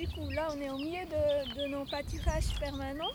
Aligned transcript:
du 0.00 0.08
coup, 0.08 0.30
là, 0.30 0.48
on 0.50 0.60
est 0.60 0.70
au 0.70 0.78
milieu 0.78 1.04
de, 1.04 1.66
nos 1.66 1.84
pâturages 1.84 2.58
permanents. 2.58 3.12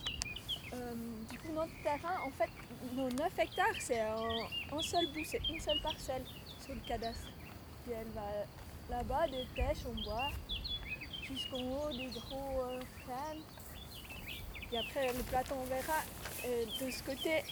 Euh, 0.74 0.94
du 1.32 1.38
coup, 1.40 1.52
notre 1.54 1.74
terrain, 1.84 2.20
en 2.26 2.30
fait, 2.32 2.50
nos 2.96 3.10
9 3.10 3.40
hectares, 3.40 3.66
c'est 3.80 4.02
un, 4.02 4.82
seul 4.82 5.08
bout, 5.08 5.26
c'est 5.26 5.42
une 5.50 5.60
seule 5.60 5.82
parcelle 5.82 6.24
sur 6.64 6.76
le 6.76 6.82
cadastre. 6.88 7.28
Puis 7.84 7.94
elle 8.00 8.08
va 8.14 8.98
là-bas, 8.98 9.28
des 9.28 9.48
pêches, 9.56 9.84
on 9.90 10.04
boit, 10.04 10.30
jusqu'en 11.28 11.58
haut, 11.58 11.92
des 11.92 12.08
gros 12.08 12.66
euh, 12.70 12.80
Et 14.72 14.78
après, 14.78 15.08
le 15.08 15.24
plateau, 15.24 15.56
on 15.60 15.66
verra. 15.66 16.04
de 16.44 16.92
ce 16.92 17.04
côté, 17.04 17.44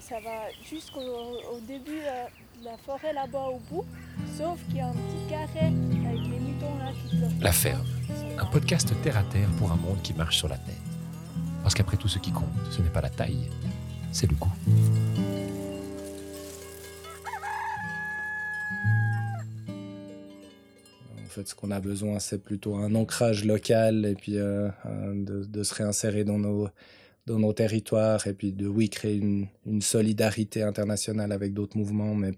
ça 0.00 0.18
va 0.20 0.50
jusqu'au 0.68 1.60
début 1.62 2.00
euh, 2.02 2.26
de 2.60 2.64
la 2.64 2.76
forêt 2.78 3.12
là-bas 3.12 3.46
au 3.46 3.58
bout, 3.70 3.84
sauf 4.36 4.58
qu'il 4.66 4.78
y 4.78 4.80
a 4.80 4.88
un 4.88 4.92
petit 4.92 5.30
carré 5.30 5.66
avec 5.66 6.20
les 6.22 6.38
moutons 6.40 6.76
là 6.78 6.90
qui 6.92 7.42
La 7.42 7.52
ferme, 7.52 7.86
un 8.40 8.46
podcast 8.46 8.90
terre 9.02 9.18
à 9.18 9.22
terre 9.24 9.48
pour 9.58 9.70
un 9.70 9.76
monde 9.76 10.00
qui 10.02 10.14
marche 10.14 10.38
sur 10.38 10.48
la 10.48 10.56
tête. 10.56 10.74
Parce 11.62 11.74
qu'après 11.74 11.98
tout, 11.98 12.08
ce 12.08 12.18
qui 12.18 12.32
compte, 12.32 12.48
ce 12.70 12.80
n'est 12.80 12.88
pas 12.88 13.02
la 13.02 13.10
taille, 13.10 13.50
c'est 14.12 14.30
le 14.30 14.34
goût. 14.34 14.50
En 21.18 21.28
fait, 21.28 21.48
ce 21.48 21.54
qu'on 21.54 21.70
a 21.70 21.80
besoin, 21.80 22.18
c'est 22.18 22.42
plutôt 22.42 22.76
un 22.76 22.94
ancrage 22.94 23.44
local 23.44 24.06
et 24.06 24.14
puis 24.14 24.38
euh, 24.38 24.70
de, 25.14 25.62
se 25.62 25.74
réinsérer 25.74 26.24
dans 26.24 26.38
nos, 26.38 27.52
territoires 27.52 28.26
et 28.26 28.32
puis 28.32 28.52
de, 28.52 28.66
oui, 28.66 28.88
créer 28.88 29.16
une, 29.16 29.48
une 29.66 29.82
solidarité 29.82 30.62
internationale 30.62 31.32
avec 31.32 31.52
d'autres 31.52 31.76
mouvements, 31.76 32.14
mais, 32.14 32.32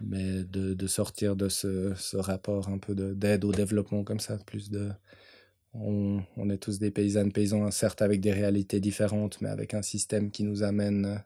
mais 0.00 0.44
de, 0.44 0.74
de 0.74 0.86
sortir 0.86 1.36
de 1.36 1.48
ce, 1.48 1.94
ce, 1.94 2.16
rapport 2.16 2.68
un 2.68 2.78
peu 2.78 2.94
d'aide 2.94 3.44
au 3.44 3.52
développement 3.52 4.04
comme 4.04 4.20
ça, 4.20 4.38
plus 4.38 4.70
de... 4.70 4.90
On, 5.74 6.22
on, 6.36 6.50
est 6.50 6.58
tous 6.58 6.78
des 6.78 6.92
paysannes, 6.92 7.32
paysans, 7.32 7.70
certes 7.72 8.00
avec 8.00 8.20
des 8.20 8.32
réalités 8.32 8.78
différentes, 8.78 9.40
mais 9.40 9.48
avec 9.48 9.74
un 9.74 9.82
système 9.82 10.30
qui 10.30 10.44
nous 10.44 10.62
amène, 10.62 11.24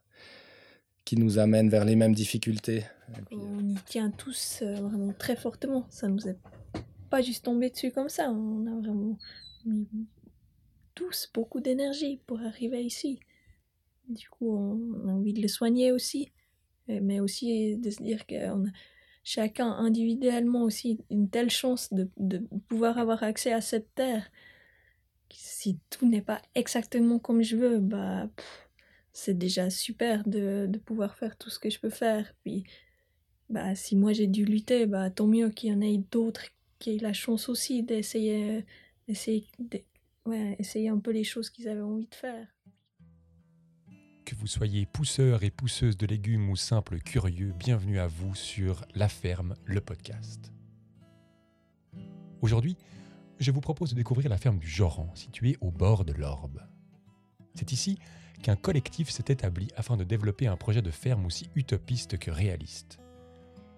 qui 1.04 1.16
nous 1.16 1.38
amène 1.38 1.68
vers 1.68 1.84
les 1.84 1.96
mêmes 1.96 2.14
difficultés. 2.14 2.84
on 3.30 3.68
y 3.68 3.76
tient 3.84 4.10
tous 4.10 4.60
euh, 4.62 4.74
vraiment 4.74 5.12
très 5.12 5.36
fortement. 5.36 5.86
Ça 5.90 6.08
nous 6.08 6.26
est 6.28 6.38
pas 7.10 7.20
juste 7.20 7.44
tombé 7.44 7.68
dessus 7.68 7.90
comme 7.90 8.08
ça. 8.08 8.30
On 8.30 8.66
a 8.66 8.80
vraiment 8.80 9.18
mis 9.66 9.86
tous 10.94 11.30
beaucoup 11.32 11.60
d'énergie 11.60 12.20
pour 12.26 12.40
arriver 12.40 12.82
ici. 12.82 13.20
Du 14.08 14.28
coup, 14.28 14.50
on 14.56 15.08
a 15.08 15.12
envie 15.12 15.34
de 15.34 15.42
le 15.42 15.48
soigner 15.48 15.92
aussi, 15.92 16.32
mais 16.88 17.20
aussi 17.20 17.76
de 17.76 17.90
se 17.90 18.02
dire 18.02 18.26
qu'on 18.26 18.66
a 18.66 18.70
chacun 19.28 19.70
individuellement 19.72 20.62
aussi 20.62 21.00
une 21.10 21.28
telle 21.28 21.50
chance 21.50 21.92
de, 21.92 22.10
de 22.16 22.38
pouvoir 22.68 22.96
avoir 22.98 23.22
accès 23.22 23.52
à 23.52 23.60
cette 23.60 23.94
terre. 23.94 24.30
Si 25.30 25.78
tout 25.90 26.08
n'est 26.08 26.22
pas 26.22 26.40
exactement 26.54 27.18
comme 27.18 27.42
je 27.42 27.56
veux, 27.56 27.78
bah 27.78 28.30
c'est 29.12 29.36
déjà 29.36 29.68
super 29.68 30.26
de, 30.26 30.66
de, 30.68 30.78
pouvoir 30.78 31.16
faire 31.16 31.36
tout 31.36 31.50
ce 31.50 31.58
que 31.58 31.68
je 31.70 31.78
peux 31.78 31.90
faire. 31.90 32.32
Puis 32.42 32.64
bah 33.50 33.74
si 33.74 33.96
moi 33.96 34.12
j'ai 34.14 34.26
dû 34.28 34.44
lutter, 34.46 34.86
bah 34.86 35.10
tant 35.10 35.26
mieux 35.26 35.50
qu'il 35.50 35.70
y 35.70 35.74
en 35.74 35.80
ait 35.82 35.98
d'autres 36.10 36.46
qui 36.78 36.96
aient 36.96 36.98
la 36.98 37.12
chance 37.12 37.48
aussi 37.50 37.82
d'essayer 37.82 38.64
d'essayer 39.06 39.46
ouais, 40.26 40.56
essayer 40.58 40.88
un 40.88 40.98
peu 40.98 41.10
les 41.10 41.24
choses 41.24 41.50
qu'ils 41.50 41.68
avaient 41.68 41.82
envie 41.82 42.06
de 42.06 42.14
faire. 42.14 42.46
Que 44.28 44.34
vous 44.34 44.46
soyez 44.46 44.84
pousseur 44.84 45.42
et 45.42 45.48
pousseuse 45.48 45.96
de 45.96 46.04
légumes 46.04 46.50
ou 46.50 46.56
simple 46.56 46.98
curieux, 46.98 47.54
bienvenue 47.58 47.98
à 47.98 48.08
vous 48.08 48.34
sur 48.34 48.84
La 48.94 49.08
Ferme, 49.08 49.54
le 49.64 49.80
podcast. 49.80 50.52
Aujourd'hui, 52.42 52.76
je 53.38 53.50
vous 53.50 53.62
propose 53.62 53.88
de 53.88 53.94
découvrir 53.94 54.28
la 54.28 54.36
ferme 54.36 54.58
du 54.58 54.68
Joran, 54.68 55.10
située 55.14 55.56
au 55.62 55.70
bord 55.70 56.04
de 56.04 56.12
l'Orbe. 56.12 56.60
C'est 57.54 57.72
ici 57.72 57.98
qu'un 58.42 58.54
collectif 58.54 59.08
s'est 59.08 59.32
établi 59.32 59.68
afin 59.76 59.96
de 59.96 60.04
développer 60.04 60.46
un 60.46 60.58
projet 60.58 60.82
de 60.82 60.90
ferme 60.90 61.24
aussi 61.24 61.48
utopiste 61.54 62.18
que 62.18 62.30
réaliste. 62.30 62.98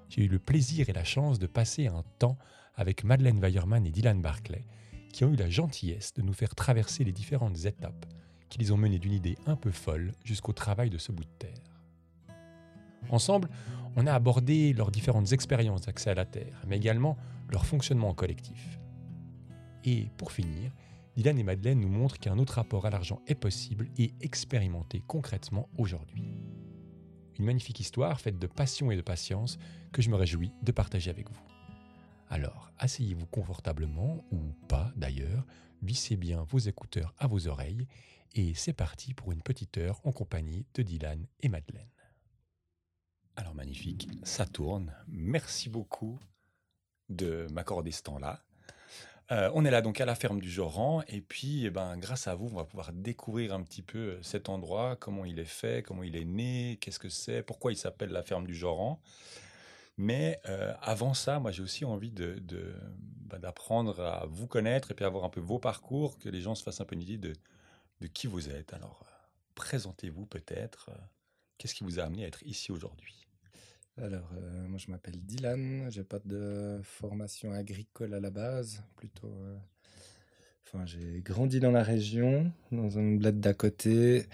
J'ai 0.08 0.24
eu 0.24 0.28
le 0.28 0.40
plaisir 0.40 0.90
et 0.90 0.94
la 0.94 1.04
chance 1.04 1.38
de 1.38 1.46
passer 1.46 1.86
un 1.86 2.02
temps 2.18 2.38
avec 2.74 3.04
Madeleine 3.04 3.38
Weiermann 3.38 3.86
et 3.86 3.92
Dylan 3.92 4.20
Barclay, 4.20 4.64
qui 5.12 5.24
ont 5.24 5.32
eu 5.32 5.36
la 5.36 5.48
gentillesse 5.48 6.12
de 6.14 6.22
nous 6.22 6.34
faire 6.34 6.56
traverser 6.56 7.04
les 7.04 7.12
différentes 7.12 7.66
étapes 7.66 8.04
qui 8.50 8.58
les 8.58 8.72
ont 8.72 8.76
menés 8.76 8.98
d'une 8.98 9.12
idée 9.12 9.38
un 9.46 9.56
peu 9.56 9.70
folle 9.70 10.12
jusqu'au 10.24 10.52
travail 10.52 10.90
de 10.90 10.98
ce 10.98 11.12
bout 11.12 11.24
de 11.24 11.30
terre. 11.38 11.80
Ensemble, 13.08 13.48
on 13.96 14.06
a 14.06 14.12
abordé 14.12 14.72
leurs 14.72 14.90
différentes 14.90 15.32
expériences 15.32 15.82
d'accès 15.82 16.10
à 16.10 16.14
la 16.14 16.26
Terre, 16.26 16.62
mais 16.66 16.76
également 16.76 17.16
leur 17.48 17.64
fonctionnement 17.64 18.14
collectif. 18.14 18.78
Et 19.84 20.08
pour 20.16 20.32
finir, 20.32 20.72
Dylan 21.16 21.38
et 21.38 21.42
Madeleine 21.42 21.80
nous 21.80 21.88
montrent 21.88 22.18
qu'un 22.18 22.38
autre 22.38 22.54
rapport 22.54 22.86
à 22.86 22.90
l'argent 22.90 23.20
est 23.26 23.34
possible 23.34 23.88
et 23.98 24.14
expérimenté 24.20 25.02
concrètement 25.06 25.68
aujourd'hui. 25.76 26.24
Une 27.38 27.46
magnifique 27.46 27.80
histoire 27.80 28.20
faite 28.20 28.38
de 28.38 28.46
passion 28.46 28.90
et 28.90 28.96
de 28.96 29.02
patience 29.02 29.58
que 29.92 30.02
je 30.02 30.10
me 30.10 30.16
réjouis 30.16 30.52
de 30.62 30.72
partager 30.72 31.10
avec 31.10 31.28
vous. 31.30 31.40
Alors, 32.28 32.70
asseyez-vous 32.78 33.26
confortablement, 33.26 34.24
ou 34.30 34.38
pas 34.68 34.92
d'ailleurs, 34.94 35.44
vissez 35.82 36.16
bien 36.16 36.44
vos 36.48 36.58
écouteurs 36.58 37.14
à 37.18 37.26
vos 37.26 37.48
oreilles, 37.48 37.88
et 38.34 38.54
c'est 38.54 38.72
parti 38.72 39.14
pour 39.14 39.32
une 39.32 39.42
petite 39.42 39.78
heure 39.78 40.00
en 40.04 40.12
compagnie 40.12 40.66
de 40.74 40.82
Dylan 40.82 41.26
et 41.40 41.48
Madeleine. 41.48 41.90
Alors 43.36 43.54
magnifique, 43.54 44.08
ça 44.22 44.46
tourne. 44.46 44.94
Merci 45.08 45.68
beaucoup 45.68 46.18
de 47.08 47.46
m'accorder 47.52 47.90
ce 47.90 48.02
temps-là. 48.02 48.42
Euh, 49.32 49.50
on 49.54 49.64
est 49.64 49.70
là 49.70 49.80
donc 49.80 50.00
à 50.00 50.04
la 50.04 50.16
ferme 50.16 50.40
du 50.40 50.50
Joran 50.50 51.02
et 51.06 51.20
puis 51.20 51.64
eh 51.64 51.70
ben, 51.70 51.96
grâce 51.96 52.26
à 52.26 52.34
vous, 52.34 52.46
on 52.46 52.56
va 52.56 52.64
pouvoir 52.64 52.92
découvrir 52.92 53.54
un 53.54 53.62
petit 53.62 53.82
peu 53.82 54.18
cet 54.22 54.48
endroit, 54.48 54.96
comment 54.96 55.24
il 55.24 55.38
est 55.38 55.44
fait, 55.44 55.84
comment 55.84 56.02
il 56.02 56.16
est 56.16 56.24
né, 56.24 56.78
qu'est-ce 56.80 56.98
que 56.98 57.08
c'est, 57.08 57.42
pourquoi 57.42 57.72
il 57.72 57.76
s'appelle 57.76 58.10
la 58.10 58.22
ferme 58.22 58.46
du 58.46 58.54
Joran. 58.54 59.00
Mais 59.96 60.40
euh, 60.48 60.72
avant 60.82 61.14
ça, 61.14 61.38
moi 61.38 61.52
j'ai 61.52 61.62
aussi 61.62 61.84
envie 61.84 62.12
bah, 62.12 63.38
d'apprendre 63.38 64.00
à 64.00 64.26
vous 64.26 64.48
connaître 64.48 64.90
et 64.90 64.94
puis 64.94 65.04
avoir 65.04 65.24
un 65.24 65.30
peu 65.30 65.40
vos 65.40 65.60
parcours, 65.60 66.18
que 66.18 66.28
les 66.28 66.40
gens 66.40 66.56
se 66.56 66.64
fassent 66.64 66.80
un 66.80 66.84
peu 66.84 66.96
une 66.96 67.02
idée 67.02 67.18
de, 67.18 67.32
de 68.00 68.06
qui 68.06 68.26
vous 68.26 68.48
êtes. 68.48 68.72
Alors, 68.72 69.04
euh, 69.06 69.14
présentez-vous 69.54 70.26
peut-être. 70.26 70.90
Euh, 70.90 70.98
qu'est-ce 71.58 71.74
qui 71.74 71.84
vous 71.84 72.00
a 72.00 72.04
amené 72.04 72.24
à 72.24 72.28
être 72.28 72.42
ici 72.44 72.72
aujourd'hui? 72.72 73.26
Alors, 73.96 74.32
moi 74.68 74.78
je 74.78 74.90
m'appelle 74.90 75.20
Dylan, 75.20 75.90
j'ai 75.90 76.04
pas 76.04 76.20
de 76.24 76.80
formation 76.82 77.52
agricole 77.52 78.14
à 78.14 78.20
la 78.20 78.30
base, 78.30 78.82
plutôt. 78.96 79.34
Enfin, 80.64 80.86
j'ai 80.86 81.20
grandi 81.20 81.60
dans 81.60 81.72
la 81.72 81.82
région, 81.82 82.50
dans 82.72 82.98
un 82.98 83.16
bled 83.16 83.40
d'à 83.40 83.52
côté. 83.52 84.26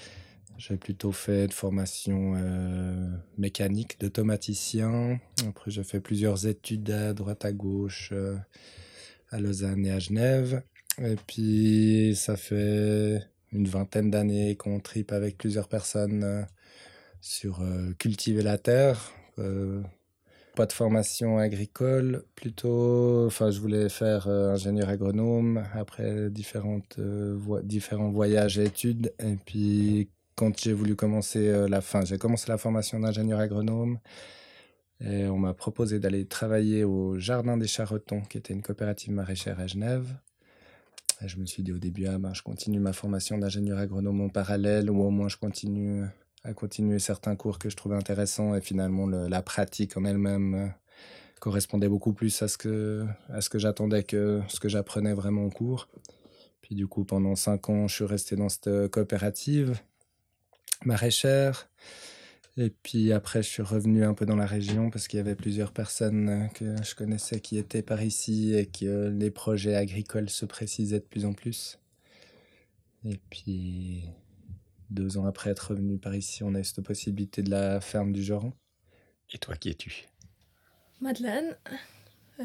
J'ai 0.59 0.78
plutôt 0.78 1.12
fait 1.12 1.48
de 1.48 1.53
formation 1.53 2.34
euh, 2.37 3.10
mécanique 3.37 4.00
d'automaticien. 4.00 5.21
Après, 5.47 5.71
j'ai 5.71 5.84
fait 5.84 6.00
plusieurs 6.00 6.47
études 6.47 6.91
à 6.91 7.12
droite 7.12 7.44
à 7.44 7.53
gauche 7.53 8.10
euh, 8.12 8.37
à 9.31 9.38
Lausanne 9.38 9.84
et 9.84 9.91
à 9.91 9.98
Genève. 9.98 10.62
Et 10.98 11.16
puis, 11.27 12.16
ça 12.16 12.37
fait 12.37 13.21
une 13.52 13.68
vingtaine 13.68 14.10
d'années 14.10 14.56
qu'on 14.56 14.80
tripe 14.80 15.12
avec 15.12 15.38
plusieurs 15.38 15.68
personnes 15.68 16.24
euh, 16.24 16.42
sur 17.20 17.62
cultiver 17.98 18.42
la 18.42 18.58
terre. 18.58 19.12
pas 20.54 20.66
de 20.66 20.72
formation 20.72 21.38
agricole, 21.38 22.24
plutôt. 22.34 23.26
Enfin, 23.26 23.50
je 23.50 23.60
voulais 23.60 23.88
faire 23.88 24.28
ingénieur 24.28 24.88
agronome 24.88 25.64
après 25.74 26.30
différentes, 26.30 27.00
différents 27.64 28.10
voyages 28.10 28.58
et 28.58 28.64
études. 28.64 29.12
Et 29.18 29.36
puis, 29.44 30.08
quand 30.36 30.56
j'ai 30.60 30.74
voulu 30.74 30.94
commencer 30.94 31.48
euh, 31.48 31.66
la 31.66 31.80
fin, 31.80 32.04
j'ai 32.04 32.18
commencé 32.18 32.46
la 32.48 32.58
formation 32.58 33.00
d'ingénieur 33.00 33.40
agronome. 33.40 33.98
Et 35.00 35.26
on 35.26 35.38
m'a 35.38 35.54
proposé 35.54 35.98
d'aller 35.98 36.26
travailler 36.26 36.84
au 36.84 37.18
Jardin 37.18 37.56
des 37.56 37.66
Charretons, 37.66 38.20
qui 38.22 38.38
était 38.38 38.54
une 38.54 38.62
coopérative 38.62 39.12
maraîchère 39.12 39.59
à 39.60 39.66
Genève. 39.66 40.15
Et 41.22 41.28
je 41.28 41.39
me 41.39 41.47
suis 41.47 41.63
dit 41.63 41.72
au 41.72 41.78
début, 41.78 42.07
ah 42.07 42.18
ben, 42.18 42.34
je 42.34 42.42
continue 42.42 42.78
ma 42.78 42.92
formation 42.92 43.39
d'ingénieur 43.39 43.78
agronome 43.78 44.21
en 44.21 44.28
parallèle, 44.28 44.91
ou 44.91 45.03
au 45.03 45.10
moins 45.10 45.28
je 45.28 45.36
continue 45.36 46.04
à 46.45 46.53
continuer 46.53 46.98
certains 46.98 47.36
cours 47.36 47.59
que 47.59 47.71
je 47.71 47.77
trouvais 47.77 47.97
intéressants. 47.97 48.54
Et 48.54 48.60
finalement, 48.60 49.07
la 49.07 49.42
pratique 49.42 49.97
en 49.97 50.04
elle-même 50.04 50.54
euh, 50.54 50.66
correspondait 51.41 51.89
beaucoup 51.89 52.13
plus 52.13 52.42
à 52.42 52.48
ce 52.48 52.59
que, 52.59 53.07
à 53.30 53.41
ce 53.41 53.48
que 53.48 53.59
j'attendais 53.59 54.03
que 54.03 54.42
ce 54.48 54.60
que 54.60 54.68
j'apprenais 54.68 55.15
vraiment 55.15 55.47
en 55.47 55.51
cours. 55.51 55.89
Puis 56.60 56.74
du 56.74 56.86
coup, 56.86 57.04
pendant 57.04 57.34
cinq 57.34 57.71
ans, 57.71 57.89
je 57.89 57.95
suis 57.95 58.04
resté 58.04 58.36
dans 58.36 58.48
cette 58.48 58.89
coopérative 58.89 59.78
maraîchère. 60.84 61.69
Et 62.58 62.70
puis 62.70 63.12
après, 63.12 63.42
je 63.42 63.48
suis 63.48 63.62
revenu 63.62 64.04
un 64.04 64.14
peu 64.14 64.24
dans 64.24 64.36
la 64.36 64.47
région 64.47 64.91
parce 64.91 65.08
qu'il 65.08 65.18
y 65.18 65.20
avait 65.20 65.36
plusieurs 65.36 65.72
personnes 65.72 66.28
euh, 66.28 66.47
que 66.48 66.82
je 66.82 66.94
connaissais 66.94 67.41
qui 67.41 67.58
étaient 67.58 67.82
par 67.82 68.03
ici 68.03 68.54
et 68.54 68.66
que 68.66 69.08
les 69.08 69.30
projets 69.30 69.74
agricoles 69.74 70.30
se 70.30 70.47
précisaient 70.47 71.00
de 71.00 71.04
plus 71.04 71.26
en 71.26 71.34
plus. 71.34 71.78
Et 73.04 73.20
puis, 73.30 74.04
deux 74.91 75.18
ans 75.18 75.26
après 75.26 75.50
être 75.50 75.70
revenu 75.70 75.98
par 75.98 76.14
ici, 76.14 76.42
on 76.42 76.54
a 76.54 76.60
eu 76.60 76.64
cette 76.64 76.84
possibilité 76.84 77.42
de 77.42 77.50
la 77.50 77.80
ferme 77.80 78.12
du 78.12 78.22
Joran. 78.22 78.53
Et 79.32 79.38
toi, 79.38 79.56
qui 79.56 79.68
es-tu? 79.68 80.06
Madeleine. 81.00 81.56
Euh, 82.41 82.44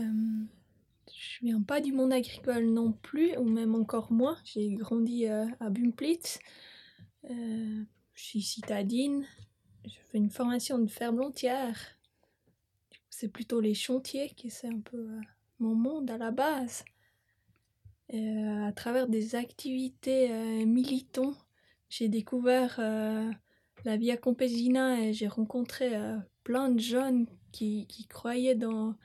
je 1.08 1.32
je 1.42 1.46
viens 1.46 1.62
pas 1.62 1.82
du 1.82 1.92
monde 1.92 2.14
agricole 2.14 2.66
non 2.66 2.92
plus, 2.92 3.36
ou 3.38 3.46
même 3.46 3.74
encore 3.74 4.12
moins. 4.12 4.38
J'ai 4.44 4.76
grandi 4.76 5.28
euh, 5.28 5.46
à 5.60 5.70
Bumplitz. 5.70 6.40
Euh, 7.30 7.84
je 8.14 8.24
suis 8.24 8.42
citadine. 8.42 9.26
Je 9.86 9.98
fais 10.10 10.18
une 10.18 10.30
formation 10.30 10.78
de 10.78 10.88
ferblantière. 10.88 11.78
C'est 13.10 13.30
plutôt 13.30 13.60
les 13.60 13.74
chantiers 13.74 14.30
qui 14.30 14.50
c'est 14.50 14.68
un 14.68 14.80
peu 14.80 14.98
euh, 14.98 15.20
mon 15.60 15.76
monde 15.76 16.10
à 16.12 16.18
la 16.18 16.32
base. 16.32 16.86
Euh, 18.14 18.66
à 18.66 18.72
travers 18.74 19.08
des 19.08 19.36
activités 19.36 20.32
euh, 20.32 20.66
militants, 20.66 21.34
j'ai 21.90 22.10
découvert 22.10 22.80
la 22.80 23.98
Via 23.98 24.18
Campesina 24.18 25.02
et 25.02 25.14
j'ai 25.14 25.28
rencontré 25.28 25.92
plein 26.44 26.70
de 26.70 26.80
jeunes 26.80 27.28
qui, 27.52 27.86
qui 27.88 28.06
croyaient 28.06 28.56
dans, 28.56 28.96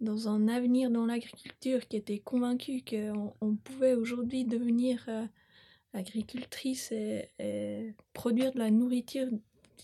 dans 0.00 0.28
un 0.28 0.46
avenir 0.46 0.90
dans 0.90 1.04
l'agriculture, 1.04 1.88
qui 1.88 1.96
étaient 1.96 2.20
convaincus 2.20 2.84
qu'on 2.88 3.34
on 3.40 3.56
pouvait 3.56 3.94
aujourd'hui 3.94 4.44
devenir 4.44 5.04
agricultrice 5.94 6.92
et 6.92 7.96
produire 8.12 8.52
de 8.52 8.60
la 8.60 8.70
nourriture 8.70 9.26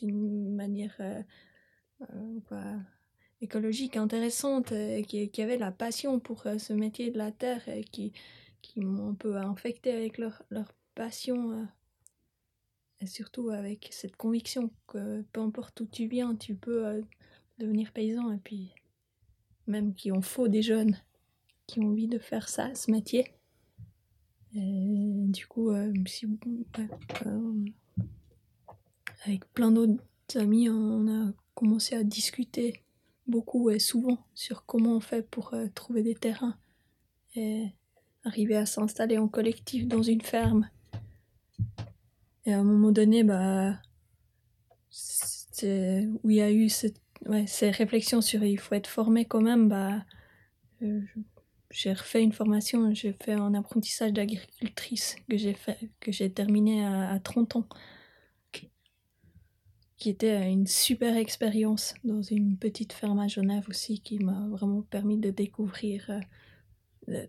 d'une 0.01 0.55
manière 0.55 0.95
euh, 1.01 1.23
euh, 2.03 2.41
quoi, 2.49 2.63
écologique 3.41 3.97
intéressante, 3.97 4.73
et 4.73 5.05
qui, 5.07 5.29
qui 5.31 5.43
avaient 5.43 5.59
la 5.59 5.73
passion 5.73 6.21
pour 6.21 6.47
euh, 6.47 6.59
ce 6.59 6.73
métier 6.73 7.11
de 7.11 7.19
la 7.19 7.33
terre 7.33 7.69
et 7.69 7.85
qui, 7.85 8.13
qui 8.63 8.81
m'ont 8.81 9.11
un 9.11 9.15
peu 9.15 9.37
infecté 9.37 9.93
avec 9.93 10.19
leur, 10.19 10.43
leur 10.51 10.73
passion. 10.95 11.53
euh, 11.53 11.65
et 13.01 13.07
surtout 13.07 13.51
avec 13.51 13.89
cette 13.91 14.17
conviction 14.17 14.71
que 14.87 15.23
peu 15.33 15.41
importe 15.41 15.81
où 15.81 15.87
tu 15.87 16.07
viens, 16.07 16.35
tu 16.35 16.55
peux 16.55 16.87
euh, 16.87 17.03
devenir 17.59 17.93
paysan. 17.93 18.33
Et 18.33 18.39
puis, 18.39 18.73
même 19.67 19.95
qu'il 19.95 20.13
en 20.13 20.23
faut 20.23 20.49
des 20.49 20.63
jeunes 20.63 20.97
qui 21.67 21.81
ont 21.81 21.89
envie 21.89 22.09
de 22.09 22.19
faire 22.19 22.49
ça, 22.49 22.75
ce 22.75 22.91
métier. 22.91 23.27
Du 24.53 25.47
coup, 25.49 25.71
euh, 25.71 25.93
ouais, 25.93 26.89
euh, 27.27 27.65
avec 29.27 29.53
plein 29.53 29.71
d'autres 29.71 30.03
amis, 30.35 30.69
on 30.69 31.09
a 31.09 31.33
commencé 31.55 31.95
à 31.95 32.05
discuter 32.05 32.83
beaucoup 33.27 33.71
et 33.71 33.79
souvent 33.79 34.19
sur 34.35 34.67
comment 34.67 34.97
on 34.97 35.01
fait 35.01 35.23
pour 35.23 35.55
euh, 35.55 35.67
trouver 35.75 36.03
des 36.03 36.15
terrains 36.15 36.57
et 37.35 37.67
arriver 38.25 38.57
à 38.57 38.67
s'installer 38.67 39.19
en 39.19 39.29
collectif 39.29 39.87
dans 39.87 40.03
une 40.03 40.21
ferme. 40.21 40.69
Et 42.47 42.53
à 42.53 42.59
un 42.59 42.65
moment 42.65 42.93
donné, 42.93 43.25
bah, 43.25 43.79
où 45.63 46.31
il 46.31 46.37
y 46.37 46.43
a 46.43 46.51
eu 46.51 46.69
ces 46.69 47.71
réflexions 47.71 48.21
sur 48.21 48.45
il 48.45 48.59
faut 48.59 48.75
être 48.75 48.87
formé 48.87 49.25
quand 49.25 49.41
même, 49.41 49.69
bah, 49.69 50.05
euh, 50.83 51.01
j'ai 51.71 51.93
refait 51.93 52.23
une 52.23 52.33
formation, 52.33 52.93
j'ai 52.93 53.15
fait 53.15 53.33
un 53.33 53.55
apprentissage 53.55 54.13
d'agricultrice 54.13 55.17
que 55.29 56.13
j'ai 56.13 56.31
terminé 56.31 56.85
à 56.85 57.19
30 57.19 57.57
ans. 57.57 57.69
Qui 59.97 60.11
était 60.11 60.51
une 60.51 60.67
super 60.67 61.17
expérience 61.17 61.95
dans 62.03 62.21
une 62.21 62.57
petite 62.57 62.93
ferme 62.93 63.21
à 63.21 63.29
Genève 63.29 63.65
aussi, 63.69 64.01
qui 64.01 64.19
m'a 64.19 64.49
vraiment 64.49 64.83
permis 64.83 65.19
de 65.19 65.31
découvrir 65.31 66.11
euh, 67.09 67.27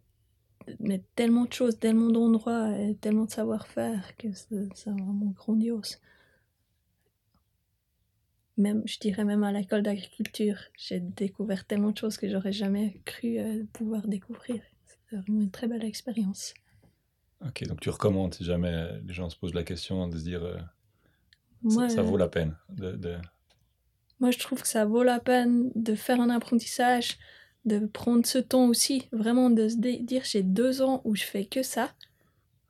mais 0.79 1.03
tellement 1.15 1.45
de 1.45 1.53
choses, 1.53 1.79
tellement 1.79 2.09
d'endroits, 2.09 2.77
et 2.79 2.95
tellement 2.95 3.25
de 3.25 3.31
savoir-faire 3.31 4.15
que 4.17 4.33
c'est 4.33 4.67
c'est 4.73 4.89
vraiment 4.89 5.33
grandiose. 5.35 5.99
Même, 8.57 8.83
je 8.85 8.97
dirais 8.99 9.25
même 9.25 9.43
à 9.43 9.51
l'école 9.51 9.83
d'agriculture, 9.83 10.57
j'ai 10.77 11.01
découvert 11.01 11.65
tellement 11.65 11.91
de 11.91 11.97
choses 11.97 12.17
que 12.17 12.29
j'aurais 12.29 12.53
jamais 12.53 13.01
cru 13.03 13.37
euh, 13.37 13.63
pouvoir 13.73 14.07
découvrir. 14.07 14.61
C'était 14.85 15.17
vraiment 15.17 15.41
une 15.41 15.51
très 15.51 15.67
belle 15.67 15.83
expérience. 15.83 16.53
Ok, 17.45 17.67
donc 17.67 17.81
tu 17.81 17.89
recommandes 17.89 18.33
si 18.33 18.45
jamais 18.45 19.01
les 19.05 19.13
gens 19.13 19.29
se 19.29 19.35
posent 19.35 19.53
la 19.53 19.65
question 19.65 20.07
de 20.07 20.17
se 20.17 20.23
dire 20.23 20.43
euh, 20.43 20.57
ça- 21.69 22.01
vaut 22.01 22.15
euh, 22.15 22.19
la 22.19 22.27
peine. 22.27 22.55
De, 22.69 22.91
de- 22.91 23.17
Moi, 24.19 24.31
je 24.31 24.39
trouve 24.39 24.61
que 24.61 24.67
ça 24.67 24.85
vaut 24.85 25.03
la 25.03 25.19
peine 25.19 25.71
de 25.75 25.95
faire 25.95 26.19
un 26.21 26.29
apprentissage, 26.29 27.17
de 27.65 27.79
prendre 27.85 28.25
ce 28.25 28.37
temps 28.37 28.67
aussi, 28.67 29.07
vraiment 29.11 29.49
de 29.49 29.67
se 29.69 29.75
dire 29.77 30.23
j'ai 30.23 30.43
deux 30.43 30.81
ans 30.81 31.01
où 31.03 31.15
je 31.15 31.23
fais 31.23 31.45
que 31.45 31.63
ça. 31.63 31.91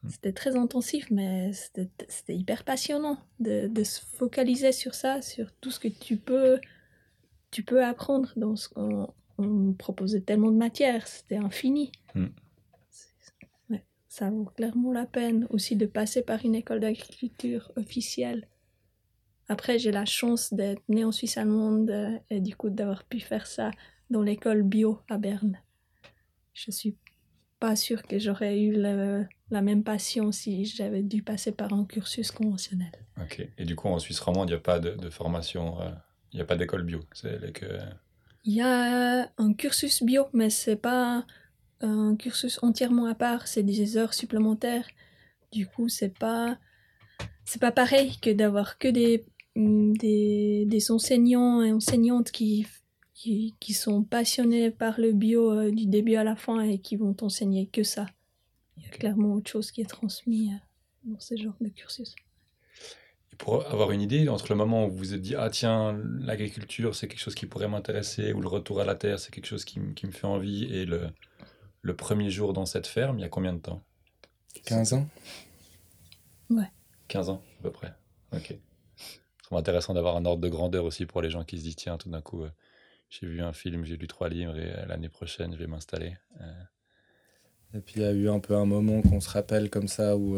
C'était 0.07 0.33
très 0.33 0.55
intensif, 0.55 1.09
mais 1.09 1.51
c'était 1.53 2.35
hyper 2.35 2.63
passionnant 2.63 3.17
de, 3.39 3.67
de 3.67 3.83
se 3.83 3.99
focaliser 4.01 4.71
sur 4.71 4.93
ça, 4.93 5.23
sur 5.23 5.51
tout 5.53 5.71
ce 5.71 5.79
que 5.79 5.87
tu 5.87 6.17
peux, 6.17 6.59
tu 7.49 7.63
peux 7.63 7.83
apprendre. 7.83 8.31
Dans 8.35 8.55
ce 8.55 8.69
qu'on 8.69 9.11
on 9.39 9.73
proposait 9.73 10.21
tellement 10.21 10.51
de 10.51 10.57
matières, 10.57 11.07
c'était 11.07 11.37
infini. 11.37 11.91
Mm. 12.13 12.25
C'est- 12.91 13.09
ouais, 13.71 13.83
ça 14.07 14.29
vaut 14.29 14.45
clairement 14.45 14.91
la 14.93 15.07
peine 15.07 15.47
aussi 15.49 15.75
de 15.75 15.87
passer 15.87 16.21
par 16.21 16.45
une 16.45 16.53
école 16.53 16.81
d'agriculture 16.81 17.71
officielle. 17.75 18.47
Après, 19.47 19.77
j'ai 19.79 19.91
la 19.91 20.05
chance 20.05 20.53
d'être 20.53 20.81
née 20.89 21.03
en 21.05 21.11
Suisse 21.11 21.37
allemande 21.37 21.89
euh, 21.91 22.17
et 22.29 22.39
du 22.41 22.55
coup 22.55 22.69
d'avoir 22.69 23.03
pu 23.03 23.19
faire 23.19 23.45
ça 23.47 23.71
dans 24.09 24.21
l'école 24.21 24.63
bio 24.63 24.99
à 25.09 25.17
Berne. 25.17 25.59
Je 26.53 26.71
suis 26.71 26.95
pas 27.59 27.75
sûre 27.75 28.03
que 28.03 28.17
j'aurais 28.19 28.59
eu 28.61 28.73
le- 28.73 29.25
la 29.51 29.61
même 29.61 29.83
passion 29.83 30.31
si 30.31 30.65
j'avais 30.65 31.03
dû 31.03 31.21
passer 31.21 31.51
par 31.51 31.73
un 31.73 31.85
cursus 31.85 32.31
conventionnel. 32.31 32.91
Ok. 33.21 33.47
Et 33.57 33.65
du 33.65 33.75
coup, 33.75 33.87
en 33.87 33.99
Suisse 33.99 34.19
romande, 34.19 34.49
il 34.49 34.53
n'y 34.53 34.57
a 34.57 34.61
pas 34.61 34.79
de, 34.79 34.91
de 34.91 35.09
formation, 35.09 35.79
euh, 35.81 35.91
il 36.31 36.37
n'y 36.37 36.41
a 36.41 36.45
pas 36.45 36.55
d'école 36.55 36.83
bio. 36.83 37.01
C'est 37.13 37.53
que... 37.53 37.65
Il 38.43 38.53
y 38.53 38.61
a 38.61 39.31
un 39.37 39.53
cursus 39.53 40.03
bio, 40.03 40.27
mais 40.33 40.49
c'est 40.49 40.75
pas 40.75 41.25
un 41.81 42.15
cursus 42.15 42.59
entièrement 42.63 43.05
à 43.05 43.15
part, 43.15 43.47
c'est 43.47 43.63
des 43.63 43.97
heures 43.97 44.13
supplémentaires. 44.13 44.87
Du 45.51 45.67
coup, 45.67 45.89
c'est 45.89 46.17
pas 46.17 46.57
c'est 47.45 47.61
pas 47.61 47.71
pareil 47.71 48.17
que 48.19 48.31
d'avoir 48.31 48.77
que 48.77 48.87
des, 48.87 49.25
des 49.55 50.65
des 50.65 50.91
enseignants 50.91 51.61
et 51.63 51.71
enseignantes 51.71 52.31
qui 52.31 52.65
qui, 53.15 53.55
qui 53.59 53.73
sont 53.73 54.03
passionnés 54.03 54.69
par 54.69 54.99
le 54.99 55.13
bio 55.13 55.51
euh, 55.51 55.71
du 55.71 55.87
début 55.87 56.15
à 56.15 56.23
la 56.23 56.35
fin 56.35 56.59
et 56.59 56.79
qui 56.79 56.97
vont 56.97 57.13
t'enseigner 57.13 57.65
que 57.65 57.81
ça. 57.81 58.05
Il 58.77 58.83
y 58.83 58.85
a 58.85 58.89
clairement 58.89 59.33
autre 59.33 59.49
chose 59.49 59.71
qui 59.71 59.81
est 59.81 59.89
transmis 59.89 60.51
euh, 60.53 60.57
dans 61.05 61.19
ce 61.19 61.35
genre 61.37 61.55
de 61.61 61.69
cursus. 61.69 62.13
Et 63.31 63.35
Pour 63.37 63.65
avoir 63.67 63.91
une 63.91 64.01
idée, 64.01 64.27
entre 64.27 64.47
le 64.49 64.55
moment 64.55 64.85
où 64.85 64.91
vous 64.91 64.97
vous 64.97 65.13
êtes 65.13 65.21
dit, 65.21 65.33
ah 65.33 65.49
tiens, 65.49 65.97
l'agriculture, 66.19 66.93
c'est 66.93 67.07
quelque 67.07 67.21
chose 67.21 67.35
qui 67.35 67.45
pourrait 67.45 67.69
m'intéresser, 67.69 68.33
ou 68.33 68.41
le 68.41 68.49
retour 68.49 68.81
à 68.81 68.85
la 68.85 68.95
terre, 68.95 69.17
c'est 69.17 69.33
quelque 69.33 69.47
chose 69.47 69.63
qui, 69.63 69.79
qui 69.95 70.05
me 70.05 70.11
fait 70.11 70.27
envie, 70.27 70.65
et 70.65 70.85
le, 70.85 71.07
le 71.81 71.95
premier 71.95 72.29
jour 72.29 72.51
dans 72.51 72.65
cette 72.65 72.87
ferme, 72.87 73.17
il 73.17 73.21
y 73.21 73.25
a 73.25 73.29
combien 73.29 73.53
de 73.53 73.59
temps? 73.59 73.81
15 74.65 74.93
ans 74.93 75.07
15 77.07 77.29
ans, 77.29 77.41
à 77.59 77.63
peu 77.63 77.71
près. 77.71 77.93
Ok. 78.33 78.57
Intéressant 79.57 79.93
d'avoir 79.93 80.15
un 80.17 80.25
ordre 80.25 80.41
de 80.41 80.49
grandeur 80.49 80.85
aussi 80.85 81.05
pour 81.05 81.21
les 81.21 81.29
gens 81.29 81.43
qui 81.43 81.57
se 81.57 81.63
disent, 81.63 81.75
tiens, 81.75 81.97
tout 81.97 82.09
d'un 82.09 82.21
coup, 82.21 82.43
euh, 82.43 82.49
j'ai 83.09 83.27
vu 83.27 83.41
un 83.41 83.53
film, 83.53 83.85
j'ai 83.85 83.97
lu 83.97 84.07
trois 84.07 84.29
livres, 84.29 84.57
et 84.57 84.71
euh, 84.71 84.85
l'année 84.87 85.09
prochaine, 85.09 85.53
je 85.53 85.57
vais 85.57 85.67
m'installer. 85.67 86.13
Euh, 86.41 86.63
Et 87.73 87.79
puis 87.79 87.95
il 87.97 88.01
y 88.01 88.05
a 88.05 88.11
eu 88.11 88.29
un 88.29 88.39
peu 88.39 88.55
un 88.55 88.65
moment 88.65 89.01
qu'on 89.01 89.19
se 89.21 89.29
rappelle 89.29 89.69
comme 89.69 89.87
ça 89.87 90.15
où 90.17 90.37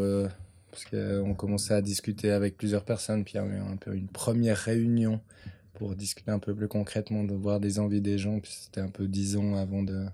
parce 0.70 0.84
qu'on 0.84 1.34
commençait 1.34 1.74
à 1.74 1.80
discuter 1.82 2.30
avec 2.30 2.56
plusieurs 2.56 2.84
personnes, 2.84 3.24
puis 3.24 3.34
il 3.34 3.36
y 3.36 3.40
a 3.40 3.46
eu 3.46 3.58
un 3.58 3.76
peu 3.76 3.94
une 3.96 4.08
première 4.08 4.56
réunion 4.58 5.20
pour 5.74 5.94
discuter 5.94 6.30
un 6.30 6.38
peu 6.40 6.54
plus 6.54 6.68
concrètement, 6.68 7.24
de 7.24 7.34
voir 7.34 7.60
des 7.60 7.78
envies 7.78 8.00
des 8.00 8.18
gens, 8.18 8.40
puis 8.40 8.52
c'était 8.52 8.80
un 8.80 8.90
peu 8.90 9.06
dix 9.08 9.36
ans 9.36 9.56
avant 9.56 9.82
de 9.82 10.06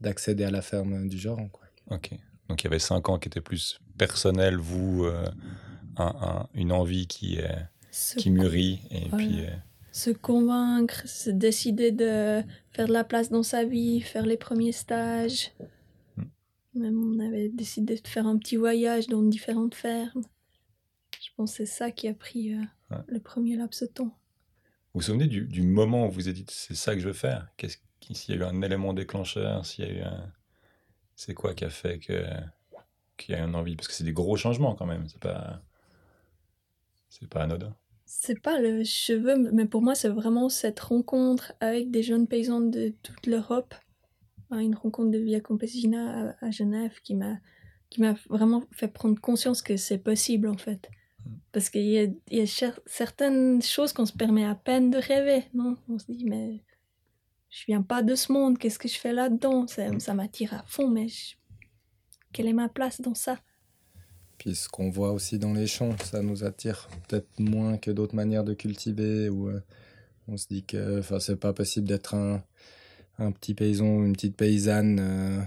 d'accéder 0.00 0.44
à 0.44 0.50
la 0.50 0.62
ferme 0.62 1.08
du 1.08 1.18
genre. 1.18 1.38
Quoi. 1.52 1.64
Ok. 1.90 2.10
Donc 2.48 2.62
il 2.62 2.64
y 2.64 2.68
avait 2.68 2.78
cinq 2.80 3.08
ans 3.08 3.18
qui 3.18 3.28
étaient 3.28 3.40
plus 3.40 3.78
personnels, 3.98 4.56
vous, 4.56 5.04
euh, 5.04 5.26
un- 5.96 6.14
un- 6.20 6.48
une 6.54 6.72
envie 6.72 7.06
qui, 7.06 7.36
est, 7.36 7.56
Se 7.92 8.18
qui 8.18 8.30
mûrit, 8.30 8.80
et 8.90 9.08
Voilà. 9.10 9.16
puis... 9.26 9.40
euh, 9.46 9.50
se 9.92 10.10
convaincre, 10.10 11.06
se 11.06 11.28
décider 11.30 11.92
de 11.92 12.42
faire 12.70 12.88
de 12.88 12.92
la 12.92 13.04
place 13.04 13.28
dans 13.28 13.42
sa 13.42 13.64
vie, 13.64 14.00
faire 14.00 14.24
les 14.26 14.38
premiers 14.38 14.72
stages. 14.72 15.52
Mm. 16.16 16.22
Même 16.74 16.98
on 17.04 17.18
avait 17.20 17.50
décidé 17.50 17.96
de 17.96 18.08
faire 18.08 18.26
un 18.26 18.38
petit 18.38 18.56
voyage 18.56 19.06
dans 19.08 19.22
différentes 19.22 19.74
fermes. 19.74 20.22
Je 21.22 21.28
pense 21.36 21.52
que 21.52 21.56
c'est 21.58 21.66
ça 21.66 21.90
qui 21.90 22.08
a 22.08 22.14
pris 22.14 22.54
euh, 22.54 22.62
Ouais. 22.90 23.02
le 23.08 23.20
premier 23.20 23.56
laps 23.56 23.82
de 23.82 23.86
temps. 23.86 24.18
Vous 24.94 25.00
vous 25.00 25.02
souvenez 25.02 25.26
du, 25.26 25.46
du 25.46 25.62
moment 25.62 26.06
où 26.06 26.08
vous 26.08 26.14
vous 26.14 26.28
êtes 26.28 26.34
dit 26.36 26.44
c'est 26.48 26.74
ça 26.74 26.94
que 26.94 27.00
je 27.00 27.06
veux 27.08 27.12
faire? 27.14 27.48
Qu'est-ce 27.58 27.76
S'il 28.12 28.34
y 28.34 28.38
a 28.38 28.40
eu 28.40 28.44
un 28.44 28.60
élément 28.62 28.92
déclencheur, 28.94 29.64
s'il 29.66 29.84
y 29.84 29.88
a 29.88 29.92
eu 29.92 30.00
un. 30.00 30.32
C'est 31.16 31.34
quoi 31.34 31.54
qui 31.54 31.64
a 31.66 31.70
fait 31.70 31.98
que 31.98 32.24
qu'il 33.18 33.34
y 33.34 33.38
a 33.38 33.44
une 33.44 33.54
envie? 33.54 33.76
Parce 33.76 33.88
que 33.88 33.94
c'est 33.94 34.04
des 34.04 34.12
gros 34.14 34.36
changements 34.36 34.74
quand 34.74 34.86
même, 34.86 35.06
c'est 35.08 35.20
pas. 35.20 35.62
C'est 37.10 37.28
pas 37.28 37.42
anodin. 37.42 37.74
C'est 38.14 38.40
pas 38.40 38.60
le 38.60 38.84
cheveu, 38.84 39.50
mais 39.52 39.64
pour 39.64 39.80
moi 39.80 39.94
c'est 39.94 40.10
vraiment 40.10 40.50
cette 40.50 40.78
rencontre 40.78 41.54
avec 41.60 41.90
des 41.90 42.02
jeunes 42.02 42.28
paysans 42.28 42.60
de 42.60 42.94
toute 43.02 43.26
l'Europe. 43.26 43.74
Hein, 44.50 44.58
Une 44.60 44.74
rencontre 44.74 45.10
de 45.10 45.18
Via 45.18 45.40
Campesina 45.40 46.34
à, 46.40 46.46
à 46.46 46.50
Genève 46.50 47.00
qui 47.02 47.14
m'a 47.14 47.38
qui 47.88 48.00
m'a 48.02 48.14
vraiment 48.28 48.64
fait 48.70 48.88
prendre 48.88 49.18
conscience 49.20 49.62
que 49.62 49.76
c'est 49.78 49.98
possible 49.98 50.46
en 50.46 50.58
fait. 50.58 50.90
Parce 51.52 51.70
qu'il 51.70 51.86
y 51.88 51.98
a, 51.98 52.02
il 52.02 52.38
y 52.38 52.40
a 52.40 52.44
cer- 52.44 52.78
certaines 52.86 53.62
choses 53.62 53.92
qu'on 53.94 54.06
se 54.06 54.12
permet 54.12 54.44
à 54.44 54.54
peine 54.54 54.90
de 54.90 54.98
rêver, 54.98 55.44
non? 55.54 55.78
On 55.88 55.98
se 55.98 56.12
dit 56.12 56.26
mais 56.26 56.62
je 57.48 57.64
viens 57.66 57.82
pas 57.82 58.02
de 58.02 58.14
ce 58.14 58.30
monde, 58.30 58.58
qu'est-ce 58.58 58.78
que 58.78 58.88
je 58.88 58.98
fais 58.98 59.14
là-dedans? 59.14 59.66
Ça, 59.66 59.98
ça 59.98 60.12
m'attire 60.14 60.52
à 60.52 60.62
fond, 60.66 60.88
mais 60.88 61.08
je- 61.08 61.34
quelle 62.32 62.46
est 62.46 62.52
ma 62.52 62.68
place 62.68 63.00
dans 63.00 63.14
ça? 63.14 63.40
Puis 64.42 64.56
ce 64.56 64.68
qu'on 64.68 64.90
voit 64.90 65.12
aussi 65.12 65.38
dans 65.38 65.52
les 65.52 65.68
champs, 65.68 65.96
ça 65.98 66.20
nous 66.20 66.42
attire 66.42 66.88
peut-être 67.06 67.28
moins 67.38 67.78
que 67.78 67.92
d'autres 67.92 68.16
manières 68.16 68.42
de 68.42 68.54
cultiver. 68.54 69.28
Ou 69.28 69.48
euh, 69.48 69.60
on 70.26 70.36
se 70.36 70.48
dit 70.48 70.64
que 70.64 71.00
c'est 71.20 71.38
pas 71.38 71.52
possible 71.52 71.86
d'être 71.86 72.16
un, 72.16 72.42
un 73.20 73.30
petit 73.30 73.54
paysan 73.54 74.04
une 74.04 74.14
petite 74.14 74.34
paysanne 74.36 74.98
euh, 75.00 75.40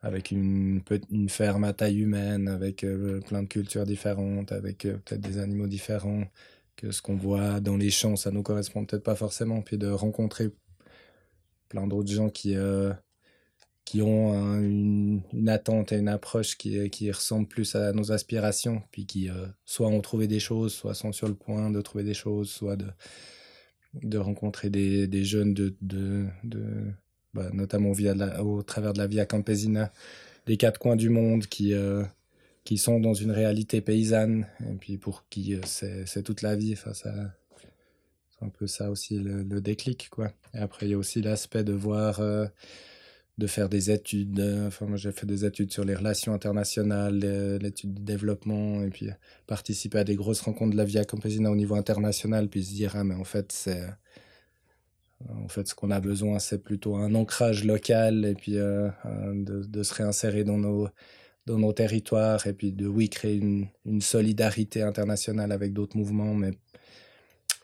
avec 0.00 0.30
une, 0.30 0.80
une 1.10 1.28
ferme 1.28 1.64
à 1.64 1.72
taille 1.72 1.98
humaine, 1.98 2.46
avec 2.46 2.84
euh, 2.84 3.20
plein 3.20 3.42
de 3.42 3.48
cultures 3.48 3.84
différentes, 3.84 4.52
avec 4.52 4.78
peut-être 4.78 5.20
des 5.20 5.38
animaux 5.38 5.66
différents. 5.66 6.22
Que 6.76 6.92
ce 6.92 7.02
qu'on 7.02 7.16
voit 7.16 7.58
dans 7.58 7.76
les 7.76 7.90
champs, 7.90 8.14
ça 8.14 8.30
nous 8.30 8.44
correspond 8.44 8.84
peut-être 8.84 9.02
pas 9.02 9.16
forcément. 9.16 9.60
Puis 9.60 9.76
de 9.76 9.88
rencontrer 9.88 10.50
plein 11.68 11.88
d'autres 11.88 12.12
gens 12.12 12.30
qui, 12.30 12.54
qui 13.90 14.02
ont 14.02 14.32
un- 14.32 14.62
une, 14.62 15.48
attente 15.48 15.90
et 15.90 15.96
une 15.96 16.06
approche 16.06 16.56
qui, 16.56 16.88
qui 16.90 17.10
ressemble 17.10 17.48
plus 17.48 17.74
à 17.74 17.92
nos 17.92 18.12
aspirations, 18.12 18.84
puis 18.92 19.04
qui 19.04 19.28
euh, 19.28 19.46
soit 19.64 19.88
ont 19.88 20.00
trouvé 20.00 20.28
des 20.28 20.38
choses, 20.38 20.72
soit 20.72 20.94
sont 20.94 21.10
sur 21.10 21.26
le 21.26 21.34
point 21.34 21.70
de 21.72 21.80
trouver 21.80 22.04
des 22.04 22.14
choses, 22.14 22.48
soit 22.48 22.76
de, 22.76 22.86
de 23.94 24.16
rencontrer 24.16 24.70
des, 24.70 25.08
des 25.08 25.24
jeunes, 25.24 25.54
de, 25.54 25.74
de, 25.82 26.26
de, 26.44 26.62
bah, 27.34 27.50
notamment 27.52 27.90
via 27.90 28.14
au 28.44 28.62
travers 28.62 28.92
de 28.92 28.98
la 28.98 29.08
Via 29.08 29.26
Campesina, 29.26 29.90
des 30.46 30.56
quatre 30.56 30.78
coins 30.78 30.94
du 30.94 31.08
monde 31.08 31.46
qui, 31.48 31.74
euh, 31.74 32.04
qui 32.62 32.78
sont 32.78 33.00
dans 33.00 33.14
une 33.14 33.32
réalité 33.32 33.80
paysanne, 33.80 34.46
et 34.60 34.74
puis 34.78 34.98
pour 34.98 35.24
qui 35.30 35.56
euh, 35.56 35.60
c'est 35.64 36.06
c'est 36.06 36.22
toute 36.22 36.42
la 36.42 36.54
vie. 36.54 36.74
Enfin, 36.74 36.94
ça, 36.94 37.12
c'est 38.30 38.44
un 38.44 38.50
peu 38.50 38.68
ça 38.68 38.88
aussi 38.88 39.18
le, 39.18 39.42
le 39.42 39.60
déclic, 39.60 40.10
quoi. 40.10 40.30
Et 40.54 40.58
après, 40.58 40.86
il 40.86 40.90
y 40.90 40.94
a 40.94 40.98
aussi 40.98 41.20
l'aspect 41.22 41.64
de 41.64 41.72
voir, 41.72 42.20
euh, 42.20 42.46
de 43.40 43.46
faire 43.48 43.68
des 43.68 43.90
études. 43.90 44.40
euh, 44.40 44.68
Enfin, 44.68 44.86
moi, 44.86 44.96
j'ai 44.96 45.12
fait 45.12 45.26
des 45.26 45.44
études 45.44 45.72
sur 45.72 45.84
les 45.84 45.94
relations 45.96 46.32
internationales, 46.34 47.20
euh, 47.24 47.58
l'étude 47.58 47.94
du 47.94 48.02
développement, 48.02 48.82
et 48.82 48.90
puis 48.90 49.08
euh, 49.10 49.14
participer 49.48 49.98
à 50.00 50.04
des 50.04 50.16
grosses 50.16 50.42
rencontres 50.42 50.72
de 50.72 50.76
la 50.76 50.84
Via 50.84 51.04
Campesina 51.04 51.50
au 51.50 51.56
niveau 51.56 51.74
international, 51.76 52.48
puis 52.48 52.64
se 52.64 52.72
dire, 52.74 52.92
ah, 52.96 53.04
mais 53.04 53.14
en 53.16 53.24
fait, 53.24 53.52
c'est. 53.52 53.88
En 55.28 55.48
fait, 55.48 55.68
ce 55.68 55.74
qu'on 55.74 55.90
a 55.90 56.00
besoin, 56.00 56.38
c'est 56.38 56.62
plutôt 56.62 56.96
un 56.96 57.14
ancrage 57.14 57.64
local 57.64 58.24
et 58.24 58.34
puis 58.34 58.56
euh, 58.58 58.88
un- 59.04 59.34
de, 59.34 59.82
se 59.82 59.94
réinsérer 59.94 60.44
dans 60.44 60.56
nos, 60.58 60.88
dans 61.46 61.58
nos 61.58 61.72
territoires 61.74 62.46
et 62.46 62.54
puis 62.54 62.72
de, 62.72 62.86
oui, 62.86 63.10
créer 63.10 63.36
une, 63.36 63.68
une 63.86 64.02
solidarité 64.02 64.82
internationale 64.82 65.52
avec 65.52 65.72
d'autres 65.74 65.96
mouvements, 65.98 66.34
mais, 66.34 66.52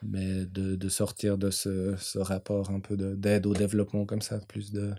mais 0.03 0.45
de, 0.47 0.77
de 0.77 0.89
sortir 0.89 1.39
de 1.39 1.51
ce, 1.51 1.95
ce 1.97 2.19
rapport 2.19 2.71
un 2.71 2.81
peu 2.81 2.97
de- 2.97 3.15
d'aide 3.15 3.47
au 3.47 3.55
développement 3.55 4.05
comme 4.07 4.23
ça, 4.23 4.39
plus 4.49 4.73
de... 4.73 4.93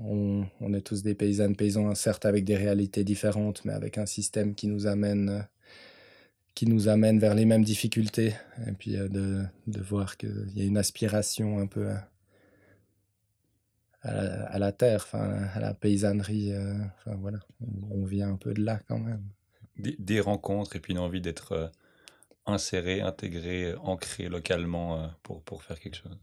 On, 0.00 0.72
est 0.74 0.80
tous 0.80 1.02
des 1.02 1.14
paysannes, 1.14 1.56
paysans, 1.56 1.94
certes 1.94 2.24
avec 2.24 2.44
des 2.44 2.56
réalités 2.56 3.02
différentes, 3.02 3.64
mais 3.64 3.72
avec 3.72 3.98
un 3.98 4.06
système 4.06 4.54
qui 4.54 4.68
nous 4.68 4.86
amène, 4.86 5.46
qui 6.54 6.66
nous 6.66 6.88
amène 6.88 7.18
vers 7.18 7.34
les 7.34 7.44
mêmes 7.44 7.64
difficultés. 7.64 8.34
Et 8.66 8.72
puis 8.72 8.96
euh, 8.96 9.08
de, 9.08 9.42
de 9.66 9.80
voir 9.80 10.16
qu'il 10.16 10.52
y 10.54 10.60
a 10.60 10.64
une 10.64 10.76
aspiration 10.76 11.58
un 11.58 11.66
peu 11.66 11.88
à, 14.02 14.58
la, 14.58 14.72
terre, 14.72 15.02
enfin, 15.04 15.48
à 15.54 15.60
la 15.60 15.74
paysannerie. 15.74 16.52
euh, 16.52 16.74
Enfin 16.98 17.16
voilà, 17.16 17.40
on, 17.90 18.04
vient 18.04 18.30
un 18.30 18.36
peu 18.36 18.54
de 18.54 18.62
là 18.62 18.80
quand 18.86 19.00
même. 19.00 19.24
Des, 19.76 19.96
des 19.98 20.20
rencontres 20.20 20.76
et 20.76 20.80
puis 20.80 20.92
une 20.92 21.00
envie 21.00 21.20
d'être 21.20 21.52
euh, 21.52 21.68
inséré, 22.46 23.00
intégré, 23.00 23.74
ancré 23.74 24.28
localement 24.28 25.10
pour, 25.24 25.42
pour 25.42 25.64
faire 25.64 25.80
quelque 25.80 25.96
chose. 25.96 26.18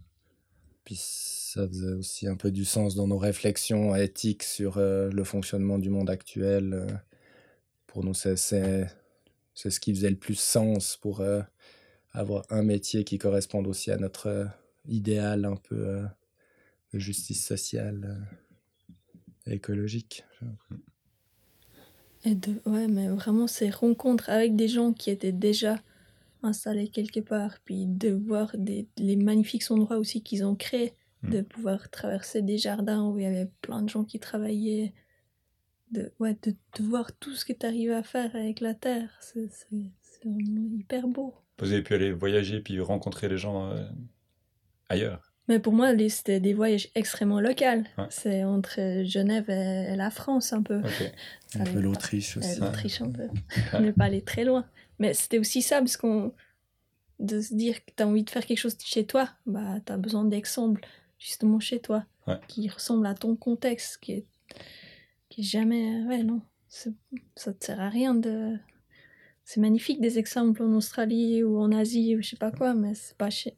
Puis 0.86 0.98
ça 1.00 1.68
faisait 1.68 1.94
aussi 1.94 2.28
un 2.28 2.36
peu 2.36 2.52
du 2.52 2.64
sens 2.64 2.96
dans 2.96 3.08
nos 3.08 3.18
réflexions 3.18 3.96
éthiques 3.96 4.44
sur 4.44 4.78
euh, 4.78 5.10
le 5.10 5.24
fonctionnement 5.24 5.80
du 5.80 5.90
monde 5.90 6.12
actuel. 6.12 6.74
euh. 6.74 6.88
Pour 7.88 8.04
nous, 8.04 8.14
c'est 8.14 8.36
ce 8.36 9.80
qui 9.80 9.94
faisait 9.94 10.12
le 10.12 10.16
plus 10.16 10.38
sens 10.38 10.98
pour 10.98 11.22
euh, 11.22 11.42
avoir 12.12 12.46
un 12.52 12.62
métier 12.62 13.04
qui 13.04 13.18
corresponde 13.18 13.68
aussi 13.68 13.90
à 13.90 13.98
notre 13.98 14.48
idéal 14.88 15.46
un 15.46 15.56
peu 15.56 16.04
de 16.94 17.00
justice 17.00 17.46
sociale 17.46 18.28
et 19.48 19.54
écologique. 19.54 20.24
Et 22.26 22.36
de, 22.36 22.62
ouais, 22.66 22.88
mais 22.88 23.08
vraiment 23.08 23.48
ces 23.48 23.70
rencontres 23.70 24.30
avec 24.30 24.56
des 24.56 24.68
gens 24.68 24.92
qui 24.92 25.10
étaient 25.10 25.32
déjà 25.32 25.80
installés 26.46 26.88
quelque 26.90 27.20
part, 27.20 27.60
puis 27.66 27.86
de 27.88 28.10
voir 28.12 28.52
des, 28.58 28.88
les 28.98 29.16
magnifiques 29.18 29.70
endroits 29.72 29.98
aussi 29.98 30.22
qu'ils 30.24 30.46
ont 30.46 30.56
créés, 30.56 30.94
Mm. 31.22 31.30
de 31.30 31.42
pouvoir 31.42 31.90
traverser 31.90 32.42
des 32.42 32.58
jardins 32.58 33.04
où 33.10 33.18
il 33.18 33.24
y 33.24 33.26
avait 33.26 33.50
plein 33.62 33.82
de 33.82 33.90
gens 33.90 34.04
qui 34.04 34.20
travaillaient, 34.20 34.94
de, 35.92 36.12
ouais, 36.20 36.38
de, 36.44 36.52
de 36.78 36.84
voir 36.84 37.14
tout 37.18 37.34
ce 37.34 37.46
que 37.46 37.54
tu 37.54 37.66
arrives 37.66 37.92
à 37.92 38.04
faire 38.04 38.36
avec 38.36 38.60
la 38.60 38.74
terre, 38.74 39.18
c'est 39.22 39.50
c'est- 39.50 39.92
c'est 40.02 40.26
vraiment 40.30 40.68
hyper 40.78 41.08
beau. 41.08 41.34
Vous 41.60 41.72
avez 41.72 41.82
pu 41.84 41.94
aller 41.94 42.12
voyager 42.12 42.60
puis 42.60 42.80
rencontrer 42.82 43.30
les 43.30 43.38
gens 43.38 43.72
euh, 43.72 43.88
ailleurs. 44.90 45.34
Mais 45.48 45.60
pour 45.60 45.74
moi, 45.74 45.92
c'était 46.10 46.40
des 46.40 46.54
voyages 46.54 46.90
extrêmement 46.96 47.40
locaux. 47.40 47.64
Ouais. 47.66 48.08
C'est 48.10 48.44
entre 48.44 49.04
Genève 49.04 49.50
et, 49.50 49.96
la 49.96 50.10
France 50.10 50.54
un 50.54 50.64
peu. 50.64 50.80
Ok. 50.80 51.12
Un 51.60 51.64
peu 51.66 51.80
l'Autriche 51.80 52.38
Euh, 52.38 52.40
aussi. 52.40 52.60
l'Autriche 52.60 53.02
un 53.02 53.12
peu. 53.12 53.28
On 53.74 53.80
n'est 53.82 53.94
pas 53.94 54.06
allé 54.06 54.22
très 54.22 54.44
loin. 54.44 54.66
Mais 55.00 55.14
c'était 55.14 55.38
aussi 55.40 55.62
ça, 55.62 55.80
parce 55.80 55.98
qu'on. 55.98 56.34
de 57.20 57.40
se 57.42 57.54
dire 57.54 57.84
que 57.86 57.92
tu 57.96 58.04
as 58.04 58.08
envie 58.08 58.24
de 58.24 58.30
faire 58.30 58.46
quelque 58.46 58.58
chose 58.58 58.76
chez 58.84 59.06
toi, 59.06 59.30
bah, 59.46 59.80
tu 59.86 59.92
as 59.94 59.98
besoin 59.98 60.26
d'exemples, 60.26 60.86
justement 61.20 61.60
chez 61.60 61.80
toi, 61.80 62.06
Ouais. 62.28 62.40
qui 62.48 62.68
ressemblent 62.68 63.06
à 63.08 63.14
ton 63.14 63.36
contexte, 63.36 64.00
qui 64.02 64.12
est, 64.14 64.26
qui 65.30 65.42
est 65.42 65.44
jamais. 65.46 66.02
Ouais, 66.08 66.24
non. 66.24 66.42
Ça 66.68 67.54
te 67.54 67.64
sert 67.66 67.80
à 67.80 67.88
rien 67.90 68.16
de. 68.16 68.58
C'est 69.46 69.62
magnifique 69.62 70.02
des 70.02 70.18
exemples 70.18 70.64
en 70.64 70.74
Australie 70.74 71.44
ou 71.44 71.60
en 71.60 71.72
Asie 71.72 72.16
ou 72.16 72.22
je 72.24 72.30
sais 72.30 72.36
pas 72.36 72.52
quoi, 72.52 72.74
mais 72.74 72.96
c'est 72.96 73.16
pas 73.16 73.30
chez. 73.30 73.56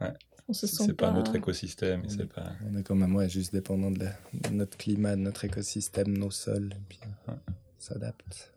Ouais. 0.00 0.12
On 0.50 0.52
se 0.52 0.66
sent 0.66 0.82
C'est 0.86 0.94
pas 0.94 1.06
pas. 1.08 1.12
notre 1.12 1.36
écosystème. 1.36 2.04
et 2.04 2.08
C'est 2.08 2.26
pas... 2.26 2.52
On 2.68 2.76
est 2.76 2.82
quand 2.82 2.96
même 2.96 3.14
ouais, 3.14 3.28
juste 3.28 3.52
dépendant 3.52 3.92
de, 3.92 4.00
la- 4.00 4.16
de 4.32 4.48
notre 4.52 4.76
climat, 4.76 5.14
de 5.14 5.20
notre 5.20 5.44
écosystème, 5.44 6.16
nos 6.18 6.32
sols, 6.32 6.72
et 6.74 6.82
puis 6.88 6.98
on 7.28 7.34
s'adapte. 7.78 8.52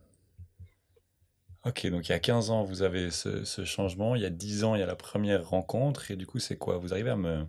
Ok, 1.66 1.86
donc 1.92 2.10
il 2.10 2.12
y 2.12 2.16
a 2.16 2.20
15 2.20 2.50
ans, 2.50 2.64
vous 2.64 2.82
avez 2.82 3.12
ce, 3.12 3.46
ce 3.46 3.64
changement. 3.64 4.16
Il 4.16 4.24
y 4.24 4.26
a 4.26 4.32
10 4.32 4.64
ans, 4.64 4.74
il 4.76 4.80
y 4.80 4.84
a 4.84 4.88
la 4.88 4.96
première 4.96 5.48
rencontre. 5.48 6.10
Et 6.10 6.16
du 6.16 6.26
coup, 6.26 6.40
c'est 6.40 6.58
quoi? 6.58 6.78
Vous 6.78 6.94
arrivez 6.94 7.12
à 7.12 7.16
me, 7.16 7.46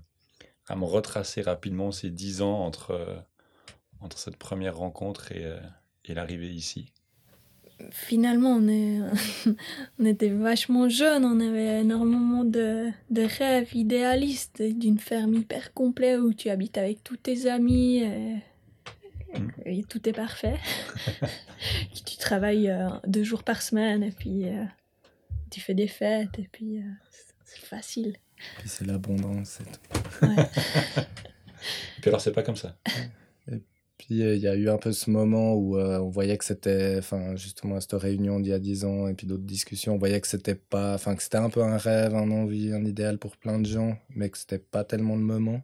à 0.69 0.77
me 0.77 0.85
retracer 0.85 1.41
rapidement 1.41 1.91
ces 1.91 2.11
10 2.11 2.43
ans 2.43 2.61
entre, 2.61 2.91
euh, 2.93 3.17
entre 4.01 4.19
cette 4.19 4.37
première 4.37 4.77
rencontre 4.77 5.33
et, 5.33 5.45
euh, 5.47 5.59
et 6.05 6.13
l'arrivée 6.15 6.53
ici? 6.53 6.93
Finalement, 7.91 8.51
on, 8.57 8.69
est... 8.69 8.99
on 9.99 10.05
était 10.05 10.29
vachement 10.31 10.89
jeunes, 10.89 11.25
on 11.25 11.41
avait 11.41 11.81
énormément 11.81 12.45
de, 12.45 12.89
de 13.11 13.23
rêves 13.23 13.75
idéalistes 13.75 14.63
d'une 14.63 14.99
ferme 14.99 15.35
hyper 15.35 15.73
complète 15.75 16.21
où 16.21 16.33
tu 16.33 16.51
habites 16.51 16.79
avec 16.79 17.03
tous 17.05 17.17
tes 17.17 17.49
amis 17.51 17.99
et, 17.99 18.37
Mm. 19.37 19.49
et 19.67 19.83
tout 19.83 20.09
est 20.09 20.13
parfait. 20.13 20.55
Tu 22.07 22.17
travailles 22.19 22.71
euh, 22.71 22.89
deux 23.07 23.25
jours 23.25 23.43
par 23.43 23.63
semaine 23.63 24.05
et 24.05 24.13
puis 24.13 24.47
euh, 24.49 24.63
tu 25.51 25.61
fais 25.61 25.75
des 25.75 25.89
fêtes 25.89 26.39
et 26.39 26.49
puis 26.53 26.79
euh, 26.79 26.83
c'est- 27.11 27.35
c'est 27.45 27.67
facile. 27.67 28.17
Puis 28.61 28.69
c'est 28.69 28.87
l'abondance 28.87 29.59
et 29.61 29.65
tout. 29.65 30.27
Ouais. 30.27 30.37
Puis 32.01 32.09
alors, 32.11 32.21
c'est 32.21 32.31
pas 32.33 32.43
comme 32.45 32.55
ça. 32.57 32.77
Puis 34.07 34.23
euh, 34.23 34.37
il 34.37 34.43
y 34.43 34.49
a 34.49 34.55
eu 34.55 34.69
un 34.69 34.77
peu 34.77 34.93
ce 34.93 35.09
moment 35.09 35.55
où 35.55 35.79
euh, 35.79 35.99
on 35.99 36.11
voyait 36.11 36.37
que 36.37 36.45
c'était, 36.45 36.97
enfin 36.99 37.37
justement 37.37 37.81
cette 37.81 37.95
réunion 37.95 38.39
d'il 38.39 38.51
y 38.51 38.53
a 38.53 38.59
10 38.59 38.85
ans 38.85 39.09
et 39.09 39.15
puis 39.15 39.27
d'autres 39.27 39.45
discussions, 39.45 39.95
on 39.95 39.99
voyait 39.99 40.21
que 40.21 40.29
c'était 40.29 40.55
pas, 40.55 40.95
enfin 40.95 41.15
que 41.17 41.23
c'était 41.23 41.39
un 41.39 41.49
peu 41.49 41.63
un 41.63 41.79
rêve, 41.79 42.15
un 42.15 42.31
envie, 42.31 42.75
un 42.75 42.85
idéal 42.85 43.17
pour 43.19 43.39
plein 43.39 43.59
de 43.59 43.67
gens, 43.67 43.97
mais 44.11 44.29
que 44.29 44.37
c'était 44.37 44.59
pas 44.59 44.85
tellement 44.85 45.17
le 45.17 45.23
moment. 45.23 45.63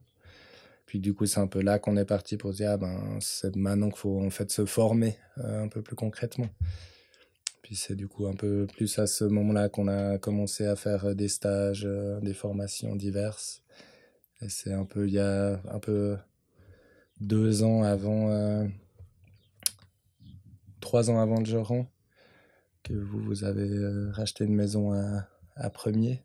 Puis 0.86 1.00
du 1.00 1.12
coup 1.12 1.26
c'est 1.26 1.40
un 1.40 1.48
peu 1.48 1.60
là 1.60 1.78
qu'on 1.78 1.98
est 1.98 2.06
parti 2.06 2.38
pour 2.38 2.52
se 2.52 2.58
dire 2.58 2.70
ah 2.70 2.76
ben 2.78 3.18
c'est 3.20 3.54
maintenant 3.56 3.90
qu'il 3.90 3.98
faut 3.98 4.22
en 4.24 4.30
fait 4.30 4.50
se 4.50 4.64
former 4.64 5.18
euh, 5.38 5.62
un 5.64 5.68
peu 5.68 5.82
plus 5.82 5.96
concrètement. 5.96 6.48
Puis 7.62 7.76
c'est 7.76 7.94
du 7.94 8.08
coup 8.08 8.26
un 8.26 8.34
peu 8.34 8.66
plus 8.74 8.98
à 8.98 9.06
ce 9.06 9.24
moment-là 9.24 9.68
qu'on 9.68 9.86
a 9.86 10.16
commencé 10.16 10.64
à 10.64 10.76
faire 10.76 11.14
des 11.14 11.28
stages, 11.28 11.86
des 12.22 12.34
formations 12.34 12.96
diverses. 12.96 13.62
Et 14.40 14.48
c'est 14.48 14.72
un 14.72 14.86
peu 14.86 15.06
il 15.06 15.12
y 15.12 15.18
a 15.18 15.60
un 15.70 15.78
peu 15.78 16.16
deux 17.20 17.62
ans 17.62 17.82
avant, 17.82 18.30
euh, 18.30 18.66
trois 20.80 21.10
ans 21.10 21.20
avant 21.20 21.44
Joran, 21.44 21.86
que 22.82 22.94
vous, 22.94 23.20
vous 23.20 23.44
avez 23.44 23.68
euh, 23.68 24.10
racheté 24.12 24.44
une 24.44 24.54
maison 24.54 24.92
à, 24.92 25.70
Premier, 25.70 26.22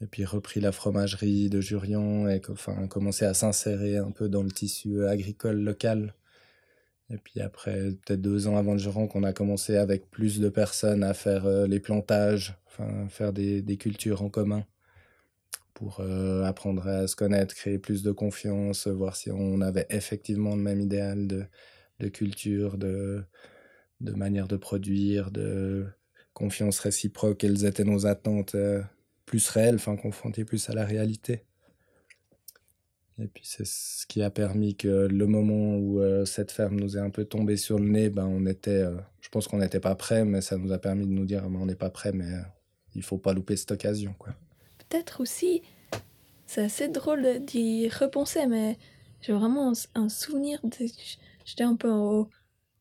et 0.00 0.06
puis 0.06 0.24
repris 0.24 0.60
la 0.60 0.70
fromagerie 0.70 1.50
de 1.50 1.60
Jurion, 1.60 2.28
et 2.28 2.40
enfin, 2.48 2.86
commencé 2.86 3.24
à 3.24 3.34
s'insérer 3.34 3.96
un 3.96 4.12
peu 4.12 4.28
dans 4.28 4.44
le 4.44 4.50
tissu 4.50 5.04
agricole 5.06 5.60
local. 5.60 6.14
Et 7.12 7.18
puis 7.18 7.40
après, 7.40 7.90
peut-être 7.90 8.20
deux 8.20 8.46
ans 8.46 8.56
avant 8.56 8.78
Joran, 8.78 9.08
qu'on 9.08 9.24
a 9.24 9.32
commencé 9.32 9.76
avec 9.76 10.08
plus 10.08 10.38
de 10.38 10.48
personnes 10.48 11.02
à 11.02 11.14
faire 11.14 11.46
euh, 11.46 11.66
les 11.66 11.80
plantages, 11.80 12.54
enfin, 12.66 13.08
faire 13.08 13.32
des, 13.32 13.62
des 13.62 13.76
cultures 13.76 14.22
en 14.22 14.28
commun 14.28 14.64
pour 15.80 16.00
euh, 16.00 16.44
apprendre 16.44 16.86
à 16.86 17.06
se 17.06 17.16
connaître, 17.16 17.54
créer 17.54 17.78
plus 17.78 18.02
de 18.02 18.12
confiance, 18.12 18.86
voir 18.86 19.16
si 19.16 19.30
on 19.30 19.62
avait 19.62 19.86
effectivement 19.88 20.54
le 20.54 20.60
même 20.60 20.78
idéal 20.78 21.26
de, 21.26 22.08
culture, 22.08 22.76
de, 22.76 23.24
manière 24.02 24.46
de 24.46 24.58
produire, 24.58 25.30
de 25.30 25.86
confiance 26.34 26.80
réciproque, 26.80 27.38
quelles 27.38 27.64
étaient 27.64 27.84
nos 27.84 28.04
attentes 28.04 28.56
euh, 28.56 28.82
plus 29.24 29.48
réelles, 29.48 29.76
enfin 29.76 29.96
confrontées 29.96 30.44
plus 30.44 30.68
à 30.68 30.74
la 30.74 30.84
réalité. 30.84 31.46
Et 33.18 33.28
puis 33.28 33.44
c'est 33.46 33.66
ce 33.66 34.06
qui 34.06 34.22
a 34.22 34.28
permis 34.28 34.76
que 34.76 35.08
le 35.10 35.26
moment 35.26 35.78
où 35.78 36.02
euh, 36.02 36.26
cette 36.26 36.52
ferme 36.52 36.78
nous 36.78 36.98
est 36.98 37.00
un 37.00 37.10
peu 37.10 37.24
tombée 37.24 37.56
sur 37.56 37.78
le 37.78 37.88
nez, 37.88 38.10
ben 38.10 38.26
on 38.26 38.44
était, 38.44 38.84
je 39.22 39.30
pense 39.30 39.48
qu'on 39.48 39.60
n'était 39.60 39.80
pas 39.80 39.94
prêt, 39.94 40.26
mais 40.26 40.42
ça 40.42 40.58
nous 40.58 40.72
a 40.72 40.78
permis 40.78 41.06
de 41.06 41.12
nous 41.12 41.24
dire, 41.24 41.48
ben, 41.48 41.58
on 41.58 41.66
n'est 41.66 41.74
pas 41.74 41.90
prêt, 41.90 42.12
mais 42.12 42.32
il 42.94 43.02
faut 43.02 43.18
pas 43.18 43.32
louper 43.32 43.56
cette 43.56 43.70
occasion, 43.70 44.14
quoi 44.18 44.34
peut-être 44.90 45.20
aussi, 45.20 45.62
c'est 46.46 46.62
assez 46.62 46.88
drôle 46.88 47.40
d'y 47.44 47.88
repenser, 47.88 48.46
mais 48.46 48.76
j'ai 49.20 49.32
vraiment 49.32 49.72
un, 49.94 50.08
souvenir 50.08 50.60
de. 50.64 50.86
J'étais 51.44 51.64
un 51.64 51.76
peu 51.76 51.90
au. 51.90 52.28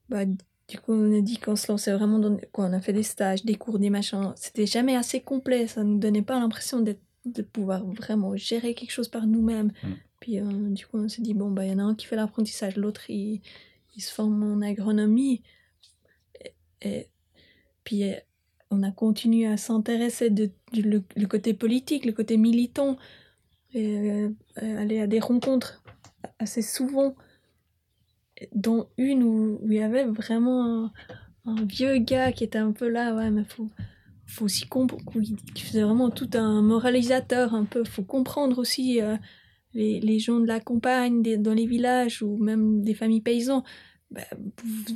Bah, 0.10 0.26
du 0.26 0.78
coup, 0.80 0.94
on 0.94 1.18
a 1.18 1.22
dit 1.22 1.38
qu'on 1.38 1.56
se 1.56 1.72
lançait 1.72 1.94
vraiment 1.94 2.20
dans. 2.20 2.38
Quoi, 2.52 2.66
on 2.66 2.74
a 2.74 2.82
fait 2.82 2.94
des 2.94 3.04
stages, 3.04 3.46
des 3.46 3.56
cours, 3.56 3.80
des 3.80 3.90
machins. 3.90 4.34
C'était 4.36 4.66
jamais 4.66 4.96
assez 4.96 5.22
complet. 5.22 5.68
Ça 5.68 5.84
nous 5.84 6.00
donnait 6.00 6.22
pas 6.22 6.40
l'impression 6.40 6.82
de 6.82 7.42
pouvoir 7.42 7.86
vraiment 7.86 8.36
gérer 8.36 8.74
quelque 8.74 8.92
chose 8.92 9.08
par 9.08 9.28
nous-mêmes. 9.28 9.72
Mm. 9.84 9.94
Puis, 10.20 10.40
euh, 10.40 10.70
du 10.70 10.86
coup, 10.86 10.98
on 10.98 11.08
s'est 11.08 11.22
dit, 11.22 11.34
bon, 11.34 11.52
bah, 11.52 11.66
il 11.66 11.72
y 11.72 11.74
en 11.74 11.80
a 11.80 11.84
un 11.84 11.96
qui 11.96 12.06
fait 12.06 12.18
l'apprentissage, 12.18 12.76
l'autre, 12.76 13.10
il, 13.10 13.42
il, 13.96 14.02
se 14.02 14.14
forme 14.14 14.44
en 14.44 14.62
agronomie. 14.62 15.42
Et, 16.82 16.90
et 16.90 17.10
puis, 17.86 18.04
on 18.72 18.84
a 18.84 18.92
continué 18.92 19.48
à 19.48 19.58
s'intéresser 19.58 20.30
du 20.30 20.52
le, 20.74 21.26
côté 21.26 21.54
politique, 21.54 22.06
le 22.06 22.12
côté 22.12 22.38
militant, 22.38 22.98
et 23.74 24.00
euh, 24.00 24.30
aller 24.58 25.00
à 25.00 25.08
des 25.08 25.20
rencontres 25.20 25.84
assez 26.40 26.62
souvent, 26.62 27.16
dont 28.54 28.88
une 28.98 29.24
où, 29.24 29.60
il 29.66 29.74
y 29.74 29.82
avait 29.82 30.06
vraiment 30.06 30.92
un, 31.46 31.66
vieux 31.66 31.98
gars 31.98 32.32
qui 32.32 32.44
était 32.44 32.60
un 32.60 32.72
peu 32.72 32.88
là, 32.88 33.16
ouais, 33.16 33.32
mais 33.32 33.44
faut, 33.44 33.70
faut 34.28 34.46
aussi 34.46 34.68
comprendre, 34.68 35.04
qui 35.56 35.64
faisait 35.64 35.82
vraiment 35.82 36.12
tout 36.12 36.30
un 36.34 36.62
moralisateur, 36.62 37.56
un 37.56 37.66
peu, 37.66 37.84
faut 37.84 38.04
comprendre 38.04 38.60
aussi 38.60 39.02
euh, 39.02 39.18
les, 39.74 40.00
les, 40.00 40.20
gens 40.20 40.40
de 40.40 40.46
la 40.46 40.60
campagne, 40.60 41.24
dans 41.42 41.54
les 41.54 41.66
villages, 41.66 42.22
ou 42.22 42.38
même 42.38 42.84
des 42.84 42.94
familles 42.94 43.22
paysans, 43.22 43.64
bah, 44.12 44.22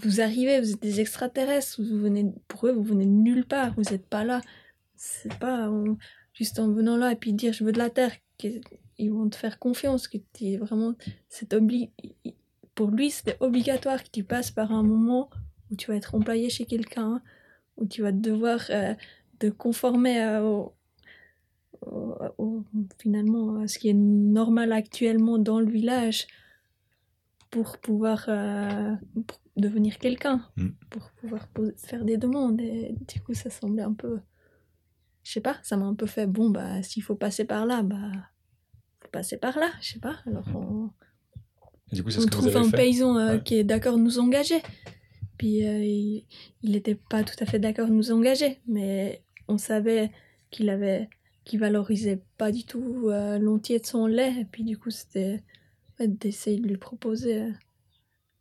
vous, 0.04 0.22
arrivez, 0.22 0.60
vous 0.60 0.72
êtes 0.74 0.82
des 0.82 1.00
extraterrestres, 1.00 1.82
vous 1.82 2.00
venez, 2.00 2.32
pour 2.48 2.68
eux, 2.68 2.72
vous 2.72 2.84
venez 2.84 3.06
de 3.06 3.12
nulle 3.12 3.46
part, 3.46 3.74
vous 3.76 3.84
n'êtes 3.84 4.08
pas 4.08 4.24
là. 4.24 4.42
C'est 4.96 5.38
pas 5.38 5.70
juste 6.34 6.60
en 6.60 6.72
venant 6.72 6.98
là 6.98 7.12
et 7.12 7.16
puis 7.16 7.34
dire 7.34 7.54
je 7.54 7.64
veux 7.64 7.72
de 7.72 7.78
la 7.78 7.90
terre, 7.90 8.14
qu'ils 8.38 9.12
vont 9.12 9.30
te 9.30 9.36
faire 9.36 9.60
confiance, 9.60 10.08
que 10.08 10.18
es 10.42 10.58
vraiment, 10.58 10.96
c'est 11.30 11.54
obli 11.54 11.92
pour 12.76 12.90
lui, 12.90 13.12
c'était 13.12 13.38
obligatoire 13.40 14.04
que 14.04 14.10
tu 14.10 14.24
passes 14.24 14.52
par 14.52 14.72
un 14.72 14.84
moment 14.84 15.30
où 15.70 15.76
tu 15.76 15.92
vas 15.92 15.98
être 15.98 16.16
employé 16.16 16.50
chez 16.50 16.66
quelqu'un, 16.66 17.22
où 17.78 17.86
tu 17.86 18.02
vas 18.02 18.12
devoir 18.12 18.62
euh, 18.70 18.96
te 19.40 19.48
conformer 19.48 20.40
au, 20.40 20.74
finalement 22.98 23.62
à 23.62 23.68
ce 23.68 23.78
qui 23.78 23.90
est 23.90 23.94
normal 23.94 24.72
actuellement 24.72 25.38
dans 25.38 25.60
le 25.60 25.70
village 25.70 26.28
pour 27.54 27.78
pouvoir 27.78 28.26
euh, 28.30 28.96
devenir 29.58 30.00
quelqu'un, 30.00 30.44
mm. 30.58 30.70
pour 30.90 31.12
pouvoir 31.12 31.48
faire 31.78 32.04
des 32.04 32.18
demandes. 32.18 32.60
Et 32.60 32.96
du 33.08 33.22
coup, 33.22 33.36
ça 33.36 33.52
semblait 33.52 33.84
un 33.84 33.94
peu. 33.94 34.22
Je 35.22 35.34
sais 35.34 35.40
pas, 35.40 35.58
ça 35.62 35.78
m'a 35.78 35.86
un 35.86 35.94
peu 35.94 36.08
fait 36.08 36.26
bon, 36.26 36.50
bah, 36.50 36.82
s'il 36.82 37.04
faut 37.04 37.14
passer 37.14 37.46
par 37.46 37.68
là, 37.68 37.84
bah, 37.84 38.12
faut 39.02 39.10
passer 39.12 39.38
par 39.38 39.60
là, 39.60 39.70
je 39.82 39.94
sais 39.94 40.00
pas. 40.00 40.16
Alors, 40.26 40.48
on, 40.56 40.90
du 41.92 42.04
coup, 42.04 42.10
on 42.20 42.26
trouve 42.26 42.58
un 42.58 42.72
paysan 42.72 43.18
euh, 43.18 43.38
qui 43.38 43.54
est 43.54 43.64
d'accord 43.64 43.98
de 43.98 44.02
nous 44.02 44.18
engager. 44.18 44.60
Puis, 45.38 45.64
euh, 45.64 45.84
il 45.84 46.72
n'était 46.72 46.96
pas 46.96 47.24
tout 47.24 47.36
à 47.40 47.46
fait 47.46 47.60
d'accord 47.60 47.88
de 47.88 47.94
nous 47.94 48.12
engager, 48.12 48.62
mais 48.68 49.24
on 49.48 49.60
savait 49.60 50.10
qu'il 50.50 50.72
avait 50.72 51.08
qu'il 51.46 51.60
valorisait 51.60 52.24
pas 52.38 52.52
du 52.52 52.64
tout 52.64 53.10
l'entier 53.10 53.78
de 53.78 53.86
son 53.86 54.08
lait 54.08 54.34
et 54.40 54.46
puis 54.46 54.64
du 54.64 54.78
coup 54.78 54.92
c'était 54.92 55.44
d'essayer 56.00 56.60
de 56.60 56.68
lui 56.68 56.78
proposer, 56.78 57.42
euh, 57.42 57.52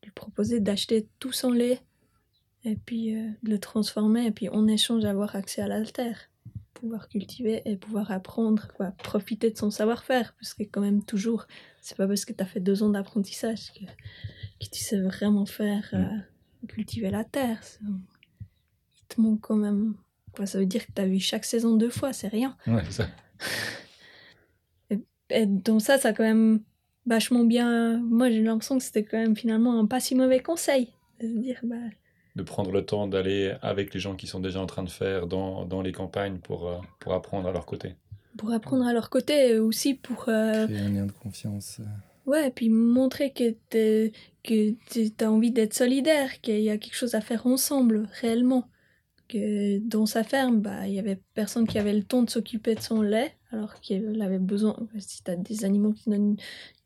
lui 0.02 0.10
proposer 0.10 0.60
d'acheter 0.60 1.08
tout 1.18 1.32
son 1.32 1.50
lait 1.50 1.80
et 2.64 2.76
puis 2.76 3.14
euh, 3.14 3.28
de 3.42 3.50
le 3.50 3.58
transformer 3.58 4.26
et 4.26 4.30
puis 4.30 4.48
en 4.48 4.66
échange 4.66 5.04
avoir 5.04 5.36
accès 5.36 5.62
à 5.62 5.68
la 5.68 5.84
terre, 5.84 6.30
pouvoir 6.74 7.08
cultiver 7.08 7.62
et 7.64 7.76
pouvoir 7.76 8.10
apprendre, 8.10 8.68
quoi, 8.76 8.92
profiter 9.02 9.50
de 9.50 9.58
son 9.58 9.70
savoir-faire, 9.70 10.34
parce 10.34 10.54
que 10.54 10.62
quand 10.64 10.80
même 10.80 11.04
toujours, 11.04 11.46
c'est 11.80 11.96
pas 11.96 12.06
parce 12.06 12.24
que 12.24 12.32
tu 12.32 12.42
as 12.42 12.46
fait 12.46 12.60
deux 12.60 12.82
ans 12.82 12.90
d'apprentissage 12.90 13.72
que, 13.72 13.84
que, 13.84 14.70
tu 14.70 14.80
sais 14.80 15.00
vraiment 15.00 15.46
faire 15.46 15.88
euh, 15.92 16.04
mm. 16.62 16.66
cultiver 16.68 17.10
la 17.10 17.24
terre. 17.24 17.60
Il 17.82 19.06
te 19.08 19.20
manque 19.20 19.40
quand 19.40 19.56
même. 19.56 19.94
Quoi, 20.32 20.46
ça 20.46 20.58
veut 20.58 20.66
dire 20.66 20.86
que 20.86 20.92
tu 20.92 21.02
as 21.02 21.06
vu 21.06 21.20
chaque 21.20 21.44
saison 21.44 21.76
deux 21.76 21.90
fois, 21.90 22.12
c'est 22.12 22.28
rien. 22.28 22.56
Ouais, 22.66 22.84
ça. 22.90 23.06
et, 24.90 24.98
et 25.30 25.46
donc 25.46 25.82
ça, 25.82 25.98
ça 25.98 26.08
a 26.08 26.12
quand 26.12 26.24
même 26.24 26.62
vachement 27.06 27.44
bien. 27.44 27.98
Moi, 27.98 28.30
j'ai 28.30 28.42
l'impression 28.42 28.78
que 28.78 28.84
c'était 28.84 29.04
quand 29.04 29.18
même 29.18 29.36
finalement 29.36 29.78
un 29.78 29.86
pas 29.86 30.00
si 30.00 30.14
mauvais 30.14 30.40
conseil. 30.40 30.88
De 31.20 31.26
dire, 31.26 31.60
bah... 31.62 31.76
De 32.34 32.42
prendre 32.42 32.72
le 32.72 32.84
temps 32.84 33.06
d'aller 33.06 33.54
avec 33.60 33.92
les 33.92 34.00
gens 34.00 34.16
qui 34.16 34.26
sont 34.26 34.40
déjà 34.40 34.60
en 34.60 34.66
train 34.66 34.82
de 34.82 34.90
faire 34.90 35.26
dans, 35.26 35.66
dans 35.66 35.82
les 35.82 35.92
campagnes 35.92 36.38
pour, 36.38 36.66
euh, 36.66 36.78
pour 36.98 37.12
apprendre 37.12 37.46
à 37.46 37.52
leur 37.52 37.66
côté. 37.66 37.94
Pour 38.38 38.52
apprendre 38.52 38.86
à 38.86 38.92
leur 38.94 39.10
côté 39.10 39.58
aussi 39.58 39.92
pour. 39.92 40.24
Euh... 40.28 40.66
Créer 40.66 40.78
un 40.78 40.88
lien 40.88 41.06
de 41.06 41.12
confiance. 41.12 41.78
Euh. 41.80 41.84
Ouais, 42.24 42.48
et 42.48 42.50
puis 42.50 42.70
montrer 42.70 43.32
que 43.32 43.50
tu 44.44 45.12
as 45.20 45.30
envie 45.30 45.50
d'être 45.50 45.74
solidaire, 45.74 46.40
qu'il 46.40 46.60
y 46.60 46.70
a 46.70 46.78
quelque 46.78 46.94
chose 46.96 47.14
à 47.14 47.20
faire 47.20 47.46
ensemble, 47.46 48.08
réellement. 48.20 48.68
Que 49.28 49.78
dans 49.78 50.06
sa 50.06 50.24
ferme, 50.24 50.60
bah, 50.60 50.86
il 50.86 50.94
y 50.94 50.98
avait 50.98 51.20
personne 51.34 51.66
qui 51.66 51.78
avait 51.78 51.92
le 51.92 52.02
temps 52.02 52.22
de 52.22 52.30
s'occuper 52.30 52.74
de 52.74 52.80
son 52.80 53.02
lait, 53.02 53.34
alors 53.50 53.80
qu'il 53.80 54.22
avait 54.22 54.38
besoin. 54.38 54.76
Si 54.98 55.22
tu 55.22 55.30
as 55.30 55.36
des 55.36 55.64
animaux 55.64 55.92
qui 55.92 56.10
donnent 56.10 56.36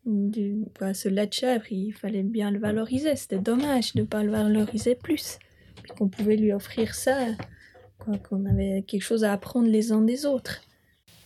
du, 0.06 0.64
ce 0.94 1.08
lait 1.08 1.26
de 1.26 1.32
chèvre, 1.32 1.64
il 1.70 1.92
fallait 1.92 2.22
bien 2.22 2.50
le 2.50 2.58
valoriser. 2.58 3.16
C'était 3.16 3.38
dommage 3.38 3.94
de 3.94 4.00
ne 4.00 4.06
pas 4.06 4.22
le 4.22 4.30
valoriser 4.30 4.94
plus. 4.94 5.38
qu'on 5.94 6.08
pouvait 6.08 6.36
lui 6.36 6.52
offrir 6.52 6.94
ça, 6.94 7.26
qu'on 8.28 8.46
avait 8.46 8.82
quelque 8.86 9.02
chose 9.02 9.24
à 9.24 9.32
apprendre 9.32 9.68
les 9.68 9.92
uns 9.92 10.02
des 10.02 10.26
autres. 10.26 10.62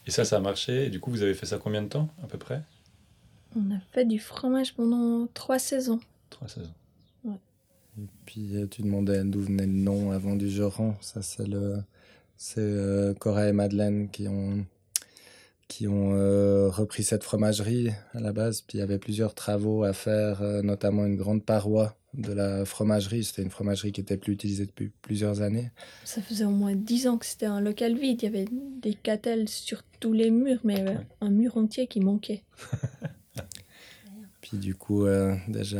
Et 0.06 0.10
ça, 0.10 0.24
ça 0.24 0.36
a 0.36 0.40
marché. 0.40 0.86
Et 0.86 0.90
du 0.90 1.00
coup, 1.00 1.10
vous 1.10 1.22
avez 1.22 1.34
fait 1.34 1.46
ça 1.46 1.58
combien 1.58 1.82
de 1.82 1.88
temps, 1.88 2.08
à 2.22 2.26
peu 2.26 2.38
près? 2.38 2.62
On 3.56 3.74
a 3.74 3.80
fait 3.92 4.04
du 4.04 4.18
fromage 4.18 4.74
pendant 4.74 5.26
trois 5.34 5.58
saisons. 5.58 6.00
Trois 6.30 6.48
saisons. 6.48 6.74
Ouais. 7.24 7.36
Et 7.98 8.06
puis, 8.24 8.56
euh, 8.56 8.66
tu 8.66 8.82
demandais 8.82 9.24
d'où 9.24 9.40
venait 9.40 9.66
le 9.66 9.72
nom 9.72 10.12
avant 10.12 10.36
du 10.36 10.48
Joran. 10.48 10.96
Ça, 11.00 11.22
c'est 11.22 11.46
le... 11.46 11.78
C'est 12.36 12.60
euh, 12.60 13.12
Cora 13.12 13.48
et 13.48 13.52
Madeleine 13.52 14.08
qui 14.08 14.26
ont 14.26 14.64
qui 15.70 15.86
ont 15.86 16.14
euh, 16.14 16.68
repris 16.68 17.04
cette 17.04 17.22
fromagerie 17.22 17.90
à 18.12 18.20
la 18.20 18.32
base. 18.32 18.60
Puis 18.60 18.78
il 18.78 18.80
y 18.80 18.82
avait 18.82 18.98
plusieurs 18.98 19.34
travaux 19.34 19.84
à 19.84 19.92
faire, 19.92 20.42
euh, 20.42 20.62
notamment 20.62 21.06
une 21.06 21.14
grande 21.14 21.44
paroi 21.44 21.96
de 22.12 22.32
la 22.32 22.64
fromagerie. 22.64 23.22
C'était 23.22 23.42
une 23.42 23.50
fromagerie 23.50 23.92
qui 23.92 24.00
était 24.00 24.16
plus 24.16 24.32
utilisée 24.32 24.66
depuis 24.66 24.90
plusieurs 25.00 25.42
années. 25.42 25.70
Ça 26.04 26.20
faisait 26.22 26.44
au 26.44 26.50
moins 26.50 26.74
dix 26.74 27.06
ans 27.06 27.18
que 27.18 27.24
c'était 27.24 27.46
un 27.46 27.60
local 27.60 27.96
vide. 27.96 28.20
Il 28.20 28.24
y 28.24 28.28
avait 28.28 28.48
des 28.82 28.94
catelles 28.94 29.48
sur 29.48 29.84
tous 30.00 30.12
les 30.12 30.32
murs, 30.32 30.58
mais 30.64 30.84
un 31.20 31.30
mur 31.30 31.56
entier 31.56 31.86
qui 31.86 32.00
manquait. 32.00 32.42
Puis 34.40 34.58
du 34.58 34.74
coup, 34.74 35.06
euh, 35.06 35.36
déjà, 35.46 35.78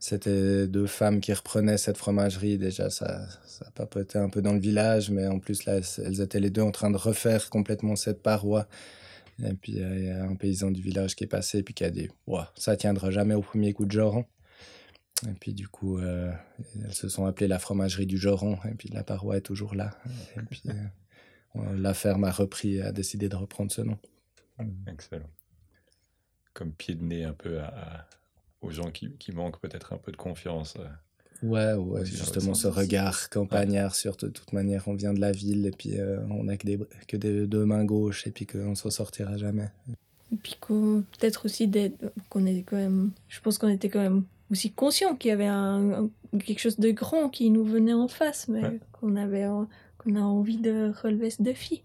c'était 0.00 0.66
deux 0.66 0.86
femmes 0.86 1.20
qui 1.20 1.30
reprenaient 1.34 1.76
cette 1.76 1.98
fromagerie. 1.98 2.56
Déjà, 2.56 2.88
ça, 2.88 3.28
ça 3.44 3.70
papotait 3.74 4.18
un 4.18 4.30
peu 4.30 4.40
dans 4.40 4.54
le 4.54 4.58
village, 4.58 5.10
mais 5.10 5.26
en 5.26 5.38
plus, 5.38 5.66
là, 5.66 5.80
elles 5.98 6.22
étaient 6.22 6.40
les 6.40 6.48
deux 6.48 6.62
en 6.62 6.70
train 6.70 6.90
de 6.90 6.96
refaire 6.96 7.50
complètement 7.50 7.96
cette 7.96 8.22
paroi. 8.22 8.66
Et 9.44 9.52
puis, 9.52 9.72
il 9.72 10.04
y 10.06 10.10
a 10.10 10.24
un 10.24 10.36
paysan 10.36 10.70
du 10.70 10.80
village 10.80 11.14
qui 11.14 11.24
est 11.24 11.26
passé 11.28 11.58
et 11.58 11.62
puis 11.62 11.74
qui 11.74 11.84
a 11.84 11.90
dit 11.90 12.08
Ça 12.56 12.76
tiendra 12.78 13.10
jamais 13.10 13.34
au 13.34 13.42
premier 13.42 13.74
coup 13.74 13.84
de 13.84 13.92
Joran. 13.92 14.26
Et 15.28 15.34
puis, 15.38 15.52
du 15.52 15.68
coup, 15.68 15.98
euh, 15.98 16.32
elles 16.82 16.94
se 16.94 17.10
sont 17.10 17.26
appelées 17.26 17.48
la 17.48 17.58
fromagerie 17.58 18.06
du 18.06 18.16
Joran. 18.16 18.58
Et 18.70 18.74
puis, 18.74 18.88
la 18.88 19.04
paroi 19.04 19.36
est 19.36 19.42
toujours 19.42 19.74
là. 19.74 19.90
Et 20.38 20.40
puis, 20.40 20.62
euh, 20.66 21.76
la 21.76 21.92
ferme 21.92 22.24
a 22.24 22.30
repris, 22.30 22.76
et 22.76 22.82
a 22.82 22.92
décidé 22.92 23.28
de 23.28 23.36
reprendre 23.36 23.70
ce 23.70 23.82
nom. 23.82 23.98
Excellent. 24.86 25.28
Comme 26.54 26.72
pied 26.72 26.94
de 26.94 27.04
nez 27.04 27.24
un 27.24 27.34
peu 27.34 27.60
à 27.60 28.08
aux 28.62 28.70
gens 28.70 28.90
qui, 28.90 29.10
qui 29.18 29.32
manquent 29.32 29.60
peut-être 29.60 29.92
un 29.92 29.98
peu 29.98 30.12
de 30.12 30.16
confiance. 30.16 30.74
Euh, 30.78 31.46
ouais, 31.46 31.74
ouais 31.74 32.04
justement 32.04 32.54
ce 32.54 32.68
regard 32.68 33.30
campagnard 33.30 33.94
sur 33.94 34.16
de 34.16 34.28
toute 34.28 34.52
manière, 34.52 34.88
on 34.88 34.94
vient 34.94 35.14
de 35.14 35.20
la 35.20 35.32
ville 35.32 35.66
et 35.66 35.70
puis 35.70 35.98
euh, 35.98 36.20
on 36.30 36.44
n'a 36.44 36.56
que 36.56 36.66
des, 36.66 36.78
que 37.08 37.16
des 37.16 37.46
deux 37.46 37.64
mains 37.64 37.84
gauches 37.84 38.26
et 38.26 38.30
puis 38.30 38.46
qu'on 38.46 38.70
ne 38.70 38.74
s'en 38.74 38.90
sortira 38.90 39.36
jamais. 39.36 39.70
Et 40.32 40.36
puis 40.36 40.56
peut-être 40.60 41.46
aussi 41.46 41.70
qu'on 42.28 42.46
est 42.46 42.62
quand 42.62 42.76
même, 42.76 43.10
je 43.28 43.40
pense 43.40 43.58
qu'on 43.58 43.68
était 43.68 43.88
quand 43.88 44.00
même 44.00 44.24
aussi 44.50 44.70
conscient 44.70 45.16
qu'il 45.16 45.30
y 45.30 45.32
avait 45.32 45.46
un, 45.46 46.08
quelque 46.44 46.60
chose 46.60 46.78
de 46.78 46.90
grand 46.90 47.28
qui 47.28 47.50
nous 47.50 47.64
venait 47.64 47.92
en 47.92 48.08
face, 48.08 48.48
mais 48.48 48.80
qu'on 48.92 49.16
avait 49.16 49.46
qu'on 49.98 50.16
a 50.16 50.20
envie 50.20 50.58
de 50.58 50.92
relever 51.02 51.30
ce 51.30 51.42
défi. 51.42 51.82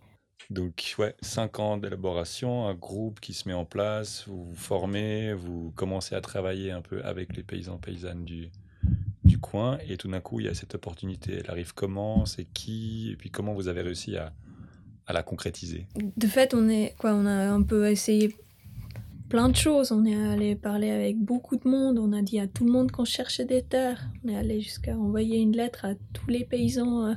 Donc, 0.49 0.95
ouais, 0.99 1.15
5 1.21 1.60
ans 1.60 1.77
d'élaboration, 1.77 2.67
un 2.67 2.73
groupe 2.73 3.19
qui 3.19 3.34
se 3.34 3.47
met 3.47 3.53
en 3.53 3.65
place, 3.65 4.25
vous 4.27 4.45
vous 4.45 4.55
formez, 4.55 5.34
vous 5.34 5.71
commencez 5.75 6.15
à 6.15 6.21
travailler 6.21 6.71
un 6.71 6.81
peu 6.81 7.03
avec 7.03 7.36
les 7.36 7.43
paysans 7.43 7.77
paysannes 7.77 8.25
du, 8.25 8.49
du 9.23 9.39
coin, 9.39 9.79
et 9.88 9.97
tout 9.97 10.08
d'un 10.08 10.21
coup, 10.21 10.39
il 10.39 10.45
y 10.45 10.49
a 10.49 10.53
cette 10.53 10.75
opportunité. 10.75 11.39
Elle 11.43 11.49
arrive 11.49 11.73
comment, 11.73 12.25
c'est 12.25 12.45
qui, 12.45 13.12
et 13.12 13.15
puis 13.15 13.31
comment 13.31 13.53
vous 13.53 13.67
avez 13.67 13.81
réussi 13.81 14.17
à, 14.17 14.34
à 15.08 15.13
la 15.13 15.23
concrétiser? 15.23 15.88
De 16.15 16.27
fait, 16.27 16.53
on, 16.53 16.69
est, 16.69 16.95
quoi, 16.97 17.13
on 17.13 17.25
a 17.25 17.49
un 17.49 17.63
peu 17.63 17.89
essayé 17.89 18.36
plein 19.29 19.49
de 19.49 19.55
choses. 19.55 19.91
On 19.91 20.05
est 20.05 20.15
allé 20.15 20.55
parler 20.55 20.91
avec 20.91 21.17
beaucoup 21.17 21.55
de 21.55 21.67
monde, 21.67 21.97
on 21.97 22.13
a 22.13 22.21
dit 22.21 22.39
à 22.39 22.47
tout 22.47 22.65
le 22.65 22.71
monde 22.71 22.91
qu'on 22.91 23.05
cherchait 23.05 23.45
des 23.45 23.63
terres. 23.63 24.08
On 24.23 24.29
est 24.29 24.36
allé 24.36 24.62
jusqu'à 24.62 24.95
envoyer 24.95 25.39
une 25.39 25.55
lettre 25.55 25.86
à 25.86 25.95
tous 26.13 26.27
les 26.29 26.45
paysans. 26.45 27.15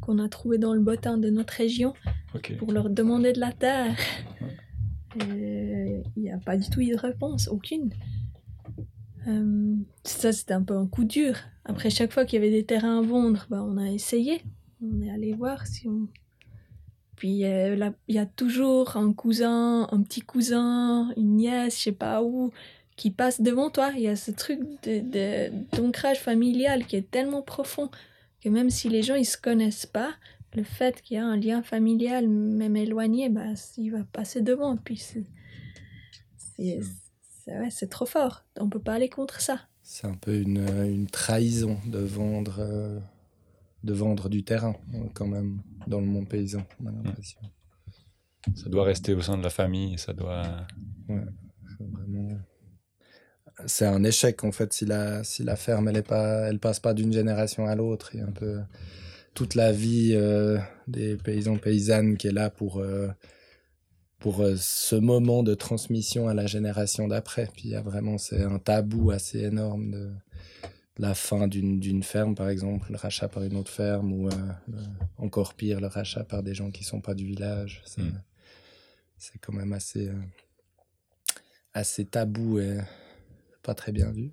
Qu'on 0.00 0.18
a 0.18 0.28
trouvés 0.28 0.58
dans 0.58 0.74
le 0.74 0.80
bottin 0.80 1.18
de 1.18 1.30
notre 1.30 1.52
région 1.54 1.94
pour 2.58 2.72
leur 2.72 2.90
demander 2.90 3.32
de 3.32 3.40
la 3.40 3.52
terre. 3.52 3.96
Euh, 5.22 6.02
Il 6.16 6.22
n'y 6.22 6.30
a 6.30 6.38
pas 6.38 6.56
du 6.56 6.68
tout 6.70 6.80
eu 6.80 6.90
de 6.92 6.96
réponse, 6.96 7.48
aucune. 7.48 7.90
Euh, 9.28 9.74
ça, 10.04 10.32
c'était 10.32 10.54
un 10.54 10.62
peu 10.62 10.76
un 10.76 10.86
coup 10.86 11.04
dur. 11.04 11.34
Après, 11.64 11.90
chaque 11.90 12.12
fois 12.12 12.24
qu'il 12.24 12.40
y 12.40 12.42
avait 12.42 12.52
des 12.52 12.64
terrains 12.64 12.98
à 12.98 13.02
vendre, 13.02 13.46
bah, 13.50 13.62
on 13.62 13.76
a 13.76 13.90
essayé. 13.90 14.42
On 14.82 15.02
est 15.02 15.10
allé 15.10 15.34
voir 15.34 15.66
si 15.66 15.88
on. 15.88 16.08
Puis 17.16 17.44
euh, 17.44 17.76
là, 17.76 17.92
il 18.08 18.14
y 18.14 18.18
a 18.18 18.24
toujours 18.24 18.96
un 18.96 19.12
cousin, 19.12 19.86
un 19.92 20.02
petit 20.02 20.22
cousin, 20.22 21.12
une 21.18 21.36
nièce, 21.36 21.76
je 21.76 21.82
sais 21.82 21.92
pas 21.92 22.22
où, 22.22 22.50
qui 22.96 23.10
passe 23.10 23.42
devant 23.42 23.68
toi. 23.68 23.90
Il 23.94 24.00
y 24.00 24.08
a 24.08 24.16
ce 24.16 24.30
truc 24.30 24.58
de- 24.84 25.00
de- 25.00 25.76
d'ancrage 25.76 26.18
familial 26.20 26.86
qui 26.86 26.96
est 26.96 27.10
tellement 27.10 27.42
profond 27.42 27.90
que 28.42 28.48
même 28.48 28.70
si 28.70 28.88
les 28.88 29.02
gens 29.02 29.14
ils 29.14 29.24
se 29.26 29.36
connaissent 29.38 29.86
pas, 29.86 30.14
le 30.54 30.62
fait 30.64 31.00
qu'il 31.02 31.16
y 31.16 31.18
a 31.20 31.24
un 31.26 31.36
lien 31.36 31.62
familial, 31.62 32.28
même 32.28 32.76
éloigné, 32.76 33.28
bah, 33.28 33.44
il 33.76 33.90
va 33.90 34.02
passer 34.04 34.40
devant. 34.42 34.76
Puis 34.76 34.96
c'est, 34.96 35.24
c'est, 36.36 36.80
c'est- 37.44 37.58
ouais, 37.58 37.70
c'est 37.70 37.88
trop 37.88 38.06
fort. 38.06 38.44
On 38.58 38.68
peut 38.68 38.80
pas 38.80 38.94
aller 38.94 39.08
contre 39.08 39.40
ça. 39.40 39.60
C'est 39.82 40.06
un 40.06 40.14
peu 40.14 40.34
une, 40.40 40.58
une 40.84 41.06
trahison 41.06 41.78
de 41.86 41.98
vendre, 41.98 42.56
euh, 42.60 42.98
de 43.84 43.92
vendre 43.92 44.28
du 44.28 44.44
terrain, 44.44 44.76
euh, 44.94 45.04
quand 45.14 45.26
même, 45.26 45.62
dans 45.86 46.00
le 46.00 46.06
monde 46.06 46.28
paysan, 46.28 46.64
on 46.80 46.86
a 46.86 46.92
l'impression. 46.92 47.40
Ça 48.54 48.68
doit 48.68 48.84
rester 48.84 49.14
au 49.14 49.20
sein 49.20 49.36
de 49.38 49.42
la 49.42 49.50
famille, 49.50 49.98
ça 49.98 50.12
doit. 50.12 50.66
C'est 51.08 51.84
vraiment- 51.90 52.38
C'est 53.66 53.86
un 53.86 54.04
échec, 54.04 54.44
en 54.44 54.52
fait, 54.52 54.72
si 54.72 54.86
la, 54.86 55.24
si 55.24 55.44
la 55.44 55.56
ferme, 55.56 55.88
elle, 55.88 55.98
est 55.98 56.02
pas, 56.02 56.48
elle 56.48 56.58
passe 56.58 56.80
pas 56.80 56.94
d'une 56.94 57.12
génération 57.12 57.66
à 57.66 57.74
l'autre. 57.74 58.10
Il 58.14 58.20
y 58.20 58.22
a 58.22 58.26
un 58.26 58.32
peu 58.32 58.60
toute 59.34 59.54
la 59.54 59.72
vie 59.72 60.12
euh, 60.14 60.58
des 60.88 61.16
paysans 61.16 61.56
paysannes 61.56 62.16
qui 62.16 62.28
est 62.28 62.32
là 62.32 62.50
pour, 62.50 62.78
euh, 62.78 63.08
pour 64.18 64.40
euh, 64.40 64.56
ce 64.58 64.96
moment 64.96 65.42
de 65.42 65.54
transmission 65.54 66.28
à 66.28 66.34
la 66.34 66.46
génération 66.46 67.08
d'après. 67.08 67.48
Puis 67.52 67.64
il 67.66 67.70
y 67.70 67.76
a 67.76 67.82
vraiment 67.82 68.18
c'est 68.18 68.42
un 68.42 68.58
tabou 68.58 69.10
assez 69.10 69.40
énorme 69.40 69.90
de 69.92 70.10
la 70.98 71.14
fin 71.14 71.48
d'une 71.48 72.02
ferme, 72.02 72.34
par 72.34 72.50
exemple, 72.50 72.88
le 72.90 72.96
rachat 72.96 73.28
par 73.28 73.42
une 73.42 73.56
autre 73.56 73.70
ferme, 73.70 74.12
ou 74.12 74.28
encore 75.16 75.54
pire, 75.54 75.80
le 75.80 75.86
rachat 75.86 76.24
par 76.24 76.42
des 76.42 76.52
gens 76.52 76.70
qui 76.70 76.84
sont 76.84 77.00
pas 77.00 77.14
du 77.14 77.24
village. 77.24 77.80
C'est 77.86 78.02
Mm. 78.02 78.20
c'est 79.16 79.38
quand 79.38 79.54
même 79.54 79.72
assez, 79.72 80.10
assez 81.72 82.04
tabou 82.04 82.58
et 82.58 82.80
pas 83.62 83.74
très 83.74 83.92
bien 83.92 84.10
vu. 84.10 84.30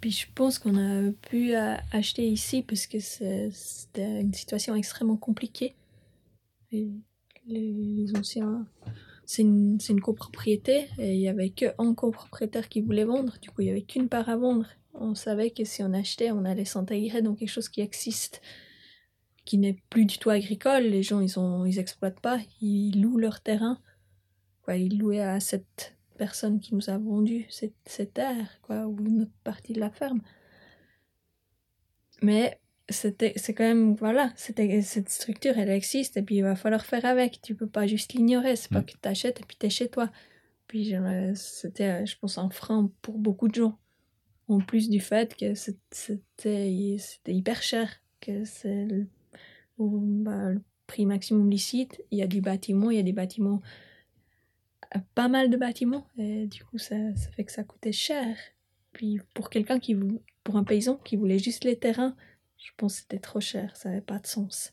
Puis 0.00 0.10
je 0.10 0.26
pense 0.34 0.58
qu'on 0.58 0.76
a 0.76 1.10
pu 1.12 1.54
euh, 1.54 1.74
acheter 1.92 2.28
ici 2.28 2.62
parce 2.62 2.86
que 2.86 2.98
c'était 3.00 4.20
une 4.20 4.32
situation 4.32 4.74
extrêmement 4.74 5.16
compliquée. 5.16 5.74
Les, 6.70 8.14
anciens, 8.14 8.66
c'est 9.24 9.42
une, 9.42 9.78
une 9.88 10.00
copropriété 10.00 10.88
et 10.98 11.14
il 11.14 11.20
y 11.20 11.28
avait 11.28 11.50
qu'un 11.50 11.94
copropriétaire 11.94 12.68
qui 12.68 12.80
voulait 12.80 13.04
vendre. 13.04 13.38
Du 13.40 13.50
coup, 13.50 13.62
il 13.62 13.68
y 13.68 13.70
avait 13.70 13.82
qu'une 13.82 14.08
part 14.08 14.28
à 14.28 14.36
vendre. 14.36 14.66
On 14.94 15.14
savait 15.14 15.50
que 15.50 15.64
si 15.64 15.82
on 15.82 15.92
achetait, 15.92 16.30
on 16.30 16.44
allait 16.44 16.64
s'intégrer 16.64 17.22
dans 17.22 17.34
quelque 17.34 17.48
chose 17.48 17.68
qui 17.68 17.80
existe, 17.80 18.42
qui 19.44 19.58
n'est 19.58 19.78
plus 19.90 20.04
du 20.04 20.18
tout 20.18 20.30
agricole. 20.30 20.84
Les 20.84 21.02
gens, 21.02 21.20
ils 21.20 21.38
ont, 21.38 21.64
ils 21.64 21.78
exploitent 21.78 22.20
pas, 22.20 22.38
ils 22.60 23.00
louent 23.00 23.18
leur 23.18 23.40
terrain. 23.40 23.78
Ils 24.68 24.98
louaient 24.98 25.20
à 25.20 25.40
cette 25.40 25.97
personne 26.18 26.60
qui 26.60 26.74
nous 26.74 26.90
a 26.90 26.98
vendu 26.98 27.46
cette, 27.48 27.74
cette 27.86 28.14
terre, 28.14 28.60
quoi, 28.62 28.86
ou 28.86 28.98
une 29.06 29.22
autre 29.22 29.32
partie 29.44 29.72
de 29.72 29.80
la 29.80 29.90
ferme. 29.90 30.20
Mais 32.22 32.60
c'était, 32.88 33.32
c'est 33.36 33.54
quand 33.54 33.64
même, 33.64 33.94
voilà, 33.94 34.32
c'était, 34.36 34.82
cette 34.82 35.08
structure, 35.10 35.56
elle 35.58 35.70
existe, 35.70 36.16
et 36.16 36.22
puis 36.22 36.36
il 36.36 36.42
va 36.42 36.56
falloir 36.56 36.84
faire 36.84 37.04
avec. 37.04 37.40
Tu 37.42 37.54
peux 37.54 37.68
pas 37.68 37.86
juste 37.86 38.12
l'ignorer, 38.14 38.56
c'est 38.56 38.70
pas 38.72 38.80
Mm. 38.80 38.84
que 38.86 38.92
tu 39.02 39.08
achètes 39.08 39.40
et 39.40 39.44
puis 39.46 39.56
t'es 39.56 39.70
chez 39.70 39.88
toi. 39.88 40.10
Puis 40.66 40.94
c'était, 41.34 42.04
je 42.06 42.18
pense, 42.18 42.36
un 42.38 42.50
frein 42.50 42.90
pour 43.02 43.18
beaucoup 43.18 43.48
de 43.48 43.54
gens. 43.54 43.78
En 44.48 44.60
plus 44.60 44.88
du 44.90 45.00
fait 45.00 45.34
que 45.36 45.54
c'était, 45.54 46.96
c'était 46.98 47.34
hyper 47.34 47.62
cher, 47.62 47.88
que 48.20 48.44
c'est 48.44 48.84
le, 48.86 49.06
bah, 49.78 50.50
le 50.50 50.62
prix 50.86 51.06
maximum 51.06 51.50
licite. 51.50 52.02
Il 52.10 52.18
y 52.18 52.22
a 52.22 52.26
du 52.26 52.40
bâtiment, 52.40 52.90
il 52.90 52.96
y 52.96 53.00
a 53.00 53.02
des 53.02 53.12
bâtiments 53.12 53.60
pas 55.14 55.28
mal 55.28 55.50
de 55.50 55.56
bâtiments 55.56 56.06
et 56.18 56.46
du 56.46 56.64
coup 56.64 56.78
ça, 56.78 56.96
ça 57.16 57.30
fait 57.30 57.44
que 57.44 57.52
ça 57.52 57.64
coûtait 57.64 57.92
cher. 57.92 58.36
Puis 58.92 59.20
pour 59.34 59.50
quelqu'un 59.50 59.78
qui 59.78 59.94
vou- 59.94 60.22
pour 60.44 60.56
un 60.56 60.64
paysan 60.64 60.96
qui 61.04 61.16
voulait 61.16 61.38
juste 61.38 61.64
les 61.64 61.78
terrains, 61.78 62.16
je 62.56 62.70
pense 62.76 62.94
que 62.96 63.00
c'était 63.02 63.18
trop 63.18 63.40
cher, 63.40 63.76
ça 63.76 63.88
n'avait 63.90 64.00
pas 64.00 64.18
de 64.18 64.26
sens. 64.26 64.72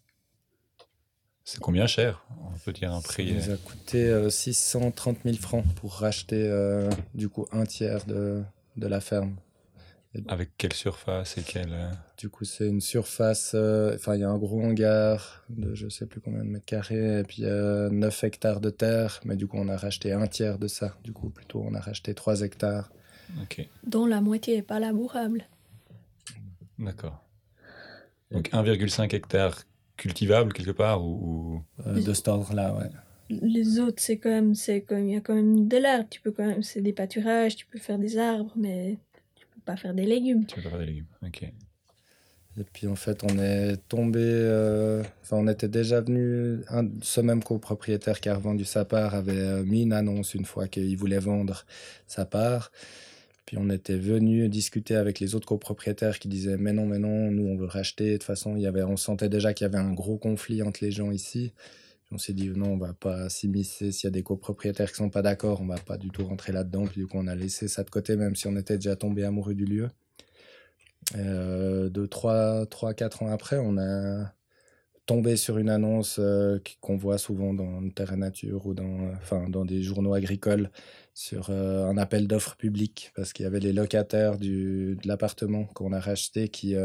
C'est 1.44 1.60
combien 1.60 1.86
cher? 1.86 2.26
On 2.44 2.58
peut 2.58 2.74
dire 2.74 2.92
un 2.92 3.02
prix. 3.02 3.40
Ça 3.42 3.48
nous 3.50 3.54
a 3.54 3.58
coûté 3.58 4.06
euh, 4.06 4.30
630 4.32 5.18
000 5.26 5.38
francs 5.38 5.64
pour 5.76 5.94
racheter 5.94 6.48
euh, 6.50 6.90
du 7.14 7.30
coup 7.30 7.46
un 7.52 7.66
tiers 7.66 8.04
de, 8.06 8.42
de 8.78 8.88
la 8.88 9.00
ferme. 9.00 9.36
Avec 10.28 10.52
quelle 10.58 10.74
surface 10.74 11.38
et 11.38 11.42
quelle. 11.44 11.72
euh, 11.74 11.90
Du 12.18 12.30
coup, 12.30 12.46
c'est 12.46 12.68
une 12.68 12.82
surface. 12.82 13.52
euh, 13.56 13.96
Enfin, 13.96 14.16
il 14.16 14.22
y 14.22 14.24
a 14.24 14.30
un 14.30 14.38
gros 14.38 14.62
hangar 14.62 15.44
de 15.50 15.74
je 15.76 15.90
sais 15.90 16.06
plus 16.06 16.22
combien 16.22 16.44
de 16.44 16.50
mètres 16.50 16.66
carrés, 16.66 17.20
et 17.20 17.24
puis 17.24 17.44
euh, 17.46 17.90
9 17.90 18.24
hectares 18.24 18.62
de 18.62 18.70
terre. 18.70 19.20
Mais 19.26 19.36
du 19.36 19.48
coup, 19.48 19.58
on 19.58 19.68
a 19.70 19.78
racheté 19.78 20.12
un 20.14 20.28
tiers 20.28 20.58
de 20.60 20.68
ça. 20.68 20.98
Du 21.04 21.14
coup, 21.14 21.30
plutôt, 21.30 21.62
on 21.66 21.74
a 21.74 21.80
racheté 21.80 22.14
3 22.14 22.42
hectares. 22.42 22.92
Ok, 23.42 23.68
Dont 23.86 24.06
la 24.06 24.22
moitié 24.22 24.58
est 24.58 24.62
pas 24.62 24.80
labourable. 24.80 25.48
d'accord. 26.80 27.24
Donc 28.32 28.50
1,5 28.54 29.14
hectare 29.14 29.64
cultivable 29.98 30.52
quelque 30.54 30.72
part 30.72 31.04
ou. 31.06 31.64
ou- 31.80 31.88
euh, 31.88 32.02
de 32.02 32.14
cet 32.14 32.28
ordre-là, 32.28 32.74
ouais. 32.76 32.90
Les 33.30 33.80
autres 33.80 34.02
c'est 34.02 34.18
quand 34.20 34.30
même 34.30 34.54
c'est 34.54 34.82
comme 34.82 35.08
il 35.08 35.14
y 35.14 35.18
a 35.18 35.22
quand 35.22 35.34
même 35.34 35.68
de 35.68 35.78
l'herbe, 35.78 36.06
tu 36.12 36.22
peux 36.22 36.32
quand 36.32 36.46
même 36.46 36.62
c'est 36.62 36.82
des 36.82 36.94
pâturages, 36.94 37.56
tu 37.56 37.66
peux 37.66 37.80
faire 37.80 37.98
des 37.98 38.18
arbres 38.20 38.54
mais 38.56 39.00
pas 39.66 39.76
faire 39.76 39.94
des 39.94 40.06
légumes. 40.06 40.46
Tu 40.46 40.56
peux 40.56 40.62
pas 40.62 40.70
faire 40.70 40.80
des 40.80 40.86
légumes. 40.86 41.08
Ok. 41.26 41.44
Et 42.58 42.64
puis 42.72 42.88
en 42.88 42.96
fait, 42.96 43.22
on 43.24 43.38
est 43.38 43.76
tombé. 43.90 44.22
euh, 44.24 45.04
Enfin, 45.24 45.38
on 45.38 45.48
était 45.48 45.68
déjà 45.68 46.00
venu. 46.00 46.60
Un, 46.70 46.88
ce 47.02 47.20
même 47.20 47.44
copropriétaire 47.44 48.22
qui 48.22 48.30
a 48.30 48.36
revendu 48.36 48.64
sa 48.64 48.86
part 48.86 49.14
avait 49.14 49.34
euh, 49.38 49.64
mis 49.64 49.84
une 49.84 49.92
annonce 49.92 50.36
une 50.36 50.46
fois 50.46 50.68
qu'il 50.70 50.96
voulait 50.98 51.20
vendre 51.20 51.66
sa 52.08 52.26
part. 52.26 52.72
Puis 53.46 53.58
on 53.60 53.70
était 53.70 53.98
venu 53.98 54.48
discuter 54.50 54.96
avec 54.96 55.20
les 55.20 55.36
autres 55.36 55.48
copropriétaires 55.48 56.18
qui 56.18 56.30
disaient 56.30 56.58
mais 56.58 56.72
non, 56.74 56.86
mais 56.86 56.98
non, 56.98 57.30
nous 57.30 57.46
on 57.46 57.58
veut 57.58 57.68
racheter. 57.68 58.12
De 58.12 58.14
toute 58.14 58.24
façon, 58.24 58.56
il 58.56 58.62
y 58.64 58.68
avait, 58.68 58.84
on 58.84 58.98
sentait 58.98 59.30
déjà 59.30 59.54
qu'il 59.54 59.66
y 59.66 59.68
avait 59.68 59.78
un 59.78 59.94
gros 59.94 60.18
conflit 60.18 60.64
entre 60.64 60.80
les 60.84 60.92
gens 60.92 61.12
ici. 61.12 61.52
On 62.12 62.18
s'est 62.18 62.34
dit 62.34 62.50
non, 62.50 62.74
on 62.74 62.78
va 62.78 62.94
pas 62.94 63.30
s'immiscer. 63.30 63.92
S'il 63.92 64.08
y 64.08 64.10
a 64.10 64.12
des 64.12 64.24
copropriétaires 64.24 64.90
qui 64.90 64.98
sont 64.98 65.10
pas 65.10 65.22
d'accord, 65.22 65.62
on 65.62 65.68
va 65.68 65.78
pas 65.78 65.98
du 65.98 66.10
tout 66.10 66.26
rentrer 66.26 66.52
là-dedans. 66.54 66.86
Puis 66.86 67.02
du 67.02 67.08
coup, 67.08 67.18
on 67.18 67.28
a 67.28 67.36
laissé 67.36 67.68
ça 67.68 67.84
de 67.84 67.90
côté, 67.90 68.16
même 68.16 68.36
si 68.36 68.48
on 68.48 68.56
était 68.56 68.76
déjà 68.76 68.96
tombé 68.96 69.24
amoureux 69.24 69.56
du 69.56 69.66
lieu. 69.66 69.90
Euh, 71.16 71.90
de 71.90 72.06
3, 72.06 72.66
3, 72.68 72.94
4 72.94 73.24
ans 73.24 73.32
après, 73.32 73.58
on 73.58 73.78
a 73.78 74.34
tombé 75.06 75.36
sur 75.36 75.58
une 75.58 75.70
annonce 75.70 76.18
euh, 76.20 76.60
qu'on 76.82 76.98
voit 76.98 77.18
souvent 77.18 77.54
dans 77.54 77.88
Terre 77.90 78.14
et 78.14 78.18
Nature 78.18 78.66
ou 78.66 78.74
dans, 78.74 79.12
euh, 79.32 79.50
dans 79.50 79.66
des 79.66 79.84
journaux 79.84 80.14
agricoles 80.14 80.72
sur 81.14 81.50
euh, 81.50 81.86
un 81.88 81.98
appel 81.98 82.28
d'offres 82.28 82.56
public 82.56 83.12
parce 83.16 83.32
qu'il 83.32 83.44
y 83.44 83.48
avait 83.48 83.60
les 83.60 83.74
locataires 83.74 84.38
du, 84.38 84.98
de 85.02 85.08
l'appartement 85.08 85.66
qu'on 85.66 85.94
a 85.94 86.00
racheté 86.00 86.50
qui, 86.50 86.76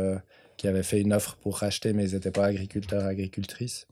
qui 0.57 0.69
avaient 0.69 0.83
fait 0.83 1.01
une 1.01 1.13
offre 1.13 1.37
pour 1.37 1.59
racheter 1.59 1.93
mais 1.93 2.09
ils 2.11 2.15
n'étaient 2.15 2.31
pas 2.31 2.47
agriculteurs, 2.47 3.05
agricultrices. 3.05 3.87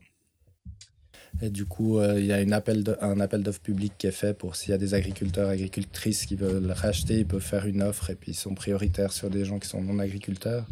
Et 1.41 1.49
du 1.49 1.65
coup, 1.65 1.99
euh, 1.99 2.19
il 2.19 2.25
y 2.25 2.33
a 2.33 2.41
une 2.41 2.53
appel 2.53 2.83
de- 2.83 2.97
un 3.01 3.19
appel 3.19 3.43
d'offres 3.43 3.61
public 3.61 3.93
qui 3.97 4.07
est 4.07 4.11
fait 4.11 4.33
pour 4.33 4.55
s'il 4.55 4.71
y 4.71 4.73
a 4.73 4.77
des 4.77 4.93
agriculteurs, 4.93 5.49
agricultrices 5.49 6.25
qui 6.25 6.35
veulent 6.35 6.71
racheter, 6.71 7.19
ils 7.19 7.25
peuvent 7.25 7.41
faire 7.41 7.65
une 7.65 7.81
offre 7.81 8.09
et 8.09 8.15
puis 8.15 8.31
ils 8.31 8.35
sont 8.35 8.55
prioritaires 8.55 9.13
sur 9.13 9.29
des 9.29 9.45
gens 9.45 9.59
qui 9.59 9.67
sont 9.69 9.81
non 9.81 9.99
agriculteurs. 9.99 10.65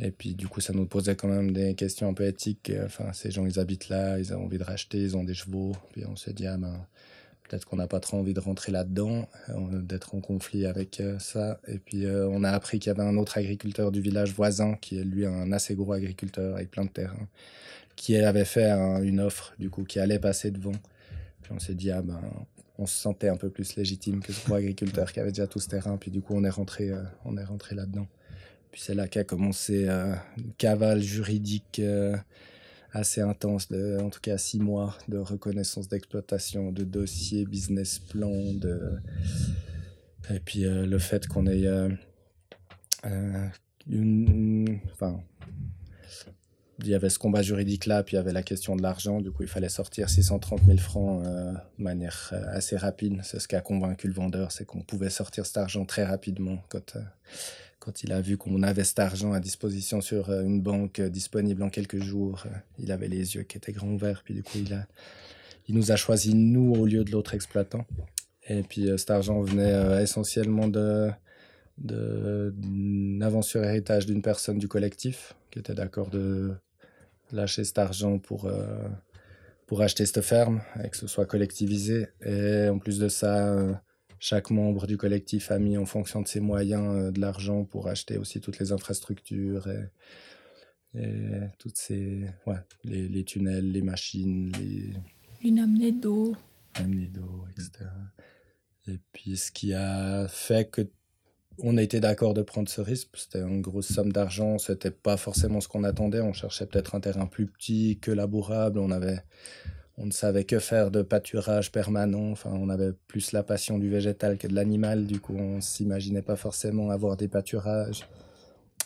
Et 0.00 0.12
puis 0.12 0.34
du 0.34 0.46
coup, 0.46 0.60
ça 0.60 0.72
nous 0.72 0.86
posait 0.86 1.16
quand 1.16 1.28
même 1.28 1.52
des 1.52 1.74
questions 1.74 2.08
un 2.08 2.14
peu 2.14 2.24
éthiques. 2.24 2.70
Enfin, 2.84 3.12
ces 3.12 3.30
gens, 3.32 3.46
ils 3.46 3.58
habitent 3.58 3.88
là, 3.88 4.18
ils 4.18 4.32
ont 4.32 4.44
envie 4.44 4.58
de 4.58 4.64
racheter, 4.64 4.98
ils 4.98 5.16
ont 5.16 5.24
des 5.24 5.34
chevaux. 5.34 5.72
Puis 5.92 6.04
on 6.06 6.14
s'est 6.14 6.32
dit, 6.32 6.46
ah 6.46 6.56
ben, 6.56 6.86
peut-être 7.48 7.64
qu'on 7.64 7.76
n'a 7.76 7.88
pas 7.88 7.98
trop 7.98 8.18
envie 8.18 8.34
de 8.34 8.38
rentrer 8.40 8.70
là-dedans, 8.70 9.26
euh, 9.48 9.80
d'être 9.82 10.14
en 10.14 10.20
conflit 10.20 10.66
avec 10.66 11.00
euh, 11.00 11.18
ça. 11.18 11.58
Et 11.66 11.78
puis 11.78 12.06
on 12.06 12.44
a 12.44 12.50
appris 12.50 12.78
qu'il 12.78 12.90
y 12.92 12.94
avait 12.94 13.02
un 13.08 13.16
autre 13.16 13.38
agriculteur 13.38 13.90
du 13.90 14.00
village 14.00 14.32
voisin 14.34 14.76
qui 14.80 14.98
est 15.00 15.04
lui 15.04 15.26
un 15.26 15.50
assez 15.50 15.74
gros 15.74 15.94
agriculteur 15.94 16.54
avec 16.54 16.70
plein 16.70 16.84
de 16.84 16.90
terrain 16.90 17.26
qui 17.98 18.16
avait 18.16 18.44
fait 18.44 18.70
une 19.02 19.20
offre, 19.20 19.54
du 19.58 19.70
coup, 19.70 19.82
qui 19.82 19.98
allait 19.98 20.20
passer 20.20 20.52
devant. 20.52 20.72
Puis 21.42 21.52
on 21.52 21.58
s'est 21.58 21.74
dit, 21.74 21.90
ah 21.90 22.00
ben, 22.00 22.20
on 22.78 22.86
se 22.86 22.94
sentait 22.94 23.28
un 23.28 23.36
peu 23.36 23.50
plus 23.50 23.74
légitime 23.74 24.22
que 24.22 24.32
ce 24.32 24.46
gros 24.46 24.54
agriculteur 24.54 25.12
qui 25.12 25.18
avait 25.18 25.32
déjà 25.32 25.48
tout 25.48 25.58
ce 25.58 25.68
terrain. 25.68 25.96
Puis 25.96 26.12
du 26.12 26.22
coup, 26.22 26.34
on 26.34 26.44
est 26.44 26.48
rentré, 26.48 26.90
euh, 26.90 27.02
on 27.24 27.36
est 27.36 27.44
rentré 27.44 27.74
là-dedans. 27.74 28.06
Puis 28.70 28.82
c'est 28.82 28.94
là 28.94 29.08
qu'a 29.08 29.24
commencé 29.24 29.88
euh, 29.88 30.14
une 30.36 30.52
cavale 30.52 31.00
juridique 31.00 31.80
euh, 31.80 32.16
assez 32.92 33.20
intense, 33.20 33.68
en 33.72 34.10
tout 34.10 34.20
cas 34.20 34.38
six 34.38 34.60
mois 34.60 34.96
de 35.08 35.18
reconnaissance 35.18 35.88
d'exploitation, 35.88 36.70
de 36.70 36.84
dossiers, 36.84 37.46
business 37.46 37.98
plan, 37.98 38.30
de... 38.54 38.92
et 40.30 40.40
puis 40.40 40.60
le 40.62 40.98
fait 40.98 41.26
qu'on 41.26 41.46
ait 41.46 41.66
une, 43.90 44.80
enfin, 44.92 45.20
il 46.80 46.88
y 46.88 46.94
avait 46.94 47.10
ce 47.10 47.18
combat 47.18 47.42
juridique 47.42 47.86
là, 47.86 48.02
puis 48.02 48.14
il 48.14 48.16
y 48.16 48.20
avait 48.20 48.32
la 48.32 48.42
question 48.42 48.76
de 48.76 48.82
l'argent. 48.82 49.20
Du 49.20 49.32
coup, 49.32 49.42
il 49.42 49.48
fallait 49.48 49.68
sortir 49.68 50.08
630 50.08 50.60
000 50.64 50.78
francs 50.78 51.24
euh, 51.26 51.52
de 51.52 51.82
manière 51.82 52.30
euh, 52.32 52.44
assez 52.50 52.76
rapide. 52.76 53.20
C'est 53.24 53.40
ce 53.40 53.48
qui 53.48 53.56
a 53.56 53.60
convaincu 53.60 54.06
le 54.06 54.14
vendeur, 54.14 54.52
c'est 54.52 54.64
qu'on 54.64 54.82
pouvait 54.82 55.10
sortir 55.10 55.44
cet 55.44 55.56
argent 55.56 55.84
très 55.84 56.04
rapidement 56.04 56.62
quand, 56.68 56.94
euh, 56.94 57.00
quand 57.80 58.04
il 58.04 58.12
a 58.12 58.20
vu 58.20 58.36
qu'on 58.36 58.62
avait 58.62 58.84
cet 58.84 59.00
argent 59.00 59.32
à 59.32 59.40
disposition 59.40 60.00
sur 60.00 60.30
une 60.30 60.60
banque 60.60 61.00
disponible 61.00 61.64
en 61.64 61.70
quelques 61.70 62.00
jours. 62.00 62.44
il 62.78 62.92
avait 62.92 63.08
les 63.08 63.34
yeux 63.34 63.42
qui 63.42 63.56
étaient 63.56 63.72
grands 63.72 63.90
ouverts, 63.90 64.22
puis 64.24 64.34
du 64.34 64.44
coup, 64.44 64.58
il, 64.58 64.72
a, 64.72 64.86
il 65.66 65.74
nous 65.74 65.90
a 65.90 65.96
choisi 65.96 66.34
nous 66.34 66.74
au 66.74 66.86
lieu 66.86 67.02
de 67.02 67.10
l'autre 67.10 67.34
exploitant. 67.34 67.86
Et 68.48 68.62
puis 68.62 68.88
cet 68.96 69.10
argent 69.10 69.40
venait 69.42 70.02
essentiellement 70.02 70.68
de 70.68 71.10
d'une 71.76 73.22
avance 73.22 73.46
sur 73.46 73.62
héritage 73.62 74.06
d'une 74.06 74.20
personne 74.20 74.58
du 74.58 74.66
collectif 74.66 75.36
qui 75.52 75.60
était 75.60 75.74
d'accord 75.74 76.10
de 76.10 76.56
lâcher 77.32 77.64
cet 77.64 77.78
argent 77.78 78.18
pour, 78.18 78.46
euh, 78.46 78.88
pour 79.66 79.82
acheter 79.82 80.06
cette 80.06 80.22
ferme 80.22 80.62
et 80.82 80.88
que 80.88 80.96
ce 80.96 81.06
soit 81.06 81.26
collectivisé. 81.26 82.08
Et 82.24 82.68
en 82.68 82.78
plus 82.78 82.98
de 82.98 83.08
ça, 83.08 83.52
euh, 83.52 83.74
chaque 84.18 84.50
membre 84.50 84.86
du 84.86 84.96
collectif 84.96 85.50
a 85.50 85.58
mis 85.58 85.76
en 85.76 85.86
fonction 85.86 86.22
de 86.22 86.28
ses 86.28 86.40
moyens 86.40 86.96
euh, 86.96 87.10
de 87.10 87.20
l'argent 87.20 87.64
pour 87.64 87.88
acheter 87.88 88.18
aussi 88.18 88.40
toutes 88.40 88.58
les 88.58 88.72
infrastructures 88.72 89.68
et, 89.68 89.90
toutes 91.58 91.76
ces 91.76 92.24
ouais, 92.46 92.56
les, 92.82 93.08
les, 93.08 93.22
tunnels, 93.22 93.70
les 93.70 93.82
machines, 93.82 94.50
les 94.58 94.94
une 95.44 95.60
amenée 95.60 95.92
d'eau, 95.92 96.34
amenée 96.74 97.06
d'eau, 97.06 97.44
etc. 97.52 97.88
Et 98.88 98.98
puis 99.12 99.36
ce 99.36 99.52
qui 99.52 99.74
a 99.74 100.26
fait 100.28 100.68
que 100.68 100.88
on 101.60 101.76
a 101.76 101.82
été 101.82 102.00
d'accord 102.00 102.34
de 102.34 102.42
prendre 102.42 102.68
ce 102.68 102.80
risque. 102.80 103.08
C'était 103.14 103.40
une 103.40 103.60
grosse 103.60 103.88
somme 103.88 104.12
d'argent. 104.12 104.58
C'était 104.58 104.90
pas 104.90 105.16
forcément 105.16 105.60
ce 105.60 105.68
qu'on 105.68 105.84
attendait. 105.84 106.20
On 106.20 106.32
cherchait 106.32 106.66
peut-être 106.66 106.94
un 106.94 107.00
terrain 107.00 107.26
plus 107.26 107.46
petit 107.46 107.98
que 108.00 108.10
labourable. 108.10 108.78
On 108.78 108.90
avait, 108.90 109.20
on 109.96 110.06
ne 110.06 110.12
savait 110.12 110.44
que 110.44 110.58
faire 110.58 110.90
de 110.90 111.02
pâturage 111.02 111.72
permanent. 111.72 112.30
Enfin, 112.30 112.50
on 112.52 112.68
avait 112.68 112.92
plus 113.08 113.32
la 113.32 113.42
passion 113.42 113.78
du 113.78 113.88
végétal 113.90 114.38
que 114.38 114.46
de 114.46 114.54
l'animal. 114.54 115.06
Du 115.06 115.20
coup, 115.20 115.34
on 115.34 115.60
s'imaginait 115.60 116.22
pas 116.22 116.36
forcément 116.36 116.90
avoir 116.90 117.16
des 117.16 117.28
pâturages. 117.28 118.06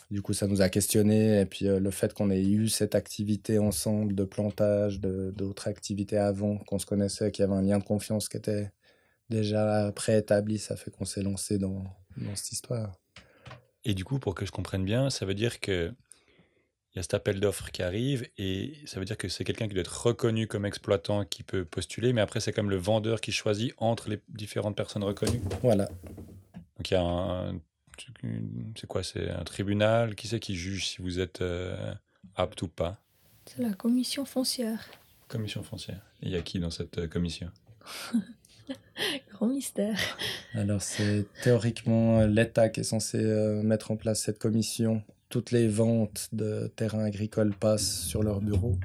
Du 0.09 0.21
coup, 0.21 0.33
ça 0.33 0.47
nous 0.47 0.61
a 0.61 0.69
questionné. 0.69 1.41
Et 1.41 1.45
puis, 1.45 1.67
euh, 1.67 1.79
le 1.79 1.91
fait 1.91 2.13
qu'on 2.13 2.29
ait 2.31 2.43
eu 2.43 2.69
cette 2.69 2.95
activité 2.95 3.59
ensemble 3.59 4.15
de 4.15 4.23
plantage, 4.23 4.99
d'autres 4.99 5.67
activités 5.67 6.17
avant, 6.17 6.57
qu'on 6.57 6.79
se 6.79 6.85
connaissait, 6.85 7.31
qu'il 7.31 7.43
y 7.43 7.47
avait 7.47 7.55
un 7.57 7.61
lien 7.61 7.79
de 7.79 7.83
confiance 7.83 8.29
qui 8.29 8.37
était 8.37 8.71
déjà 9.29 9.91
préétabli, 9.95 10.59
ça 10.59 10.75
fait 10.75 10.91
qu'on 10.91 11.05
s'est 11.05 11.23
lancé 11.23 11.57
dans, 11.57 11.83
dans 12.17 12.35
cette 12.35 12.51
histoire. 12.51 12.93
Et 13.85 13.93
du 13.93 14.05
coup, 14.05 14.19
pour 14.19 14.35
que 14.35 14.45
je 14.45 14.51
comprenne 14.51 14.85
bien, 14.85 15.09
ça 15.09 15.25
veut 15.25 15.33
dire 15.33 15.59
que 15.59 15.93
il 16.93 16.97
y 16.97 16.99
a 16.99 17.03
cet 17.03 17.15
appel 17.15 17.39
d'offres 17.39 17.71
qui 17.71 17.81
arrive 17.81 18.29
et 18.37 18.75
ça 18.85 18.99
veut 18.99 19.05
dire 19.05 19.17
que 19.17 19.27
c'est 19.27 19.43
quelqu'un 19.43 19.67
qui 19.67 19.73
doit 19.73 19.81
être 19.81 20.05
reconnu 20.05 20.45
comme 20.45 20.63
exploitant 20.63 21.25
qui 21.25 21.41
peut 21.41 21.65
postuler, 21.65 22.13
mais 22.13 22.21
après 22.21 22.39
c'est 22.39 22.53
comme 22.53 22.69
le 22.69 22.75
vendeur 22.75 23.19
qui 23.19 23.31
choisit 23.31 23.73
entre 23.77 24.09
les 24.09 24.21
différentes 24.29 24.75
personnes 24.75 25.03
reconnues. 25.03 25.41
Voilà. 25.63 25.87
Donc 26.77 26.91
il 26.91 26.93
y 26.93 26.97
a 26.97 27.01
un, 27.01 27.59
c'est 28.75 28.87
quoi, 28.87 29.03
c'est 29.03 29.29
un 29.29 29.43
tribunal? 29.43 30.15
Qui 30.15 30.27
c'est 30.27 30.39
qui 30.39 30.55
juge 30.55 30.87
si 30.87 31.01
vous 31.01 31.19
êtes 31.19 31.41
euh, 31.41 31.93
apte 32.35 32.61
ou 32.61 32.67
pas? 32.67 33.01
C'est 33.45 33.61
la 33.61 33.73
commission 33.73 34.23
foncière. 34.25 34.87
Commission 35.27 35.63
foncière. 35.63 36.01
il 36.21 36.29
y 36.29 36.35
a 36.35 36.41
qui 36.41 36.59
dans 36.59 36.69
cette 36.69 36.99
euh, 36.99 37.07
commission? 37.07 37.51
Grand 39.31 39.47
mystère. 39.47 39.99
Alors 40.53 40.81
c'est 40.81 41.25
théoriquement 41.43 42.25
l'État 42.25 42.69
qui 42.69 42.81
est 42.81 42.83
censé 42.83 43.17
euh, 43.19 43.61
mettre 43.63 43.91
en 43.91 43.97
place 43.97 44.21
cette 44.21 44.39
commission. 44.39 45.03
Toutes 45.29 45.51
les 45.51 45.67
ventes 45.67 46.29
de 46.31 46.71
terrains 46.75 47.03
agricoles 47.03 47.53
passent 47.53 48.01
sur 48.01 48.23
leur 48.23 48.41
bureau. 48.41 48.77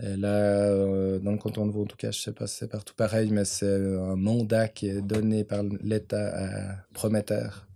Et 0.00 0.16
là, 0.16 0.68
euh, 0.68 1.18
dans 1.18 1.32
le 1.32 1.38
canton 1.38 1.66
de 1.66 1.72
Vaud, 1.72 1.82
en 1.82 1.86
tout 1.86 1.96
cas, 1.96 2.10
je 2.10 2.20
sais 2.20 2.32
pas 2.32 2.46
si 2.46 2.56
c'est 2.58 2.68
partout 2.68 2.94
pareil, 2.94 3.30
mais 3.30 3.46
c'est 3.46 3.74
un 3.74 4.14
mandat 4.14 4.68
qui 4.68 4.88
est 4.88 5.00
donné 5.00 5.42
par 5.42 5.62
l'État 5.80 6.28
à 6.34 6.76
Prometteur. 6.92 7.66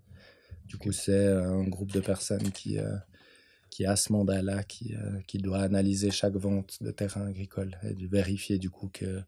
Du 0.66 0.76
coup, 0.76 0.92
c'est 0.92 1.26
un 1.26 1.64
groupe 1.64 1.90
de 1.92 2.00
personnes 2.00 2.52
qui, 2.52 2.78
euh, 2.78 2.94
qui 3.70 3.87
a 3.87 3.96
ce 3.96 4.12
mandat-là, 4.12 4.62
qui, 4.64 4.94
qui 5.26 5.38
doit 5.38 5.61
analyser 5.61 6.11
chaque 6.11 6.35
vente 6.35 6.83
de 6.83 6.90
terrain 6.90 7.26
agricole 7.26 7.76
et 7.83 7.94
vérifier 8.06 8.59
du 8.59 8.70
coup 8.70 8.90
que 8.92 9.22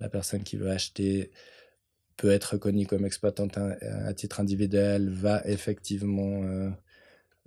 la 0.00 0.08
personne 0.08 0.42
qui 0.42 0.56
veut 0.56 0.70
acheter 0.70 1.30
peut 2.16 2.30
être 2.30 2.54
reconnue 2.54 2.86
comme 2.86 3.04
exploitante 3.04 3.58
à, 3.58 4.14
titre 4.14 4.40
individuel, 4.40 5.10
va 5.10 5.42
effectivement 5.46 6.42
euh, 6.44 6.70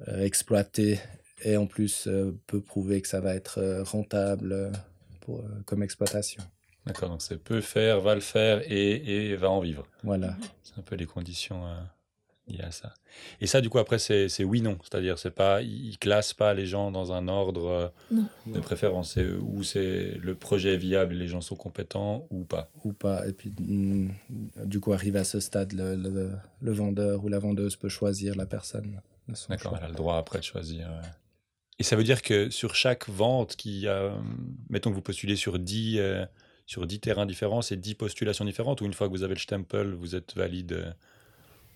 euh, 0.08 0.24
exploiter 0.24 1.00
et 1.44 1.58
en 1.58 1.66
plus 1.66 2.08
euh, 2.08 2.38
peut 2.48 2.62
prouver 2.62 3.02
que 3.02 3.08
ça 3.08 3.20
va 3.20 3.34
être 3.34 3.82
rentable 3.82 4.72
pour, 5.22 5.44
comme 5.66 5.84
exploitation. 5.84 6.44
D'accord, 6.86 7.10
donc 7.10 7.22
c'est 7.22 7.38
peut 7.38 7.62
faire, 7.62 8.02
va 8.02 8.16
le 8.16 8.22
faire 8.22 8.62
et, 8.72 9.32
et 9.32 9.36
va 9.36 9.50
en 9.50 9.60
vivre. 9.60 9.86
Voilà. 10.04 10.38
C'est 10.64 10.78
un 10.78 10.82
peu 10.82 10.96
les 10.96 11.06
conditions 11.06 11.64
il 12.50 12.58
y 12.58 12.62
a 12.62 12.72
ça. 12.72 12.94
Et 13.42 13.48
ça, 13.48 13.62
du 13.62 13.70
coup, 13.70 13.80
après, 13.80 14.00
c'est 14.00 14.44
oui-non. 14.44 14.78
C'est-à-dire, 14.84 15.18
c'est 15.18 15.32
pas, 15.32 15.62
ils 15.62 15.98
classent 15.98 16.34
pas 16.34 16.54
les 16.54 16.66
gens 16.66 16.92
dans 16.92 17.12
un 17.12 17.28
ordre 17.28 17.92
euh, 18.12 18.22
de 18.48 18.60
préférence. 18.60 19.14
C'est 19.14 19.28
où 19.28 19.64
c'est 19.64 20.18
le 20.20 20.36
projet 20.36 20.74
est 20.74 20.78
viable, 20.78 21.16
les 21.16 21.28
gens 21.28 21.42
sont 21.42 21.56
compétents 21.56 22.28
ou 22.30 22.44
pas. 22.44 22.70
Ou 22.84 22.94
pas. 22.94 23.28
Et 23.28 23.34
puis, 23.34 23.54
mm, 23.60 24.10
du 24.66 24.80
coup, 24.80 24.94
arrive 24.94 25.16
à 25.16 25.24
ce 25.24 25.40
stade, 25.40 25.74
le, 25.74 25.96
le, 25.96 26.72
vendeur 26.72 27.24
ou 27.24 27.30
la 27.30 27.40
vendeuse 27.40 27.76
peut 27.76 27.90
choisir 27.90 28.36
la 28.36 28.46
personne. 28.46 29.02
D'accord, 29.48 29.76
elle 29.78 29.86
a 29.86 29.90
le 29.90 29.96
droit 29.96 30.18
après 30.18 30.40
de 30.40 30.44
choisir. 30.44 30.90
Et 31.80 31.84
ça 31.84 31.96
veut 31.96 32.04
dire 32.04 32.22
que 32.22 32.50
sur 32.50 32.76
chaque 32.76 33.08
vente, 33.08 33.56
qui 33.56 33.88
a, 33.88 34.14
mettons 34.70 34.90
que 34.90 34.96
vous 34.96 35.02
postulez 35.02 35.38
sur 35.38 35.60
10, 35.60 36.00
euh, 36.00 36.26
sur 36.66 36.86
10 36.86 37.00
terrains 37.00 37.26
différents, 37.26 37.62
c'est 37.62 37.78
10 37.78 37.96
postulations 37.96 38.44
différentes, 38.44 38.82
ou 38.82 38.86
une 38.86 38.94
fois 38.94 39.08
que 39.08 39.14
vous 39.14 39.24
avez 39.24 39.36
le 39.36 39.40
stempel, 39.40 39.94
vous 39.94 40.16
êtes 40.16 40.36
valide 40.36 40.94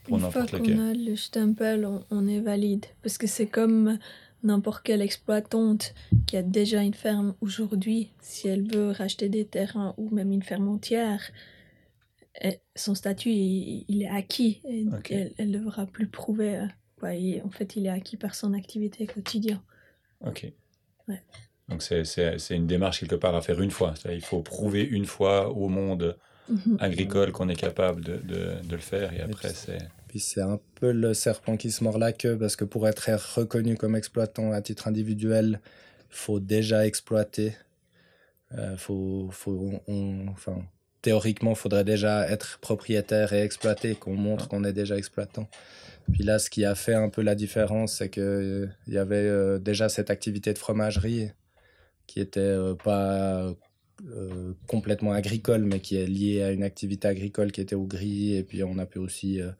une 0.09 0.19
fois 0.19 0.45
qu'on 0.45 0.89
a 0.89 0.93
le 0.93 1.15
stempel, 1.15 1.87
on, 2.09 2.27
est 2.27 2.39
valide. 2.39 2.85
Parce 3.01 3.17
que 3.17 3.27
c'est 3.27 3.47
comme 3.47 3.97
n'importe 4.43 4.83
quelle 4.83 5.01
exploitante 5.01 5.93
qui 6.27 6.37
a 6.37 6.43
déjà 6.43 6.81
une 6.81 6.93
ferme 6.93 7.35
aujourd'hui, 7.41 8.11
si 8.19 8.47
elle 8.47 8.67
veut 8.67 8.91
racheter 8.91 9.29
des 9.29 9.45
terrains 9.45 9.93
ou 9.97 10.09
même 10.09 10.31
une 10.31 10.43
ferme 10.43 10.67
entière, 10.67 11.31
son 12.75 12.95
statut 12.95 13.29
il, 13.29 14.01
est 14.01 14.09
acquis. 14.09 14.61
Et 14.65 14.85
elle, 15.37 15.51
ne 15.51 15.59
devra 15.59 15.85
plus 15.85 16.07
prouver. 16.07 16.57
Euh, 16.57 17.41
en 17.43 17.49
fait, 17.49 17.75
il 17.75 17.85
est 17.85 17.89
acquis 17.89 18.17
par 18.17 18.35
son 18.35 18.53
activité 18.53 19.05
quotidienne. 19.05 19.61
Ok. 20.21 20.51
Donc 21.69 21.81
c'est 21.81 22.55
une 22.55 22.67
démarche 22.67 22.99
quelque 22.99 23.15
part 23.15 23.35
à 23.35 23.41
faire 23.41 23.61
une 23.61 23.71
fois. 23.71 23.93
Il 24.09 24.23
faut 24.23 24.41
prouver 24.41 24.83
une 24.83 25.05
fois 25.05 25.49
au 25.49 25.69
monde. 25.69 26.17
Agricole 26.79 27.31
qu'on 27.31 27.49
est 27.49 27.55
capable 27.55 28.03
de, 28.03 28.17
de, 28.17 28.71
le 28.71 28.77
faire. 28.77 29.13
Et 29.13 29.21
après 29.21 29.49
c'est 29.49 29.77
puis 30.07 30.19
c'est 30.19 30.41
un 30.41 30.59
peu 30.75 30.91
le 30.91 31.13
serpent 31.13 31.57
qui 31.57 31.71
se 31.71 31.83
mord 31.83 31.97
la 31.97 32.13
queue 32.13 32.37
parce 32.37 32.55
que 32.55 32.65
pour 32.65 32.87
être 32.87 33.09
reconnu 33.35 33.77
comme 33.77 33.95
exploitant 33.95 34.51
à 34.51 34.61
titre 34.61 34.87
individuel 34.87 35.59
faut 36.09 36.39
déjà 36.39 36.85
exploiter. 36.85 37.55
Euh, 38.55 38.77
faut, 38.77 39.29
faut 39.31 39.81
enfin 40.29 40.63
théoriquement 41.01 41.51
il 41.51 41.57
faudrait 41.57 41.83
déjà 41.83 42.29
être 42.29 42.59
propriétaire 42.59 43.33
et 43.33 43.41
exploiter 43.41 43.95
qu'on 43.95 44.13
montre 44.15 44.47
qu'on 44.47 44.63
est 44.63 44.73
déjà 44.73 44.97
exploitant. 44.97 45.49
Puis 46.11 46.23
là 46.23 46.37
ce 46.37 46.49
qui 46.49 46.63
a 46.65 46.75
fait 46.75 46.93
un 46.93 47.09
peu 47.09 47.23
la 47.23 47.33
différence 47.33 47.93
c'est 47.93 48.09
que 48.09 48.21
euh, 48.21 48.67
il 48.85 48.93
y 48.93 48.99
avait 48.99 49.15
euh, 49.15 49.57
déjà 49.57 49.89
cette 49.89 50.11
activité 50.11 50.53
de 50.53 50.59
fromagerie 50.59 51.31
qui 52.05 52.19
était 52.19 52.55
pas 52.83 53.55
euh, 54.11 54.53
complètement 54.67 55.11
agricole, 55.11 55.63
mais 55.63 55.79
qui 55.79 55.97
est 55.97 56.07
lié 56.07 56.41
à 56.41 56.51
une 56.51 56.63
activité 56.63 57.07
agricole 57.07 57.51
qui 57.51 57.61
était 57.61 57.75
au 57.75 57.85
gris. 57.85 58.35
Et 58.35 58.43
puis 58.43 58.63
on 58.63 58.77
a 58.79 58.85
pu 58.85 58.99
aussi 58.99 59.39
euh, 59.39 59.51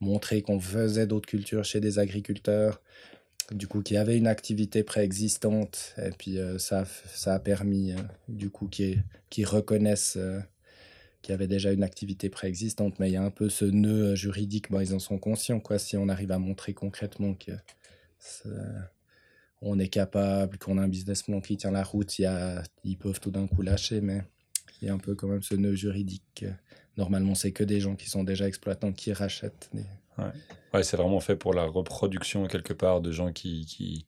montrer 0.00 0.42
qu'on 0.42 0.60
faisait 0.60 1.06
d'autres 1.06 1.28
cultures 1.28 1.64
chez 1.64 1.80
des 1.80 1.98
agriculteurs, 1.98 2.82
du 3.50 3.66
coup 3.66 3.82
qui 3.82 3.96
avaient 3.96 4.16
une 4.18 4.26
activité 4.26 4.82
préexistante. 4.82 5.94
Et 5.98 6.10
puis 6.10 6.38
euh, 6.38 6.58
ça, 6.58 6.84
ça 6.84 7.34
a 7.34 7.38
permis 7.38 7.94
du 8.28 8.50
coup 8.50 8.68
qu'ils 8.68 9.46
reconnaissent 9.46 10.18
qu'il 11.22 11.32
y 11.32 11.34
avait 11.34 11.48
déjà 11.48 11.72
une 11.72 11.82
activité 11.82 12.28
préexistante. 12.28 12.98
Mais 13.00 13.08
il 13.08 13.14
y 13.14 13.16
a 13.16 13.22
un 13.22 13.30
peu 13.30 13.48
ce 13.48 13.64
nœud 13.64 14.14
juridique, 14.14 14.70
bon, 14.70 14.80
ils 14.80 14.94
en 14.94 14.98
sont 14.98 15.18
conscients, 15.18 15.60
quoi, 15.60 15.78
si 15.78 15.96
on 15.96 16.08
arrive 16.08 16.32
à 16.32 16.38
montrer 16.38 16.74
concrètement 16.74 17.34
que 17.34 17.52
on 19.60 19.78
est 19.78 19.88
capable, 19.88 20.58
qu'on 20.58 20.78
a 20.78 20.82
un 20.82 20.88
business 20.88 21.22
plan 21.22 21.40
qui 21.40 21.56
tient 21.56 21.70
la 21.70 21.82
route, 21.82 22.18
y 22.18 22.26
a, 22.26 22.62
ils 22.84 22.96
peuvent 22.96 23.20
tout 23.20 23.30
d'un 23.30 23.46
coup 23.46 23.62
lâcher, 23.62 24.00
mais 24.00 24.22
il 24.80 24.88
y 24.88 24.90
a 24.90 24.94
un 24.94 24.98
peu 24.98 25.14
quand 25.14 25.28
même 25.28 25.42
ce 25.42 25.54
nœud 25.54 25.74
juridique. 25.74 26.44
Normalement, 26.96 27.34
c'est 27.34 27.52
que 27.52 27.64
des 27.64 27.80
gens 27.80 27.96
qui 27.96 28.08
sont 28.08 28.24
déjà 28.24 28.46
exploitants 28.46 28.92
qui 28.92 29.12
rachètent. 29.12 29.70
Ouais, 30.74 30.82
c'est 30.82 30.96
vraiment 30.96 31.20
fait 31.20 31.36
pour 31.36 31.54
la 31.54 31.64
reproduction 31.64 32.46
quelque 32.46 32.72
part 32.72 33.00
de 33.00 33.12
gens 33.12 33.32
qui, 33.32 33.66
qui, 33.66 34.04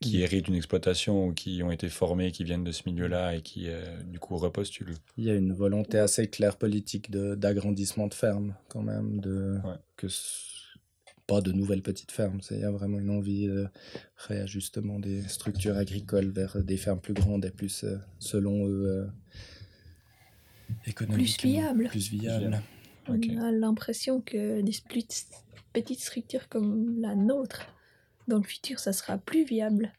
qui 0.00 0.20
héritent 0.20 0.48
une 0.48 0.54
exploitation 0.54 1.26
ou 1.26 1.32
qui 1.32 1.62
ont 1.62 1.70
été 1.70 1.88
formés, 1.88 2.32
qui 2.32 2.44
viennent 2.44 2.64
de 2.64 2.72
ce 2.72 2.82
milieu-là 2.86 3.34
et 3.34 3.40
qui, 3.40 3.68
euh, 3.68 4.02
du 4.02 4.18
coup, 4.18 4.36
repostulent. 4.36 4.94
Il 5.16 5.24
y 5.24 5.30
a 5.30 5.34
une 5.34 5.52
volonté 5.52 5.98
assez 5.98 6.28
claire 6.28 6.56
politique 6.56 7.10
d'agrandissement 7.10 8.06
de, 8.06 8.14
fermes, 8.14 8.54
quand 8.68 8.82
même, 8.82 9.20
de 9.20 9.58
que 9.96 10.08
pas 11.26 11.40
de 11.40 11.52
nouvelles 11.52 11.82
petites 11.82 12.12
fermes. 12.12 12.40
Il 12.50 12.60
y 12.60 12.64
a 12.64 12.70
vraiment 12.70 12.98
une 12.98 13.10
envie 13.10 13.46
de 13.46 13.68
réajustement 14.16 14.98
des 14.98 15.22
structures 15.22 15.76
agricoles 15.76 16.30
vers 16.30 16.62
des 16.62 16.76
fermes 16.76 17.00
plus 17.00 17.14
grandes 17.14 17.44
et 17.44 17.50
plus, 17.50 17.84
euh, 17.84 17.98
selon 18.18 18.66
eux, 18.66 18.86
euh, 18.86 19.06
économiques. 20.86 21.38
Plus 21.38 21.48
viables. 21.48 21.88
Plus 21.88 22.10
viables. 22.10 22.62
On 23.08 23.42
a 23.42 23.52
l'impression 23.52 24.20
que 24.20 24.60
des 24.60 24.72
petites 25.72 26.00
structures 26.00 26.48
comme 26.48 27.00
la 27.00 27.14
nôtre, 27.14 27.66
dans 28.28 28.38
le 28.38 28.42
futur, 28.42 28.78
ça 28.78 28.92
sera 28.92 29.18
plus 29.18 29.44
viable. 29.44 29.92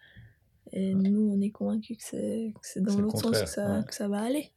Et 0.74 0.94
nous, 0.94 1.32
on 1.34 1.42
est 1.42 1.50
convaincus 1.50 1.98
que 1.98 2.52
c'est 2.62 2.82
dans 2.82 3.00
l'autre 3.00 3.20
sens 3.20 3.42
que 3.42 3.48
ça, 3.48 3.84
que 3.88 3.96
ça, 3.96 4.10
va 4.10 4.22
aller. 4.22 4.52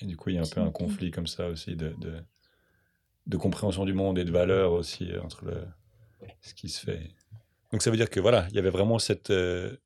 Et 0.00 0.06
du 0.06 0.16
coup, 0.16 0.30
il 0.30 0.36
y 0.36 0.38
a 0.38 0.42
un 0.42 0.46
peu 0.46 0.60
un 0.60 0.72
conflit 0.72 1.12
comme 1.12 1.28
ça 1.28 1.48
aussi 1.48 1.76
de, 1.76 1.94
de, 2.00 2.20
de 3.26 3.36
compréhension 3.36 3.84
du 3.84 3.94
monde 3.94 4.18
et 4.18 4.24
de 4.24 4.30
valeur 4.30 4.72
aussi 4.72 5.10
euh, 5.10 5.22
entre 5.22 5.44
le, 5.44 5.64
ce 6.42 6.54
qui 6.54 6.68
se 6.68 6.80
fait. 6.80 7.10
Donc 7.72 7.82
ça 7.82 7.90
veut 7.90 7.96
dire 7.96 8.10
que 8.10 8.20
voilà, 8.20 8.46
il 8.50 8.56
y 8.56 8.58
avait 8.58 8.70
vraiment 8.70 8.98
cette, 8.98 9.30
euh, 9.30 9.76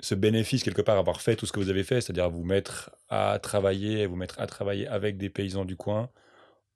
ce 0.00 0.14
bénéfice 0.14 0.62
quelque 0.62 0.82
part 0.82 0.96
à 0.96 1.00
avoir 1.00 1.20
fait 1.20 1.36
tout 1.36 1.46
ce 1.46 1.52
que 1.52 1.60
vous 1.60 1.70
avez 1.70 1.84
fait, 1.84 2.00
c'est-à-dire 2.00 2.30
vous 2.30 2.44
mettre 2.44 2.90
à 3.08 3.38
travailler, 3.40 4.06
vous 4.06 4.16
mettre 4.16 4.40
à 4.40 4.46
travailler 4.46 4.86
avec 4.86 5.16
des 5.16 5.28
paysans 5.28 5.64
du 5.64 5.76
coin 5.76 6.10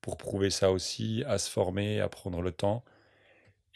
pour 0.01 0.17
prouver 0.17 0.51
ça 0.51 0.73
aussi, 0.73 1.23
à 1.27 1.39
se 1.39 1.49
former, 1.49 2.01
à 2.01 2.09
prendre 2.09 2.43
le 2.43 2.51
temps. 2.51 2.85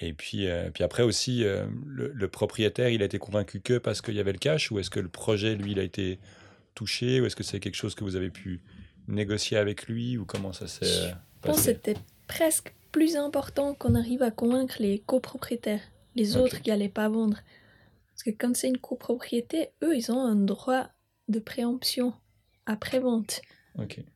Et 0.01 0.12
puis, 0.12 0.49
euh, 0.49 0.71
puis 0.71 0.83
après 0.83 1.05
aussi, 1.05 1.45
le, 1.87 2.29
propriétaire, 2.29 2.89
il 2.89 3.01
a 3.01 3.05
été 3.05 3.19
convaincu 3.19 3.61
que 3.61 3.79
parce 3.79 4.03
qu'il 4.03 4.15
y 4.15 4.21
avait 4.21 4.33
le 4.33 4.39
cash, 4.39 4.73
ou 4.73 4.81
est-ce 4.81 4.91
que 4.91 5.01
le 5.01 5.09
projet, 5.09 5.55
lui, 5.55 5.71
il 5.71 5.79
a 5.79 5.85
été 5.85 6.19
touché, 6.75 7.21
ou 7.21 7.27
est-ce 7.27 7.37
que 7.37 7.45
c'est 7.45 7.61
quelque 7.61 7.77
chose 7.77 7.95
que 7.95 8.03
vous 8.03 8.17
avez 8.17 8.29
pu 8.29 8.61
négocier 9.07 9.57
avec 9.57 9.87
lui, 9.87 10.19
ou 10.19 10.27
comment 10.27 10.53
ça 10.53 10.67
s'est 10.67 10.81
passé? 10.81 11.15
Je 11.45 11.49
pense 11.49 11.57
que 11.59 11.62
c'était 11.62 11.95
presque 12.27 12.73
plus 12.93 13.17
important 13.17 13.75
qu'on 13.75 13.95
arrive 13.95 14.23
à 14.23 14.31
convaincre 14.31 14.77
les 14.81 14.99
copropriétaires, 15.01 15.83
les 16.15 16.37
autres 16.37 16.62
qui 16.62 16.71
n'allaient 16.71 16.89
pas 16.89 17.09
vendre. 17.09 17.39
Parce 18.09 18.23
que 18.23 18.31
quand 18.31 18.57
c'est 18.57 18.69
une 18.69 18.79
copropriété, 18.79 19.71
eux, 19.83 19.97
ils 19.97 20.11
ont 20.11 20.21
un 20.21 20.37
droit 20.37 20.89
de 21.29 21.39
préemption 21.39 22.15
après 22.65 22.99
vente. 22.99 23.43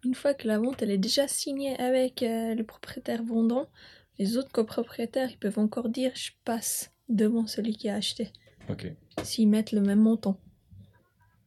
Une 0.05 0.15
fois 0.15 0.33
que 0.33 0.49
la 0.49 0.59
vente 0.59 0.81
elle 0.83 0.91
est 0.91 0.99
déjà 0.99 1.29
signée 1.29 1.79
avec 1.79 2.23
euh, 2.23 2.55
le 2.55 2.65
propriétaire 2.65 3.23
vendant, 3.23 3.67
les 4.19 4.39
autres 4.39 4.51
copropriétaires 4.51 5.31
ils 5.31 5.39
peuvent 5.39 5.59
encore 5.59 5.91
dire 5.91 6.13
je 6.15 6.31
passe 6.45 6.93
devant 7.09 7.47
celui 7.47 7.77
qui 7.77 7.89
a 7.89 7.97
acheté. 7.97 8.33
S'ils 9.23 9.49
mettent 9.49 9.73
le 9.73 9.83
même 9.83 10.01
montant. 10.01 10.39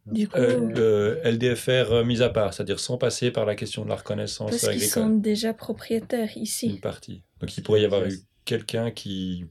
Du 0.05 0.27
coup, 0.27 0.37
euh, 0.37 1.19
le 1.23 1.31
LDFR 1.31 1.91
euh, 1.91 2.03
mis 2.03 2.21
à 2.21 2.29
part, 2.29 2.53
c'est-à-dire 2.53 2.79
sans 2.79 2.97
passer 2.97 3.31
par 3.31 3.45
la 3.45 3.55
question 3.55 3.85
de 3.85 3.89
la 3.89 3.95
reconnaissance 3.95 4.51
parce 4.51 4.69
qu'ils 4.69 4.81
sont 4.81 5.09
déjà 5.09 5.53
propriétaires 5.53 6.35
ici. 6.35 6.67
Une 6.67 6.79
partie. 6.79 7.21
Donc 7.39 7.57
il 7.57 7.63
pourrait 7.63 7.81
y 7.81 7.85
avoir 7.85 8.05
eu 8.05 8.19
quelqu'un 8.43 8.91
qui, 8.91 9.45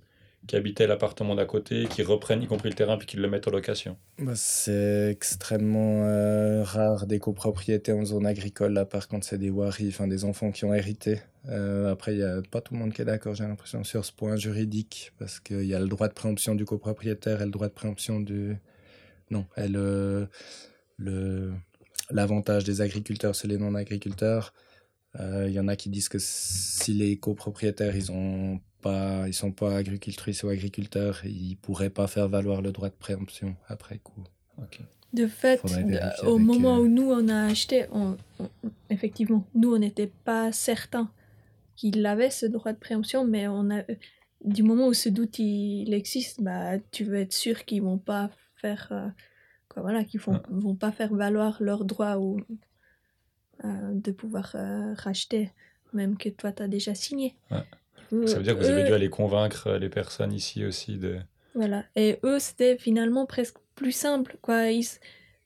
qui 0.46 0.54
habitait 0.54 0.86
l'appartement 0.86 1.34
d'à 1.34 1.46
côté, 1.46 1.86
qui 1.86 2.02
reprenne 2.02 2.42
y 2.42 2.46
compris 2.46 2.68
le 2.68 2.74
terrain 2.74 2.98
puis 2.98 3.06
qui 3.06 3.16
le 3.16 3.30
mette 3.30 3.48
en 3.48 3.50
location. 3.50 3.96
Bah, 4.18 4.32
c'est 4.34 5.08
extrêmement 5.10 6.04
euh, 6.04 6.62
rare 6.62 7.06
des 7.06 7.18
copropriétés 7.18 7.92
en 7.92 8.04
zone 8.04 8.26
agricole, 8.26 8.74
là 8.74 8.84
par 8.84 9.08
contre 9.08 9.24
c'est 9.24 9.38
des 9.38 9.50
waris, 9.50 9.88
enfin 9.88 10.06
des 10.06 10.26
enfants 10.26 10.50
qui 10.50 10.66
ont 10.66 10.74
hérité. 10.74 11.22
après 11.48 12.12
il 12.12 12.18
n'y 12.18 12.24
a 12.24 12.42
pas 12.50 12.60
tout 12.60 12.74
le 12.74 12.80
monde 12.80 12.92
qui 12.92 13.00
est 13.00 13.06
d'accord, 13.06 13.34
j'ai 13.34 13.44
l'impression, 13.44 13.84
sur 13.84 14.04
ce 14.04 14.12
point 14.12 14.36
juridique, 14.36 15.12
parce 15.18 15.40
qu'il 15.40 15.64
y 15.64 15.74
a 15.74 15.80
le 15.80 15.88
droit 15.88 16.08
de 16.08 16.14
préemption 16.14 16.54
du 16.54 16.66
copropriétaire 16.66 17.40
et 17.40 17.46
le 17.46 17.50
droit 17.50 17.68
de 17.68 17.72
préemption 17.72 18.20
du 18.20 18.58
non, 19.32 19.46
elle, 19.56 19.76
euh, 19.76 20.26
le, 20.98 21.52
l'avantage 22.10 22.64
des 22.64 22.80
agriculteurs, 22.80 23.34
c'est 23.34 23.48
les 23.48 23.58
non-agriculteurs. 23.58 24.52
Euh, 25.20 25.46
il 25.48 25.54
y 25.54 25.60
en 25.60 25.68
a 25.68 25.76
qui 25.76 25.88
disent 25.88 26.08
que 26.08 26.18
si 26.20 26.92
les 26.92 27.16
copropriétaires, 27.16 27.96
ils 27.96 28.12
ont 28.12 28.60
pas, 28.82 29.26
ils 29.26 29.34
sont 29.34 29.52
pas 29.52 29.76
agricultrices 29.76 30.42
ou 30.42 30.48
agriculteurs, 30.48 31.20
ils 31.24 31.56
pourraient 31.56 31.90
pas 31.90 32.06
faire 32.06 32.28
valoir 32.28 32.62
le 32.62 32.72
droit 32.72 32.88
de 32.88 32.94
préemption 32.94 33.56
après 33.68 33.98
coup. 33.98 34.22
De 35.12 35.26
fait, 35.26 35.60
au 36.24 36.38
moment 36.38 36.78
où 36.78 36.88
nous 36.88 37.10
on 37.10 37.28
a 37.28 37.44
acheté, 37.44 37.86
effectivement, 38.90 39.46
nous 39.54 39.74
on 39.74 39.78
n'était 39.78 40.10
pas 40.24 40.52
certains 40.52 41.10
qu'il 41.76 42.04
avait 42.06 42.30
ce 42.30 42.46
droit 42.46 42.72
de 42.72 42.78
préemption, 42.78 43.26
mais 43.26 43.48
on 43.48 43.70
a, 43.70 43.82
du 44.44 44.62
moment 44.62 44.86
où 44.86 44.94
ce 44.94 45.08
doute 45.08 45.38
il 45.38 45.92
existe, 45.92 46.42
bah 46.42 46.78
tu 46.90 47.04
veux 47.04 47.16
être 47.16 47.32
sûr 47.32 47.64
qu'ils 47.64 47.82
vont 47.82 47.98
pas 47.98 48.30
faire 48.62 48.88
euh, 48.92 49.08
quoi, 49.68 49.82
voilà 49.82 50.04
qu'ils 50.04 50.20
font 50.20 50.40
vont 50.48 50.74
pas 50.74 50.92
faire 50.92 51.12
valoir 51.12 51.58
leur 51.60 51.84
droit 51.84 52.16
ou 52.16 52.40
euh, 53.64 53.68
de 53.92 54.12
pouvoir 54.12 54.52
euh, 54.54 54.94
racheter 54.94 55.50
même 55.92 56.16
que 56.16 56.30
toi 56.30 56.52
tu 56.52 56.62
as 56.62 56.68
déjà 56.68 56.94
signé. 56.94 57.34
Ça 57.50 58.36
veut 58.36 58.42
dire 58.42 58.54
que 58.56 58.62
vous 58.62 58.70
avez 58.70 58.84
dû 58.84 58.92
aller 58.92 59.10
convaincre 59.10 59.72
les 59.72 59.88
personnes 59.88 60.32
ici 60.32 60.64
aussi 60.64 60.96
de 60.96 61.18
voilà. 61.54 61.84
Et 61.96 62.18
eux 62.22 62.38
c'était 62.38 62.78
finalement 62.78 63.26
presque 63.26 63.58
plus 63.74 63.92
simple 63.92 64.38
quoi. 64.40 64.70
Ils 64.70 64.86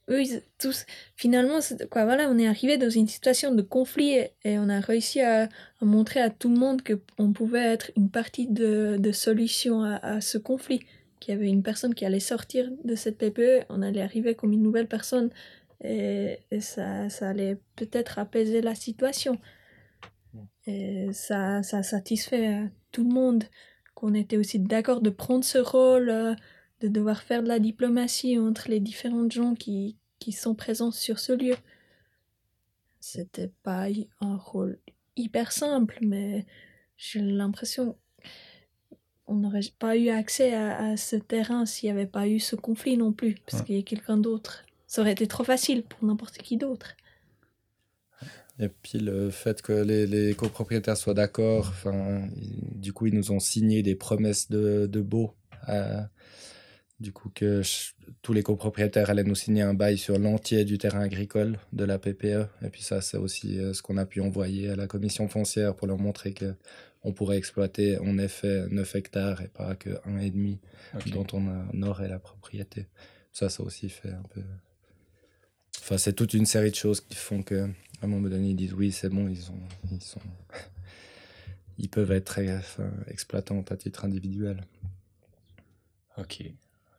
eux 0.09 0.23
ils, 0.23 0.43
tous 0.59 0.87
finalement 1.17 1.59
quoi 1.91 2.05
voilà 2.05 2.29
on 2.31 2.39
est 2.39 2.47
arrivé 2.47 2.77
dans 2.79 2.91
une 2.91 3.09
situation 3.09 3.53
de 3.53 3.63
conflit 3.63 4.19
et, 4.45 4.59
on 4.59 4.69
a 4.69 4.79
réussi 4.79 5.21
à, 5.21 5.49
montrer 5.81 6.21
à 6.21 6.31
tout 6.31 6.49
le 6.49 6.59
monde 6.59 6.83
que 6.83 7.01
on 7.19 7.33
pouvait 7.33 7.73
être 7.75 7.91
une 7.97 8.11
partie 8.11 8.47
de, 8.47 8.99
de 9.01 9.13
solution 9.13 9.83
à, 9.83 9.97
à 9.97 10.21
ce 10.21 10.39
conflit 10.39 10.87
qu'il 11.21 11.35
y 11.35 11.37
avait 11.37 11.49
une 11.49 11.63
personne 11.63 11.95
qui 11.95 12.05
allait 12.05 12.21
sortir 12.21 12.71
de 12.85 12.95
cette 12.95 13.19
PPE, 13.19 13.67
on 13.69 13.83
allait 13.83 14.03
arriver 14.03 14.35
comme 14.35 14.53
une 14.53 14.63
nouvelle 14.63 14.89
personne 14.89 15.31
et, 15.85 16.39
ça, 16.61 17.09
ça, 17.11 17.29
allait 17.29 17.59
peut-être 17.77 18.19
apaiser 18.19 18.63
la 18.63 18.75
situation. 18.75 19.39
Et 20.67 21.13
ça, 21.13 21.63
ça 21.63 21.83
satisfait 21.83 22.63
tout 22.93 23.05
le 23.05 23.13
monde 23.13 23.45
qu'on 23.95 24.15
était 24.15 24.37
aussi 24.37 24.59
d'accord 24.59 25.01
de 25.01 25.11
prendre 25.11 25.45
ce 25.45 25.59
rôle, 25.59 26.11
euh, 26.11 26.35
de 26.81 26.89
devoir 26.89 27.23
faire 27.23 27.43
de 27.43 27.49
la 27.49 27.59
diplomatie 27.59 28.39
entre 28.39 28.69
les 28.69 28.81
différentes 28.81 29.33
gens 29.33 29.55
qui, 29.55 29.97
qui 30.19 30.33
sont 30.33 30.55
présents 30.55 30.91
sur 30.91 31.19
ce 31.19 31.33
lieu. 31.33 31.57
C'était 33.01 33.53
pas 33.63 33.87
un 34.21 34.37
rôle 34.37 34.79
hyper 35.17 35.53
simple, 35.53 35.99
mais 36.03 36.45
j'ai 36.97 37.21
l'impression 37.21 37.97
on 39.27 39.35
n'aurait 39.35 39.61
pas 39.79 39.97
eu 39.97 40.09
accès 40.09 40.55
à, 40.55 40.97
ce 40.97 41.17
terrain 41.17 41.67
s'il 41.67 41.89
n'y 41.89 41.99
avait 41.99 42.07
pas 42.07 42.29
eu 42.29 42.39
ce 42.39 42.57
conflit 42.57 42.97
non 42.97 43.13
plus, 43.13 43.37
parce 43.49 43.63
qu'il 43.63 43.77
y 43.77 43.79
a 43.79 43.83
quelqu'un 43.83 44.17
d'autre. 44.17 44.65
Ça 44.87 45.03
aurait 45.03 45.13
été 45.13 45.27
trop 45.27 45.45
facile 45.45 45.83
pour 45.83 46.05
n'importe 46.07 46.39
qui 46.39 46.57
d'autre. 46.57 46.97
Et 48.59 48.69
puis 48.69 48.99
le 48.99 49.31
fait 49.31 49.61
que 49.61 49.73
les, 49.73 50.35
copropriétaires 50.35 50.97
soient 50.97 51.15
d'accord, 51.15 51.73
du 52.75 52.93
coup 52.93 53.07
ils 53.07 53.15
nous 53.15 53.33
ont 53.33 53.41
signé 53.41 53.83
des 53.83 53.95
promesses 53.95 54.51
de, 54.51 54.87
de 54.87 55.01
beau. 55.01 55.35
Euh, 55.69 56.01
du 57.01 57.13
coup 57.13 57.31
que 57.35 57.61
tous 58.23 58.33
les 58.33 58.43
copropriétaires 58.43 59.11
allaient 59.11 59.25
nous 59.25 59.35
signer 59.35 59.63
un 59.63 59.75
bail 59.75 59.99
sur 59.99 60.19
l'entier 60.19 60.65
du 60.65 60.79
terrain 60.79 61.01
agricole 61.01 61.59
de 61.73 61.85
la 61.85 61.99
PPE. 61.99 62.47
Et 62.65 62.71
puis 62.71 62.83
ça 62.83 63.01
c'est 63.01 63.19
aussi 63.19 63.59
euh, 63.59 63.75
ce 63.75 63.83
qu'on 63.83 63.99
a 63.99 64.07
pu 64.07 64.21
envoyer 64.21 64.71
à 64.71 64.77
la 64.77 64.87
commission 64.87 65.29
foncière 65.29 65.75
pour 65.75 65.87
leur 65.87 65.99
montrer 65.99 66.33
que 66.33 66.55
on 67.07 67.13
pourrait 67.13 67.39
exploiter 67.39 67.99
en 67.99 68.19
effet 68.19 68.67
9 68.69 68.97
hectares 68.97 69.41
et 69.41 69.47
pas 69.47 69.77
que 69.77 69.91
1,5 69.91 70.59
okay. 70.97 71.11
dont 71.11 71.27
on, 71.33 71.47
a, 71.47 71.89
aurait 71.89 72.09
la 72.09 72.19
propriété. 72.19 72.89
Ça, 73.33 73.49
ça 73.49 73.63
aussi 73.63 73.89
fait 73.89 74.11
un 74.11 74.25
peu. 74.35 74.43
Enfin, 75.79 75.99
c'est 75.99 76.15
toute 76.15 76.35
une 76.35 76.47
série 76.47 76.71
de 76.71 76.75
choses 76.75 77.01
qui 77.01 77.15
font 77.15 77.45
que, 77.45 77.69
à 78.03 78.05
un 78.05 78.09
moment 78.09 78.29
donné, 78.29 78.49
ils 78.51 78.57
disent 78.57 78.75
oui, 78.75 78.91
c'est 78.91 79.09
bon, 79.09 79.29
ils, 79.29 79.53
ont, 79.53 79.63
ils, 79.93 80.03
sont... 80.03 80.21
ils 81.79 81.89
peuvent 81.89 82.11
être 82.11 82.41
exploitants 83.07 83.65
à 83.71 83.77
titre 83.77 84.05
individuel. 84.05 84.65
Ok. 86.19 86.43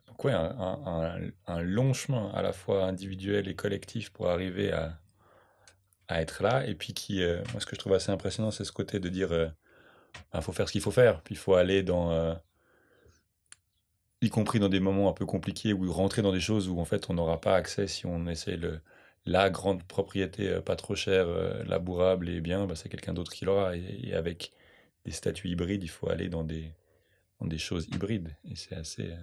Donc, 0.08 0.24
ouais, 0.24 0.32
un, 0.32 1.20
un, 1.48 1.62
long 1.62 1.92
chemin 1.92 2.30
à 2.34 2.42
la 2.42 2.54
fois 2.54 2.86
individuel 2.86 3.50
et 3.50 3.56
collectif 3.56 4.12
pour 4.12 4.30
arriver 4.30 4.72
à, 4.72 4.98
à 6.08 6.22
être 6.22 6.44
là. 6.44 6.66
Et 6.66 6.76
puis, 6.76 6.94
qui, 6.94 7.22
euh, 7.22 7.44
moi, 7.52 7.60
ce 7.60 7.66
que 7.66 7.76
je 7.76 7.80
trouve 7.80 7.94
assez 7.94 8.12
impressionnant, 8.12 8.52
c'est 8.52 8.64
ce 8.64 8.72
côté 8.72 9.02
de 9.02 9.10
dire. 9.10 9.34
Euh, 9.34 9.50
il 10.34 10.42
faut 10.42 10.52
faire 10.52 10.68
ce 10.68 10.72
qu'il 10.72 10.82
faut 10.82 10.92
faire. 10.92 11.22
Puis 11.22 11.36
il 11.36 11.38
faut 11.38 11.56
aller 11.56 11.84
dans. 11.84 12.12
Euh, 12.12 12.34
y 14.22 14.30
compris 14.30 14.60
dans 14.60 14.70
des 14.70 14.80
moments 14.80 15.10
un 15.10 15.14
peu 15.14 15.26
compliqués 15.26 15.74
ou 15.74 15.92
rentrer 15.92 16.22
dans 16.22 16.32
des 16.32 16.40
choses 16.40 16.70
où 16.70 16.80
en 16.80 16.86
fait 16.86 17.10
on 17.10 17.14
n'aura 17.14 17.40
pas 17.40 17.56
accès 17.56 17.86
si 17.88 18.08
on 18.08 18.26
essaie 18.28 18.58
le, 18.58 18.82
la 19.26 19.50
grande 19.52 19.84
propriété 19.84 20.50
euh, 20.50 20.62
pas 20.62 20.76
trop 20.76 20.96
chère, 20.96 21.28
euh, 21.28 21.64
labourable 21.66 22.30
et 22.30 22.42
bien, 22.42 22.66
ben, 22.66 22.76
c'est 22.76 22.90
quelqu'un 22.90 23.14
d'autre 23.14 23.32
qui 23.32 23.46
l'aura. 23.46 23.76
Et, 23.76 24.14
avec 24.14 24.54
des 25.06 25.12
statuts 25.12 25.50
hybrides, 25.50 25.84
il 25.84 25.90
faut 25.90 26.10
aller 26.10 26.30
dans 26.30 26.44
des, 26.44 26.74
dans 27.40 27.48
des 27.48 27.58
choses 27.58 27.88
hybrides. 27.94 28.36
Et 28.50 28.56
c'est 28.56 28.76
assez, 28.76 29.14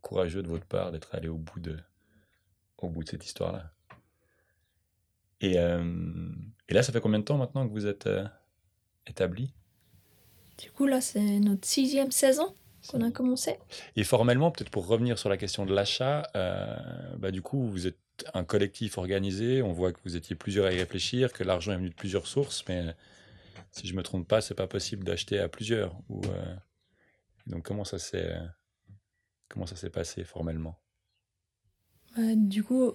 courageux 0.00 0.42
de 0.42 0.48
votre 0.48 0.66
part 0.66 0.90
d'être 0.92 1.14
allé 1.14 1.28
au 1.28 1.38
bout 1.38 1.60
de, 1.60 1.78
au 2.78 2.88
bout 2.88 3.04
de 3.04 3.08
cette 3.08 3.24
histoire-là. 3.24 3.70
Et, 5.40 5.54
et, 5.54 6.74
là, 6.74 6.82
ça 6.82 6.92
fait 6.92 7.00
combien 7.00 7.18
de 7.18 7.24
temps 7.24 7.38
maintenant 7.38 7.66
que 7.66 7.72
vous 7.72 7.86
êtes 7.86 8.08
établi? 9.06 9.54
Du 10.62 10.70
coup, 10.70 10.86
là, 10.86 11.00
c'est 11.00 11.40
notre 11.40 11.66
sixième 11.66 12.12
saison 12.12 12.54
qu'on 12.88 13.02
a 13.02 13.10
commencé. 13.10 13.58
Et 13.96 14.04
formellement, 14.04 14.52
peut-être 14.52 14.70
pour 14.70 14.86
revenir 14.86 15.18
sur 15.18 15.28
la 15.28 15.36
question 15.36 15.66
de 15.66 15.74
l'achat, 15.74 16.22
euh, 16.36 16.76
bah, 17.18 17.32
du 17.32 17.42
coup, 17.42 17.68
vous 17.68 17.88
êtes 17.88 17.98
un 18.32 18.44
collectif 18.44 18.96
organisé. 18.96 19.60
On 19.60 19.72
voit 19.72 19.92
que 19.92 19.98
vous 20.04 20.14
étiez 20.16 20.36
plusieurs 20.36 20.66
à 20.66 20.72
y 20.72 20.78
réfléchir, 20.78 21.32
que 21.32 21.42
l'argent 21.42 21.72
est 21.72 21.76
venu 21.76 21.90
de 21.90 21.94
plusieurs 21.94 22.28
sources, 22.28 22.64
mais 22.68 22.94
si 23.72 23.88
je 23.88 23.94
me 23.94 24.04
trompe 24.04 24.28
pas, 24.28 24.40
c'est 24.40 24.54
pas 24.54 24.68
possible 24.68 25.02
d'acheter 25.02 25.40
à 25.40 25.48
plusieurs. 25.48 25.96
Ou, 26.08 26.22
donc, 27.48 27.64
comment 27.64 27.84
ça 27.84 27.98
s'est 27.98 28.32
comment 29.48 29.66
ça 29.66 29.74
s'est 29.74 29.90
passé 29.90 30.22
formellement? 30.22 30.78
Bah, 32.16 32.36
Du 32.36 32.62
coup, 32.62 32.92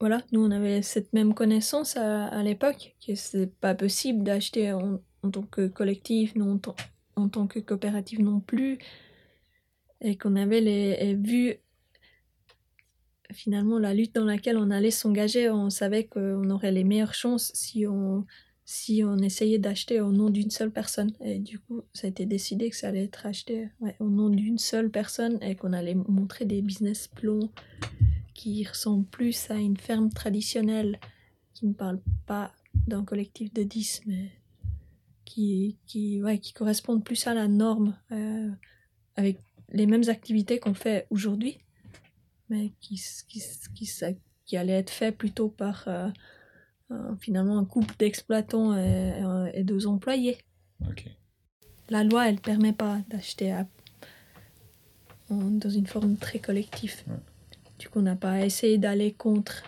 voilà, 0.00 0.22
nous 0.32 0.44
on 0.44 0.50
avait 0.50 0.82
cette 0.82 1.12
même 1.12 1.34
connaissance 1.34 1.96
à, 1.96 2.42
l'époque, 2.42 2.96
que 3.06 3.14
c'est 3.14 3.46
pas 3.60 3.74
possible 3.74 4.24
d'acheter 4.24 4.72
en, 4.72 5.00
tant 5.30 5.42
que 5.42 5.66
collectif, 5.68 6.34
non 6.34 6.60
en, 7.16 7.28
tant 7.28 7.46
que 7.46 7.58
coopérative 7.58 8.20
non 8.20 8.40
plus, 8.40 8.78
et 10.00 10.16
qu'on 10.16 10.36
avait 10.36 10.60
les, 10.60 11.14
vu 11.14 11.56
finalement 13.32 13.78
la 13.78 13.94
lutte 13.94 14.14
dans 14.14 14.24
laquelle 14.24 14.56
on 14.56 14.70
allait 14.70 14.90
s'engager, 14.90 15.50
on 15.50 15.70
savait 15.70 16.04
qu'on 16.04 16.48
aurait 16.50 16.72
les 16.72 16.84
meilleures 16.84 17.14
chances 17.14 17.50
si 17.54 17.86
on 17.86 18.24
si 18.68 19.04
on 19.04 19.16
essayait 19.18 19.60
d'acheter 19.60 20.00
au 20.00 20.10
nom 20.10 20.28
d'une 20.28 20.50
seule 20.50 20.72
personne. 20.72 21.12
Et 21.20 21.38
du 21.38 21.60
coup, 21.60 21.82
ça 21.94 22.08
a 22.08 22.10
été 22.10 22.26
décidé 22.26 22.68
que 22.68 22.74
ça 22.74 22.88
allait 22.88 23.04
être 23.04 23.24
acheté 23.24 23.68
au 24.00 24.10
nom 24.10 24.28
d'une 24.28 24.58
seule 24.58 24.90
personne 24.90 25.38
et 25.40 25.54
qu'on 25.54 25.72
allait 25.72 25.94
montrer 25.94 26.46
des 26.46 26.62
business 26.62 27.06
plans 27.06 27.48
qui 28.34 28.64
ressemble 28.64 29.06
plus 29.06 29.50
à 29.50 29.54
une 29.54 29.76
ferme 29.76 30.10
traditionnelle, 30.10 30.98
qui 31.54 31.66
ne 31.66 31.74
parle 31.74 32.00
pas 32.26 32.52
d'un 32.88 33.04
collectif 33.04 33.54
de 33.54 33.62
10, 33.62 34.02
mais 34.06 34.30
qui, 35.26 35.76
qui, 35.86 36.22
ouais, 36.22 36.38
qui 36.38 36.54
correspondent 36.54 37.04
plus 37.04 37.26
à 37.26 37.34
la 37.34 37.48
norme, 37.48 37.94
euh, 38.12 38.48
avec 39.16 39.38
les 39.70 39.86
mêmes 39.86 40.08
activités 40.08 40.58
qu'on 40.58 40.72
fait 40.72 41.06
aujourd'hui, 41.10 41.58
mais 42.48 42.72
qui, 42.80 43.02
qui, 43.28 43.42
qui, 43.74 43.90
qui, 44.46 44.56
allaient 44.56 44.78
être 44.78 44.90
fait 44.90 45.12
plutôt 45.12 45.48
par 45.48 45.84
euh, 45.88 46.08
finalement 47.20 47.58
un 47.58 47.64
couple 47.64 47.94
d'exploitants 47.98 48.74
et, 48.78 49.22
et, 49.52 49.64
deux 49.64 49.86
employés. 49.86 50.38
La 51.90 52.04
loi, 52.04 52.28
elle 52.28 52.40
permet 52.40 52.72
pas 52.72 53.00
d'acheter 53.08 53.60
dans 55.28 55.70
une 55.70 55.86
forme 55.86 56.16
très 56.16 56.38
collective. 56.38 57.02
Du 57.78 57.88
coup, 57.88 57.98
on 57.98 58.02
n'a 58.02 58.16
pas 58.16 58.44
essayé 58.44 58.78
d'aller 58.78 59.12
contre 59.12 59.64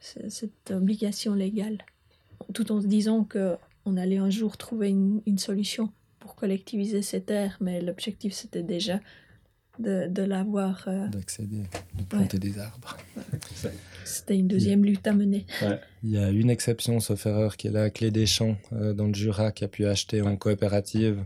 cette 0.00 0.72
obligation 0.72 1.34
légale, 1.34 1.78
tout 2.52 2.72
en 2.72 2.80
se 2.80 2.86
disant 2.86 3.22
qu'on 3.84 3.96
allait 3.96 4.18
un 4.18 4.30
jour 4.30 4.56
trouver 4.56 4.90
une, 4.90 5.38
solution 5.38 5.90
pour 6.18 6.34
collectiviser 6.34 7.02
ces 7.02 7.20
terres, 7.20 7.56
mais 7.60 7.80
l'objectif 7.80 8.32
c'était 8.32 8.62
déjà 8.62 9.00
de, 9.78 10.06
de 10.08 10.22
l'avoir. 10.22 10.84
Euh, 10.86 11.08
D'accéder, 11.08 11.62
de 11.94 12.04
planter 12.04 12.38
des 12.38 12.58
arbres. 12.58 12.96
C'était 14.04 14.36
une 14.36 14.48
deuxième 14.48 14.84
lutte 14.84 15.06
à 15.06 15.12
mener. 15.12 15.46
Il 16.02 16.10
y 16.10 16.18
a 16.18 16.30
une 16.30 16.50
exception, 16.50 17.00
sauf 17.00 17.26
erreur, 17.26 17.56
qui 17.56 17.68
est 17.68 17.70
la 17.70 17.90
clé 17.90 18.10
des 18.10 18.26
champs 18.26 18.56
euh, 18.72 18.92
dans 18.92 19.06
le 19.06 19.14
Jura, 19.14 19.52
qui 19.52 19.64
a 19.64 19.68
pu 19.68 19.86
acheter 19.86 20.22
en 20.22 20.36
coopérative 20.36 21.24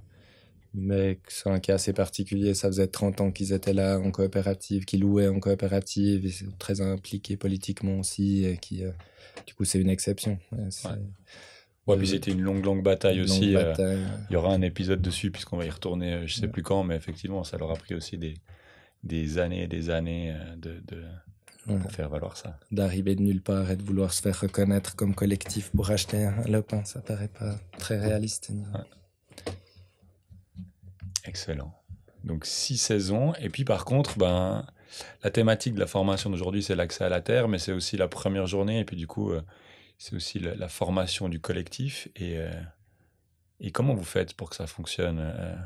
mais 0.77 1.19
c'est 1.27 1.49
un 1.49 1.59
cas 1.59 1.75
assez 1.75 1.93
particulier. 1.93 2.55
Ça 2.55 2.69
faisait 2.69 2.87
30 2.87 3.21
ans 3.23 3.33
qu'ils 3.33 3.53
étaient 3.53 3.73
là 3.73 3.99
en 3.99 4.11
coopérative, 4.11 4.85
qu'ils 4.85 5.01
louaient 5.01 5.29
en 5.29 5.41
coopérative, 5.41 6.25
ils 6.25 6.33
sont 6.33 6.53
très 6.59 6.81
impliqués 6.81 7.37
politiquement 7.37 7.99
aussi, 7.99 8.45
et 8.45 8.59
qui, 8.59 8.85
euh, 8.85 8.91
du 9.47 9.55
coup, 9.55 9.65
c'est 9.65 9.81
une 9.81 9.89
exception. 9.89 10.39
Ouais, 10.53 10.69
puis 11.95 12.09
c'était 12.09 12.33
une 12.33 12.41
longue, 12.41 12.65
longue 12.65 12.83
bataille 12.83 13.21
aussi. 13.21 13.55
Euh, 13.55 14.05
il 14.29 14.33
y 14.33 14.37
aura 14.37 14.53
un 14.53 14.63
épisode 14.63 15.01
dessus, 15.01 15.31
puisqu'on 15.31 15.57
va 15.57 15.67
y 15.67 15.71
retourner, 15.71 16.15
euh, 16.15 16.27
je 16.27 16.35
sais 16.35 16.49
plus 16.49 16.63
quand, 16.63 16.83
mais 16.83 16.97
effectivement, 16.97 17.45
ça 17.45 17.59
leur 17.59 17.71
a 17.71 17.77
pris 17.77 17.95
aussi 17.95 18.19
des, 18.19 18.35
des 19.05 19.39
années 19.39 19.63
et 19.63 19.69
des 19.69 19.91
années 19.91 20.35
de, 20.57 20.81
de 20.87 21.05
pour 21.67 21.91
faire 21.91 22.09
valoir 22.09 22.37
ça. 22.37 22.59
D'arriver 22.71 23.15
de 23.15 23.23
nulle 23.23 23.43
part 23.43 23.71
et 23.71 23.77
de 23.77 23.83
vouloir 23.83 24.13
se 24.13 24.23
faire 24.23 24.41
reconnaître 24.41 24.95
comme 24.95 25.15
collectif 25.15 25.71
pour 25.75 25.91
acheter 25.91 26.25
un 26.25 26.43
lopin, 26.49 26.85
ça 26.85 27.01
paraît 27.01 27.29
pas 27.29 27.57
très 27.79 27.99
réaliste. 27.99 28.53
Excellent. 31.25 31.75
Donc 32.25 32.47
six 32.47 32.77
saisons. 32.79 33.35
Et 33.41 33.49
puis 33.49 33.65
par 33.65 33.85
contre, 33.85 34.19
ben, 34.19 34.65
la 35.25 35.31
thématique 35.31 35.75
de 35.75 35.81
la 35.81 35.87
formation 35.87 36.31
d'aujourd'hui, 36.31 36.63
c'est 36.63 36.77
l'accès 36.77 37.05
à 37.05 37.09
la 37.09 37.21
terre, 37.21 37.49
mais 37.49 37.59
c'est 37.59 37.73
aussi 37.73 37.97
la 37.97 38.09
première 38.09 38.47
journée. 38.47 38.81
Et 38.81 38.85
puis 38.85 38.97
du 38.97 39.07
coup, 39.07 39.33
euh, 39.33 39.43
c'est 39.99 40.15
aussi 40.15 40.39
la, 40.39 40.69
formation 40.69 41.29
du 41.29 41.41
collectif. 41.41 42.09
Et, 42.17 42.39
euh, 42.39 42.51
et 43.61 43.73
comment 43.73 43.95
vous 43.95 44.05
faites 44.05 44.35
pour 44.35 44.51
que 44.51 44.57
ça 44.57 44.67
fonctionne 44.67 45.19
euh, 45.21 45.57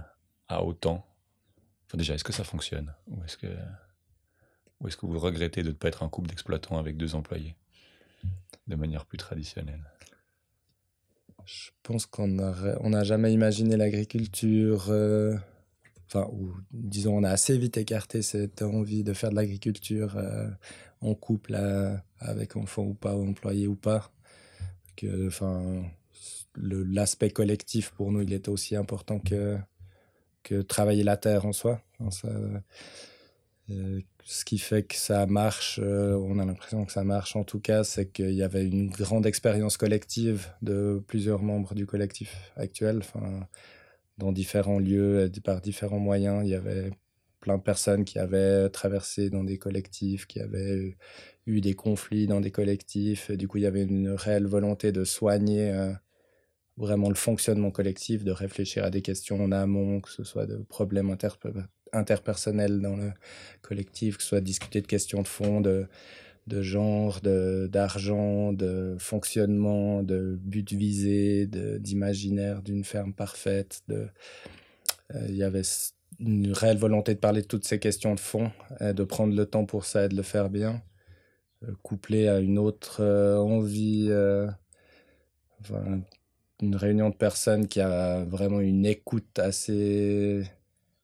à 0.49 0.63
autant? 0.63 1.07
Enfin, 1.87 1.99
Déjà, 1.99 2.15
est-ce 2.15 2.25
que 2.25 2.33
ça 2.33 2.45
fonctionne? 2.45 2.95
Ou 3.09 3.23
est-ce 3.25 3.37
que, 3.37 3.49
ou 4.81 4.89
est-ce 4.89 4.97
que 4.97 5.07
vous 5.07 5.19
regrettez 5.19 5.63
de 5.63 5.69
ne 5.69 5.75
pas 5.75 5.89
être 5.89 6.03
un 6.03 6.09
couple 6.09 6.29
d'exploitants 6.29 6.79
avec 6.79 6.97
deux 6.97 7.15
employés 7.15 7.57
de 8.67 8.77
manière 8.77 9.07
plus 9.07 9.19
traditionnelle? 9.19 9.85
Je 11.45 11.71
pense 11.83 12.07
qu'on 12.07 12.29
n'a 12.29 13.05
jamais 13.05 13.33
imaginé 13.33 13.77
l'agriculture 13.77 14.91
enfin, 16.11 16.29
ou 16.33 16.53
disons, 16.73 17.19
on 17.19 17.25
a 17.25 17.31
assez 17.31 17.57
vite 17.57 17.77
écarté 17.77 18.23
cette 18.23 18.63
envie 18.63 19.05
de 19.05 19.13
faire 19.13 19.31
de 19.31 19.37
l'agriculture 19.37 20.17
euh, 20.17 20.49
en 21.01 21.15
couple 21.15 21.55
euh, 21.55 21.95
avec 22.19 22.57
enfant 22.57 22.83
ou 22.83 22.95
pas, 22.95 23.15
employé 23.15 23.67
ou 23.67 23.77
pas. 23.77 24.11
Que, 24.97 25.29
enfin, 25.29 25.85
l'aspect 26.57 27.31
collectif 27.31 27.91
pour 27.91 28.13
nous, 28.13 28.23
il 28.23 28.33
était 28.33 28.49
aussi 28.49 28.77
important 28.77 29.19
que, 29.19 29.59
que 30.43 30.63
travailler 30.63 31.05
la 31.05 31.17
terre 31.17 31.47
en 31.47 31.53
soi. 31.53 31.83
Euh, 33.71 34.01
ce 34.25 34.45
qui 34.45 34.59
fait 34.59 34.83
que 34.83 34.97
ça 34.97 35.27
marche, 35.27 35.79
on 35.79 36.39
a 36.39 36.45
l'impression 36.45 36.85
que 36.85 36.93
ça 36.93 37.05
marche 37.05 37.37
en 37.37 37.45
tout 37.45 37.61
cas, 37.61 37.85
c'est 37.85 38.11
qu'il 38.11 38.33
y 38.33 38.43
avait 38.43 38.67
une 38.67 38.91
grande 38.91 39.27
expérience 39.27 39.77
collective 39.77 40.49
de 40.61 41.03
plusieurs 41.07 41.43
membres 41.43 41.75
du 41.75 41.87
collectif 41.87 42.53
actuel. 42.57 42.99
Enfin, 42.99 43.47
dans 44.21 44.33
différents 44.33 44.79
lieux, 44.79 45.19
euh, 45.19 45.41
par 45.43 45.61
différents 45.61 45.99
moyens. 45.99 46.43
Il 46.45 46.51
y 46.51 46.55
avait 46.55 46.93
plein 47.41 47.57
de 47.59 47.63
personnes 47.63 48.05
qui 48.05 48.19
avaient 48.19 48.69
traversé 48.69 49.31
dans 49.31 49.45
des 49.45 49.59
collectifs, 49.59 50.27
qui 50.27 50.41
avaient 50.41 50.97
eu 51.47 51.61
des 51.61 51.75
conflits 51.75 52.27
dans 52.27 52.41
des 52.41 52.51
collectifs. 52.51 53.31
Du 53.31 53.49
coup, 53.49 53.59
il 53.59 53.63
y 53.63 53.67
avait 53.67 53.83
une 53.83 54.11
réelle 54.11 54.47
volonté 54.47 54.93
de 54.93 55.05
soigner 55.05 55.71
euh, 55.71 55.93
vraiment 56.77 57.09
le 57.09 57.15
fonctionnement 57.15 57.71
collectif, 57.71 58.25
de 58.25 58.33
réfléchir 58.33 58.85
à 58.85 58.91
des 58.91 59.03
questions 59.03 59.43
en 59.43 59.53
amont, 59.53 60.01
que 60.01 60.11
ce 60.11 60.25
soit 60.25 60.47
de 60.47 60.57
problèmes 60.57 61.17
interpersonnels 61.93 62.81
dans 62.81 62.97
le 62.97 63.13
collectif, 63.63 64.17
que 64.17 64.23
ce 64.23 64.29
soit 64.31 64.41
discuter 64.41 64.81
de 64.81 64.87
questions 64.87 65.23
de 65.23 65.29
fond, 65.29 65.61
de, 65.61 65.87
de 66.47 66.63
genre, 66.63 67.21
d'argent, 67.21 68.53
de, 68.53 68.97
fonctionnement, 68.99 70.03
de 70.03 70.39
but 70.43 70.73
visé, 70.73 71.47
d'imaginaire 71.47 72.63
d'une 72.63 72.85
ferme 72.85 73.13
parfaite. 73.13 73.83
Euh, 73.91 74.07
il 75.29 75.37
y 75.37 75.43
avait 75.43 75.63
une 76.21 76.53
réelle 76.53 76.79
volonté 76.79 77.15
de 77.15 77.19
parler 77.21 77.43
de 77.43 77.47
toutes 77.47 77.67
ces 77.67 77.79
questions 77.79 78.15
de 78.15 78.21
fond, 78.21 78.51
de 78.81 79.05
prendre 79.05 79.35
le 79.35 79.47
temps 79.47 79.67
pour 79.67 79.85
ça 79.85 80.05
et 80.05 80.09
de 80.09 80.17
le 80.17 80.23
faire 80.23 80.51
bien, 80.51 80.83
euh, 81.65 81.73
couplé 81.83 82.29
à 82.29 82.41
une 82.41 82.59
autre 82.59 83.01
euh, 83.01 83.37
envie, 83.39 84.11
une 86.63 86.77
réunion 86.77 87.11
de 87.11 87.17
personnes 87.17 87.67
qui 87.69 87.81
a 87.81 88.25
vraiment 88.25 88.61
une 88.61 88.87
écoute 88.87 89.39
assez 89.39 90.45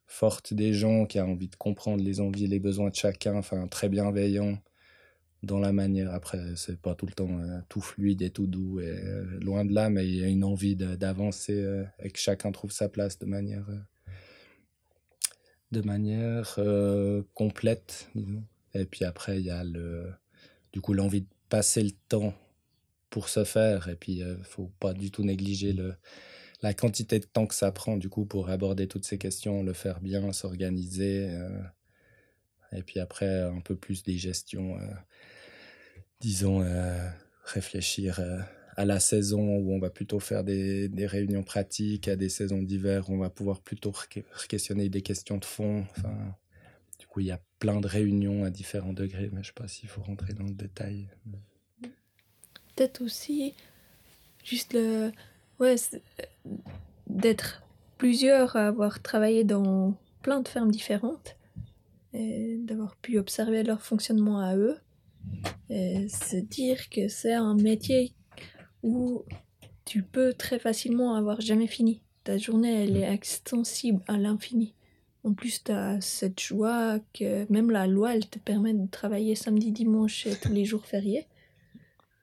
forte 0.06 0.54
des 0.54 0.72
gens, 0.72 1.06
qui 1.06 1.18
a 1.18 1.26
envie 1.26 1.48
de 1.48 1.56
comprendre 1.56 2.02
les 2.02 2.20
envies 2.20 2.44
et 2.44 2.48
les 2.48 2.60
besoins 2.60 2.90
de 2.90 2.94
chacun, 2.94 3.34
enfin 3.36 3.66
très 3.68 3.88
bienveillant 3.88 4.58
dans 5.42 5.58
la 5.58 5.72
manière. 5.72 6.12
Après, 6.12 6.38
c'est 6.56 6.80
pas 6.80 6.94
tout 6.94 7.06
le 7.06 7.12
temps 7.12 7.38
euh, 7.40 7.60
tout 7.68 7.80
fluide 7.80 8.22
et 8.22 8.30
tout 8.30 8.46
doux, 8.46 8.80
et 8.80 8.88
euh, 8.88 9.24
loin 9.40 9.64
de 9.64 9.72
là, 9.72 9.90
mais 9.90 10.06
il 10.06 10.16
y 10.16 10.24
a 10.24 10.28
une 10.28 10.44
envie 10.44 10.76
d'avancer 10.76 11.54
euh, 11.54 11.84
et 12.02 12.10
que 12.10 12.18
chacun 12.18 12.52
trouve 12.52 12.72
sa 12.72 12.88
place 12.88 13.18
de 13.18 13.26
manière, 13.26 13.66
de 15.72 15.80
manière 15.82 16.58
complète, 17.34 18.08
disons. 18.14 18.44
Et 18.74 18.84
puis 18.84 19.04
après, 19.04 19.38
il 19.38 19.46
y 19.46 19.50
a 19.50 19.64
le, 19.64 20.12
du 20.72 20.80
coup 20.80 20.92
l'envie 20.92 21.22
de 21.22 21.28
passer 21.48 21.82
le 21.82 21.92
temps 22.08 22.34
pour 23.10 23.28
se 23.28 23.44
faire, 23.44 23.88
et 23.88 23.96
puis 23.96 24.18
il 24.18 24.38
faut 24.42 24.70
pas 24.80 24.92
du 24.92 25.10
tout 25.10 25.24
négliger 25.24 25.72
le, 25.72 25.94
la 26.62 26.74
quantité 26.74 27.18
de 27.18 27.24
temps 27.24 27.46
que 27.46 27.54
ça 27.54 27.72
prend, 27.72 27.96
du 27.96 28.08
coup, 28.08 28.26
pour 28.26 28.50
aborder 28.50 28.86
toutes 28.88 29.04
ces 29.04 29.18
questions, 29.18 29.62
le 29.62 29.72
faire 29.72 30.00
bien, 30.00 30.32
s'organiser. 30.32 31.30
et 32.72 32.82
puis 32.82 33.00
après, 33.00 33.42
un 33.42 33.60
peu 33.60 33.76
plus 33.76 34.02
des 34.02 34.18
gestions 34.18 34.78
disons, 36.20 36.62
euh, 36.62 37.08
réfléchir 37.44 38.20
euh, 38.20 38.40
à 38.76 38.84
la 38.84 39.00
saison 39.00 39.56
où 39.56 39.72
on 39.72 39.78
va 39.78 39.90
plutôt 39.90 40.20
faire 40.20 40.44
des, 40.44 40.88
des, 40.88 41.06
réunions 41.06 41.42
pratiques, 41.42 42.08
à 42.08 42.16
des 42.16 42.28
saisons 42.28 42.62
d'hiver 42.62 43.08
où 43.08 43.14
on 43.14 43.18
va 43.18 43.30
pouvoir 43.30 43.60
plutôt 43.60 43.92
questionner 44.48 44.88
des 44.88 45.02
questions 45.02 45.38
de 45.38 45.44
fond. 45.44 45.84
Enfin, 45.96 46.36
du 46.98 47.06
coup, 47.06 47.20
il 47.20 47.26
y 47.26 47.30
a 47.30 47.40
plein 47.58 47.80
de 47.80 47.86
réunions 47.86 48.44
à 48.44 48.50
différents 48.50 48.92
degrés, 48.92 49.30
mais 49.32 49.36
je 49.36 49.38
ne 49.38 49.44
sais 49.44 49.52
pas 49.54 49.68
s'il 49.68 49.88
faut 49.88 50.02
rentrer 50.02 50.34
dans 50.34 50.44
le 50.44 50.54
détail. 50.54 51.08
Peut-être 52.74 53.00
aussi 53.00 53.54
juste 54.44 54.74
le. 54.74 55.10
Ouais, 55.58 55.76
d'être 57.06 57.62
plusieurs 57.96 58.56
à 58.56 58.68
avoir 58.68 59.00
travaillé 59.00 59.42
dans 59.42 59.94
plein 60.20 60.40
de 60.40 60.48
fermes 60.48 60.70
différentes 60.70 61.36
et 62.12 62.58
d'avoir 62.58 62.96
pu 62.96 63.18
observer 63.18 63.62
leur 63.62 63.80
fonctionnement 63.80 64.40
à 64.40 64.54
eux 64.54 64.76
et 65.70 66.08
se 66.08 66.36
dire 66.36 66.90
que 66.90 67.08
c'est 67.08 67.32
un 67.32 67.54
métier 67.54 68.12
où 68.86 69.24
tu 69.84 70.02
peux 70.02 70.32
très 70.32 70.58
facilement 70.58 71.16
avoir 71.16 71.40
jamais 71.40 71.66
fini. 71.66 72.00
Ta 72.24 72.38
journée, 72.38 72.84
elle 72.84 72.96
est 72.96 73.12
extensible 73.12 74.00
à 74.06 74.16
l'infini. 74.16 74.74
En 75.24 75.34
plus, 75.34 75.64
tu 75.64 75.72
as 75.72 76.00
cette 76.00 76.40
joie 76.40 77.00
que 77.12 77.50
même 77.52 77.70
la 77.72 77.88
loi, 77.88 78.14
elle 78.14 78.28
te 78.28 78.38
permet 78.38 78.72
de 78.74 78.86
travailler 78.86 79.34
samedi, 79.34 79.72
dimanche 79.72 80.26
et 80.26 80.36
tous 80.36 80.52
les 80.52 80.64
jours 80.64 80.86
fériés. 80.86 81.26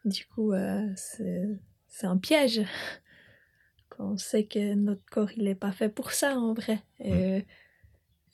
Du 0.05 0.25
coup, 0.25 0.53
euh, 0.53 0.87
c'est 0.95 2.07
un 2.07 2.17
piège. 2.17 2.61
Quand 3.89 4.13
on 4.13 4.17
sait 4.17 4.45
que 4.45 4.73
notre 4.73 5.05
corps, 5.11 5.31
il 5.35 5.43
n'est 5.43 5.53
pas 5.53 5.73
fait 5.73 5.89
pour 5.89 6.11
ça, 6.13 6.39
en 6.39 6.53
vrai. 6.53 6.81
Et, 6.99 7.43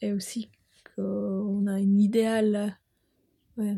et 0.01 0.13
aussi 0.13 0.49
qu'on 0.95 1.65
a 1.65 1.79
une 1.79 1.99
idéal, 1.99 2.77
ouais, 3.57 3.75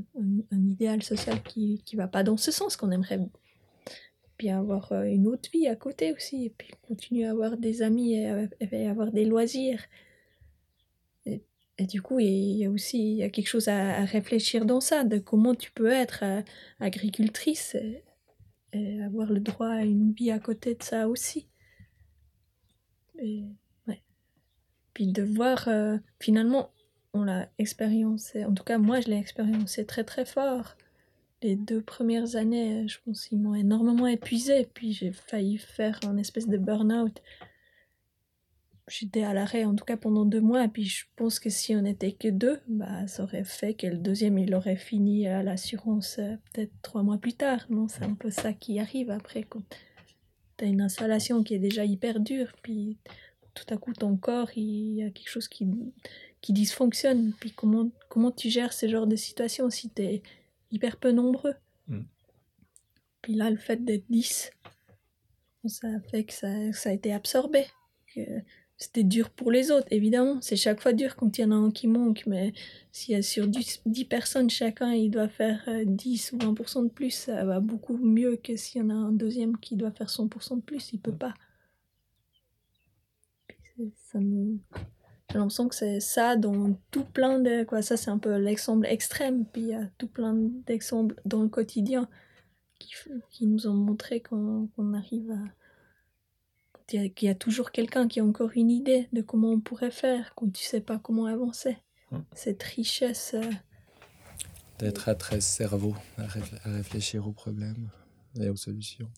un, 0.51 0.65
idéal 0.69 1.03
social 1.03 1.41
qui 1.41 1.81
ne 1.93 1.97
va 1.97 2.09
pas 2.09 2.23
dans 2.23 2.37
ce 2.37 2.51
sens, 2.51 2.75
qu'on 2.75 2.91
aimerait 2.91 3.19
bien 4.41 4.59
avoir 4.59 4.91
euh, 4.91 5.03
une 5.03 5.27
autre 5.27 5.49
vie 5.51 5.67
à 5.67 5.75
côté 5.75 6.11
aussi, 6.13 6.45
et 6.45 6.49
puis 6.49 6.69
continuer 6.81 7.25
à 7.25 7.31
avoir 7.31 7.57
des 7.57 7.81
amis 7.81 8.15
et, 8.15 8.87
avoir 8.87 9.11
des 9.11 9.25
loisirs. 9.25 9.83
Et, 11.25 11.87
du 11.87 12.01
coup, 12.01 12.19
il 12.19 12.57
y 12.57 12.65
a 12.65 12.69
aussi 12.69 13.13
il 13.13 13.17
y 13.17 13.23
a 13.23 13.29
quelque 13.29 13.47
chose 13.47 13.67
à, 13.67 14.05
réfléchir 14.05 14.65
dans 14.65 14.81
ça, 14.81 15.03
de 15.03 15.17
comment 15.17 15.55
tu 15.55 15.71
peux 15.71 15.89
être 15.89 16.23
euh, 16.23 16.41
agricultrice 16.79 17.75
et, 18.73 19.01
avoir 19.03 19.31
le 19.31 19.39
droit 19.39 19.69
à 19.69 19.83
une 19.83 20.13
vie 20.13 20.31
à 20.31 20.39
côté 20.39 20.75
de 20.75 20.83
ça 20.83 21.07
aussi. 21.07 21.47
Et. 23.19 23.45
Puis 24.93 25.07
de 25.07 25.23
voir, 25.23 25.69
euh, 25.69 25.97
finalement, 26.19 26.73
on 27.13 27.23
l'a 27.23 27.49
expérimenté, 27.57 28.43
en 28.45 28.53
tout 28.53 28.63
cas 28.63 28.77
moi 28.77 28.99
je 28.99 29.07
l'ai 29.07 29.17
expérimenté 29.17 29.85
très 29.85 30.03
très 30.03 30.25
fort. 30.25 30.75
Les 31.41 31.55
deux 31.55 31.81
premières 31.81 32.35
années, 32.35 32.87
je 32.87 32.99
pense 33.03 33.27
qu'ils 33.27 33.39
m'ont 33.39 33.55
énormément 33.55 34.05
épuisé, 34.05 34.67
puis 34.73 34.93
j'ai 34.93 35.11
failli 35.11 35.57
faire 35.57 35.99
un 36.05 36.17
espèce 36.17 36.47
de 36.47 36.57
burn-out. 36.57 37.21
J'étais 38.87 39.23
à 39.23 39.33
l'arrêt 39.33 39.63
en 39.63 39.73
tout 39.73 39.85
cas 39.85 39.97
pendant 39.97 40.25
deux 40.25 40.41
mois, 40.41 40.67
puis 40.67 40.83
je 40.83 41.05
pense 41.15 41.39
que 41.39 41.49
si 41.49 41.75
on 41.75 41.81
n'était 41.81 42.11
que 42.11 42.27
deux, 42.27 42.59
bah 42.67 43.07
ça 43.07 43.23
aurait 43.23 43.43
fait 43.43 43.73
que 43.73 43.87
le 43.87 43.97
deuxième 43.97 44.37
il 44.37 44.53
aurait 44.53 44.75
fini 44.75 45.27
à 45.27 45.41
l'assurance 45.41 46.19
euh, 46.19 46.35
peut-être 46.51 46.73
trois 46.81 47.01
mois 47.01 47.17
plus 47.17 47.33
tard. 47.33 47.65
Non, 47.69 47.87
c'est 47.87 48.03
un 48.03 48.15
peu 48.15 48.29
ça 48.29 48.53
qui 48.53 48.79
arrive 48.79 49.09
après 49.09 49.43
quand 49.43 49.63
t'as 50.57 50.65
une 50.65 50.81
installation 50.81 51.41
qui 51.41 51.55
est 51.55 51.59
déjà 51.59 51.85
hyper 51.85 52.19
dure, 52.19 52.53
puis 52.61 52.97
tout 53.53 53.65
à 53.73 53.77
coup 53.77 53.93
ton 53.93 54.17
corps 54.17 54.49
il 54.57 54.95
y 54.95 55.03
a 55.03 55.09
quelque 55.09 55.29
chose 55.29 55.47
qui 55.47 55.67
qui 56.41 56.53
dysfonctionnent. 56.53 57.33
Puis 57.39 57.51
comment, 57.51 57.89
comment 58.09 58.31
tu 58.31 58.49
gères 58.49 58.73
ce 58.73 58.87
genre 58.87 59.07
de 59.07 59.15
situation 59.15 59.69
si 59.69 59.89
tu 59.89 60.01
es 60.01 60.23
hyper 60.71 60.97
peu 60.97 61.11
nombreux 61.11 61.55
mm. 61.87 62.01
Puis 63.21 63.35
là, 63.35 63.49
le 63.49 63.57
fait 63.57 63.83
d'être 63.83 64.05
10, 64.09 64.51
ça 65.65 65.87
a 65.87 65.99
fait 66.09 66.23
que 66.23 66.33
ça, 66.33 66.73
ça 66.73 66.89
a 66.89 66.93
été 66.93 67.13
absorbé. 67.13 67.65
C'était 68.77 69.03
dur 69.03 69.29
pour 69.29 69.51
les 69.51 69.69
autres, 69.69 69.87
évidemment. 69.91 70.41
C'est 70.41 70.55
chaque 70.55 70.81
fois 70.81 70.93
dur 70.93 71.15
quand 71.15 71.37
il 71.37 71.41
y 71.41 71.43
en 71.45 71.51
a 71.51 71.55
un 71.55 71.69
qui 71.69 71.87
manque, 71.87 72.23
mais 72.25 72.51
s'il 72.91 73.13
y 73.13 73.17
a 73.17 73.21
sur 73.21 73.47
10, 73.47 73.83
10, 73.85 74.05
personnes, 74.05 74.49
chacun 74.49 74.91
il 74.93 75.11
doit 75.11 75.27
faire 75.27 75.69
10 75.85 76.33
euh, 76.33 76.35
ou 76.35 76.39
20% 76.39 76.85
de 76.85 76.89
plus, 76.89 77.11
ça 77.11 77.45
va 77.45 77.59
beaucoup 77.59 77.97
mieux 77.97 78.37
que 78.37 78.55
s'il 78.55 78.81
y 78.81 78.83
en 78.83 78.89
a 78.89 78.95
un 78.95 79.11
deuxième 79.11 79.57
qui 79.57 79.75
doit 79.75 79.91
faire 79.91 80.07
100% 80.07 80.55
de 80.55 80.61
plus, 80.61 80.93
il 80.93 80.99
peut 80.99 81.15
pas. 81.15 81.35
Ça 83.95 84.19
nous 84.19 84.59
j'ai 85.31 85.37
l'impression 85.37 85.69
que 85.69 85.75
c'est 85.75 86.01
ça 86.01 86.35
dans 86.35 86.77
tout 86.91 87.05
plein 87.05 87.39
de... 87.39 87.63
Quoi, 87.63 87.81
ça, 87.81 87.95
c'est 87.95 88.09
un 88.09 88.17
peu 88.17 88.35
l'exemple 88.35 88.85
extrême. 88.85 89.45
Puis 89.45 89.61
il 89.61 89.67
y 89.69 89.73
a 89.73 89.85
tout 89.97 90.07
plein 90.07 90.33
d'exemples 90.65 91.15
dans 91.23 91.41
le 91.41 91.47
quotidien 91.47 92.09
qui, 92.79 92.93
qui 93.29 93.47
nous 93.47 93.67
ont 93.67 93.73
montré 93.73 94.21
qu'on 94.21 94.69
arrive 94.93 95.31
à... 95.31 95.39
Qu'il 96.87 97.09
y, 97.21 97.29
a 97.29 97.35
toujours 97.35 97.71
quelqu'un 97.71 98.09
qui 98.09 98.19
a 98.19 98.25
encore 98.25 98.49
une 98.53 98.69
idée 98.69 99.07
de 99.13 99.21
comment 99.21 99.51
on 99.51 99.61
pourrait 99.61 99.91
faire, 99.91 100.35
quand 100.35 100.51
tu 100.51 100.61
sais 100.61 100.81
pas 100.81 100.99
comment 100.99 101.25
avancer. 101.25 101.77
Hum. 102.11 102.25
Cette 102.33 102.61
richesse... 102.63 103.33
Euh, 103.33 103.49
D'être 104.79 105.07
à 105.07 105.15
13 105.15 105.41
cerveaux 105.41 105.95
à, 106.17 106.25
réfléchir 106.65 107.25
aux 107.25 107.31
problèmes 107.31 107.89
et 108.37 108.49
aux 108.49 108.57
solutions. 108.57 109.09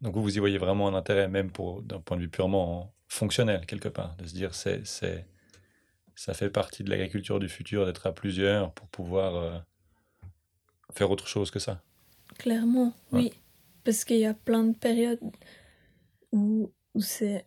Donc 0.00 0.14
vous, 0.14 0.22
vous 0.22 0.36
y 0.36 0.38
voyez 0.38 0.58
vraiment 0.58 0.86
un 0.86 0.94
intérêt, 0.94 1.26
même 1.26 1.50
d'un 1.82 1.98
point 1.98 2.16
de 2.16 2.22
vue 2.22 2.28
purement 2.28 2.94
fonctionnel 3.12 3.66
quelque 3.66 3.88
part, 3.88 4.16
de 4.16 4.26
se 4.26 4.34
dire 4.34 4.54
c'est 4.54 4.86
c'est 4.86 5.26
ça 6.14 6.34
fait 6.34 6.50
partie 6.50 6.82
de 6.82 6.90
l'agriculture 6.90 7.38
du 7.40 7.48
futur 7.48 7.84
d'être 7.86 8.06
à 8.06 8.12
plusieurs 8.12 8.72
pour 8.72 8.88
pouvoir 8.88 9.36
euh, 9.36 9.58
faire 10.92 11.10
autre 11.10 11.26
chose 11.26 11.50
que 11.50 11.58
ça. 11.58 11.82
Clairement, 12.38 12.94
oui, 13.12 13.32
parce 13.84 14.04
qu'il 14.04 14.18
y 14.18 14.24
a 14.26 14.34
plein 14.34 14.64
de 14.64 14.74
périodes 14.74 15.20
où, 16.32 16.72
où 16.94 17.00
c'est 17.00 17.46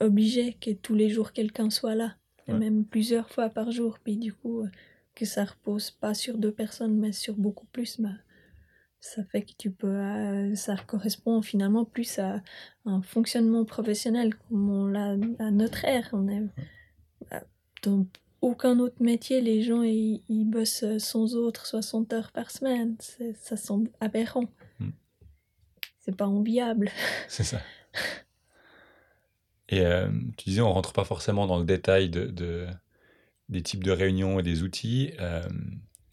obligé 0.00 0.54
que 0.54 0.70
tous 0.70 0.94
les 0.94 1.10
jours 1.10 1.32
quelqu'un 1.32 1.68
soit 1.68 1.94
là, 1.94 2.16
et 2.46 2.52
même 2.52 2.84
plusieurs 2.84 3.28
fois 3.30 3.50
par 3.50 3.70
jour, 3.70 3.98
puis 4.02 4.16
du 4.16 4.32
coup 4.32 4.62
euh, 4.62 4.68
que 5.14 5.26
ça 5.26 5.44
repose 5.44 5.90
pas 5.90 6.14
sur 6.14 6.38
deux 6.38 6.52
personnes 6.52 6.96
mais 6.98 7.12
sur 7.12 7.34
beaucoup 7.34 7.66
plus, 7.66 8.00
bah, 8.00 8.16
ça 9.00 9.24
fait 9.24 9.42
que 9.42 9.52
tu 9.56 9.70
peux 9.70 9.88
euh, 9.88 10.54
ça 10.54 10.76
correspond 10.76 11.40
finalement 11.40 11.86
plus 11.86 12.18
à 12.18 12.42
un 12.84 13.00
fonctionnement 13.00 13.64
professionnel 13.64 14.34
comme 14.34 14.68
on 14.68 14.86
l'a 14.86 15.16
à 15.38 15.50
notre 15.50 15.86
ère 15.86 16.10
on 16.12 16.28
est 16.28 16.42
euh, 17.32 17.40
dans 17.82 18.06
aucun 18.42 18.78
autre 18.78 18.96
métier 19.00 19.40
les 19.40 19.62
gens 19.62 19.82
ils, 19.82 20.44
bossent 20.46 20.84
sans 20.98 21.34
autre 21.34 21.66
60 21.66 22.12
heures 22.14 22.32
par 22.32 22.50
semaine. 22.50 22.96
Ça 23.38 23.58
semble 23.58 23.90
aberrant. 24.00 24.46
Hmm. 24.78 24.92
c'est 25.98 26.16
pas 26.16 26.26
enviable. 26.26 26.90
C'est 27.28 27.44
ça. 27.44 27.60
Et 29.68 29.80
euh, 29.80 30.10
tu 30.38 30.48
disais 30.48 30.62
on 30.62 30.72
rentre 30.72 30.94
pas 30.94 31.04
forcément 31.04 31.46
dans 31.46 31.58
le 31.58 31.66
détail 31.66 32.08
de, 32.08 32.24
de 32.26 32.66
des 33.50 33.62
types 33.62 33.84
de 33.84 33.90
réunions 33.90 34.40
et 34.40 34.42
des 34.42 34.62
outils 34.62 35.12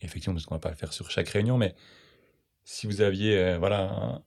effectivement 0.02 0.36
parce 0.36 0.46
qu'on 0.46 0.56
va 0.56 0.60
pas 0.60 0.70
le 0.70 0.76
faire 0.76 0.92
sur 0.92 1.10
chaque 1.12 1.30
réunion 1.30 1.58
mais 1.58 1.76
si 2.68 2.86
vous 2.86 3.00
aviez 3.00 3.38
euh, 3.38 3.58
voilà, 3.58 4.22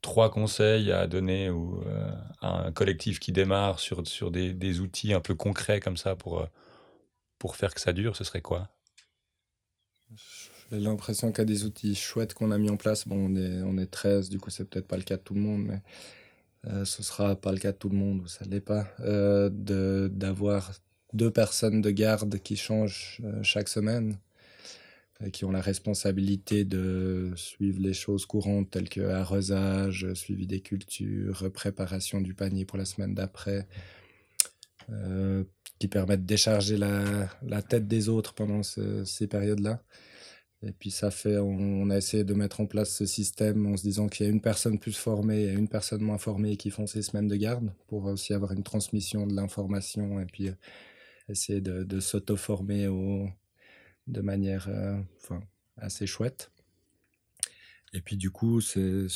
trois 0.00 0.30
conseils 0.30 0.90
à 0.90 1.06
donner 1.06 1.50
ou, 1.50 1.82
euh, 1.86 2.10
à 2.40 2.66
un 2.66 2.72
collectif 2.72 3.20
qui 3.20 3.30
démarre 3.30 3.78
sur, 3.78 4.06
sur 4.06 4.30
des, 4.30 4.54
des, 4.54 4.80
outils 4.80 5.12
un 5.12 5.20
peu 5.20 5.34
concrets 5.34 5.78
comme 5.78 5.98
ça 5.98 6.16
pour, 6.16 6.40
euh, 6.40 6.46
pour 7.38 7.56
faire 7.56 7.74
que 7.74 7.80
ça 7.82 7.92
dure, 7.92 8.16
ce 8.16 8.24
serait 8.24 8.40
quoi? 8.40 8.70
J'ai 10.70 10.80
l'impression 10.80 11.30
qu'il 11.30 11.40
y 11.40 11.42
a 11.42 11.44
des 11.44 11.64
outils 11.66 11.94
chouettes 11.94 12.32
qu'on 12.32 12.52
a 12.52 12.56
mis 12.56 12.70
en 12.70 12.78
place. 12.78 13.06
Bon, 13.06 13.16
on 13.16 13.36
est, 13.36 13.60
on 13.60 13.76
est 13.76 13.90
13, 13.90 14.30
du 14.30 14.38
coup, 14.38 14.48
c'est 14.48 14.64
peut-être 14.64 14.88
pas 14.88 14.96
le 14.96 15.02
cas 15.02 15.18
de 15.18 15.22
tout 15.22 15.34
le 15.34 15.40
monde, 15.40 15.66
mais 15.66 15.82
euh, 16.68 16.86
ce 16.86 17.02
sera 17.02 17.36
pas 17.36 17.52
le 17.52 17.58
cas 17.58 17.72
de 17.72 17.76
tout 17.76 17.90
le 17.90 17.96
monde, 17.96 18.22
ou 18.22 18.28
ça 18.28 18.46
l'est 18.46 18.62
pas, 18.62 18.86
d'avoir 19.50 20.72
deux 21.12 21.30
personnes 21.30 21.82
de 21.82 21.90
garde 21.90 22.38
qui 22.38 22.56
changent 22.56 23.20
chaque 23.42 23.68
semaine 23.68 24.16
qui 25.30 25.44
ont 25.44 25.50
la 25.50 25.60
responsabilité 25.60 26.64
de 26.64 27.32
suivre 27.36 27.80
les 27.80 27.92
choses 27.92 28.26
courantes 28.26 28.70
telles 28.70 28.88
que 28.88 29.00
arrosage, 29.00 30.12
suivi 30.14 30.46
des 30.46 30.60
cultures, 30.60 31.50
préparation 31.52 32.20
du 32.20 32.34
panier 32.34 32.64
pour 32.64 32.78
la 32.78 32.84
semaine 32.84 33.14
d'après, 33.14 33.66
euh, 34.90 35.44
qui 35.78 35.88
permettent 35.88 36.22
de 36.22 36.26
décharger 36.26 36.76
la, 36.76 37.62
tête 37.62 37.88
des 37.88 38.08
autres 38.08 38.34
pendant 38.34 38.62
ces 38.62 39.26
périodes-là. 39.26 39.82
Et 40.64 40.72
puis 40.72 40.92
ça 40.92 41.10
fait, 41.10 41.38
on, 41.38 41.90
a 41.90 41.96
essayé 41.96 42.22
de 42.22 42.34
mettre 42.34 42.60
en 42.60 42.66
place 42.66 42.94
ce 42.94 43.04
système 43.04 43.66
en 43.66 43.76
se 43.76 43.82
disant 43.82 44.08
qu'il 44.08 44.26
y 44.26 44.28
a 44.28 44.32
une 44.32 44.40
personne 44.40 44.78
plus 44.78 44.96
formée 44.96 45.42
et 45.44 45.52
une 45.52 45.68
personne 45.68 46.02
moins 46.02 46.18
formée 46.18 46.56
qui 46.56 46.70
font 46.70 46.86
ces 46.86 47.02
semaines 47.02 47.26
de 47.26 47.34
garde 47.34 47.72
pour 47.88 48.04
aussi 48.04 48.32
avoir 48.32 48.52
une 48.52 48.62
transmission 48.62 49.26
de 49.26 49.34
l'information 49.34 50.20
et 50.20 50.26
puis 50.26 50.48
euh, 50.48 50.54
essayer 51.28 51.60
de, 51.60 51.82
de 51.82 51.98
s'auto-former 51.98 52.86
au, 52.86 53.28
de 54.06 54.20
manière 54.20 54.68
euh, 54.68 54.98
enfin, 55.22 55.42
assez 55.76 56.06
chouette. 56.06 56.50
Et 57.94 58.00
puis 58.00 58.16
du 58.16 58.30
coup, 58.30 58.60
c'est 58.60 59.06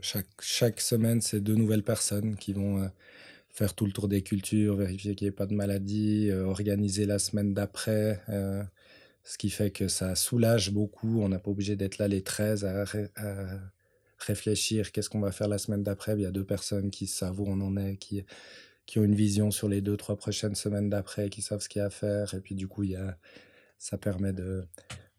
chaque, 0.00 0.28
chaque 0.40 0.80
semaine, 0.80 1.20
c'est 1.20 1.40
deux 1.40 1.56
nouvelles 1.56 1.82
personnes 1.82 2.36
qui 2.36 2.52
vont 2.52 2.80
euh, 2.80 2.88
faire 3.48 3.74
tout 3.74 3.86
le 3.86 3.92
tour 3.92 4.08
des 4.08 4.22
cultures, 4.22 4.76
vérifier 4.76 5.14
qu'il 5.14 5.26
n'y 5.26 5.30
ait 5.30 5.32
pas 5.32 5.46
de 5.46 5.54
maladie, 5.54 6.28
euh, 6.30 6.44
organiser 6.44 7.06
la 7.06 7.18
semaine 7.18 7.54
d'après, 7.54 8.22
ce 9.24 9.36
qui 9.36 9.50
fait 9.50 9.70
que 9.70 9.88
ça 9.88 10.14
soulage 10.14 10.70
beaucoup. 10.70 11.20
On 11.22 11.28
n'a 11.28 11.40
pas 11.40 11.50
obligé 11.50 11.76
d'être 11.76 11.98
là 11.98 12.08
les 12.08 12.22
13 12.22 12.64
à, 12.64 12.84
réfléchir 14.18 14.92
qu'est-ce 14.92 15.08
qu'on 15.08 15.20
va 15.20 15.32
faire 15.32 15.48
la 15.48 15.58
semaine 15.58 15.82
d'après. 15.82 16.12
Il 16.12 16.20
y 16.20 16.26
a 16.26 16.30
deux 16.30 16.44
personnes 16.44 16.90
qui 16.90 17.06
savent 17.06 17.40
où 17.40 17.46
on 17.48 17.60
en 17.60 17.76
est, 17.76 17.96
qui, 17.96 18.24
qui 18.86 18.98
ont 18.98 19.04
une 19.04 19.14
vision 19.14 19.50
sur 19.50 19.68
les 19.68 19.80
deux, 19.80 19.96
trois 19.96 20.16
prochaines 20.16 20.54
semaines 20.54 20.90
d'après, 20.90 21.30
qui 21.30 21.42
savent 21.42 21.60
ce 21.60 21.68
qu'il 21.68 21.80
y 21.80 21.82
a 21.82 21.86
à 21.86 21.90
faire. 21.90 22.34
Et 22.34 22.40
puis 22.40 22.54
du 22.54 22.68
coup, 22.68 22.84
il 22.84 22.90
y 22.90 22.96
a, 22.96 23.16
ça 23.80 23.96
permet 23.96 24.34
de, 24.34 24.62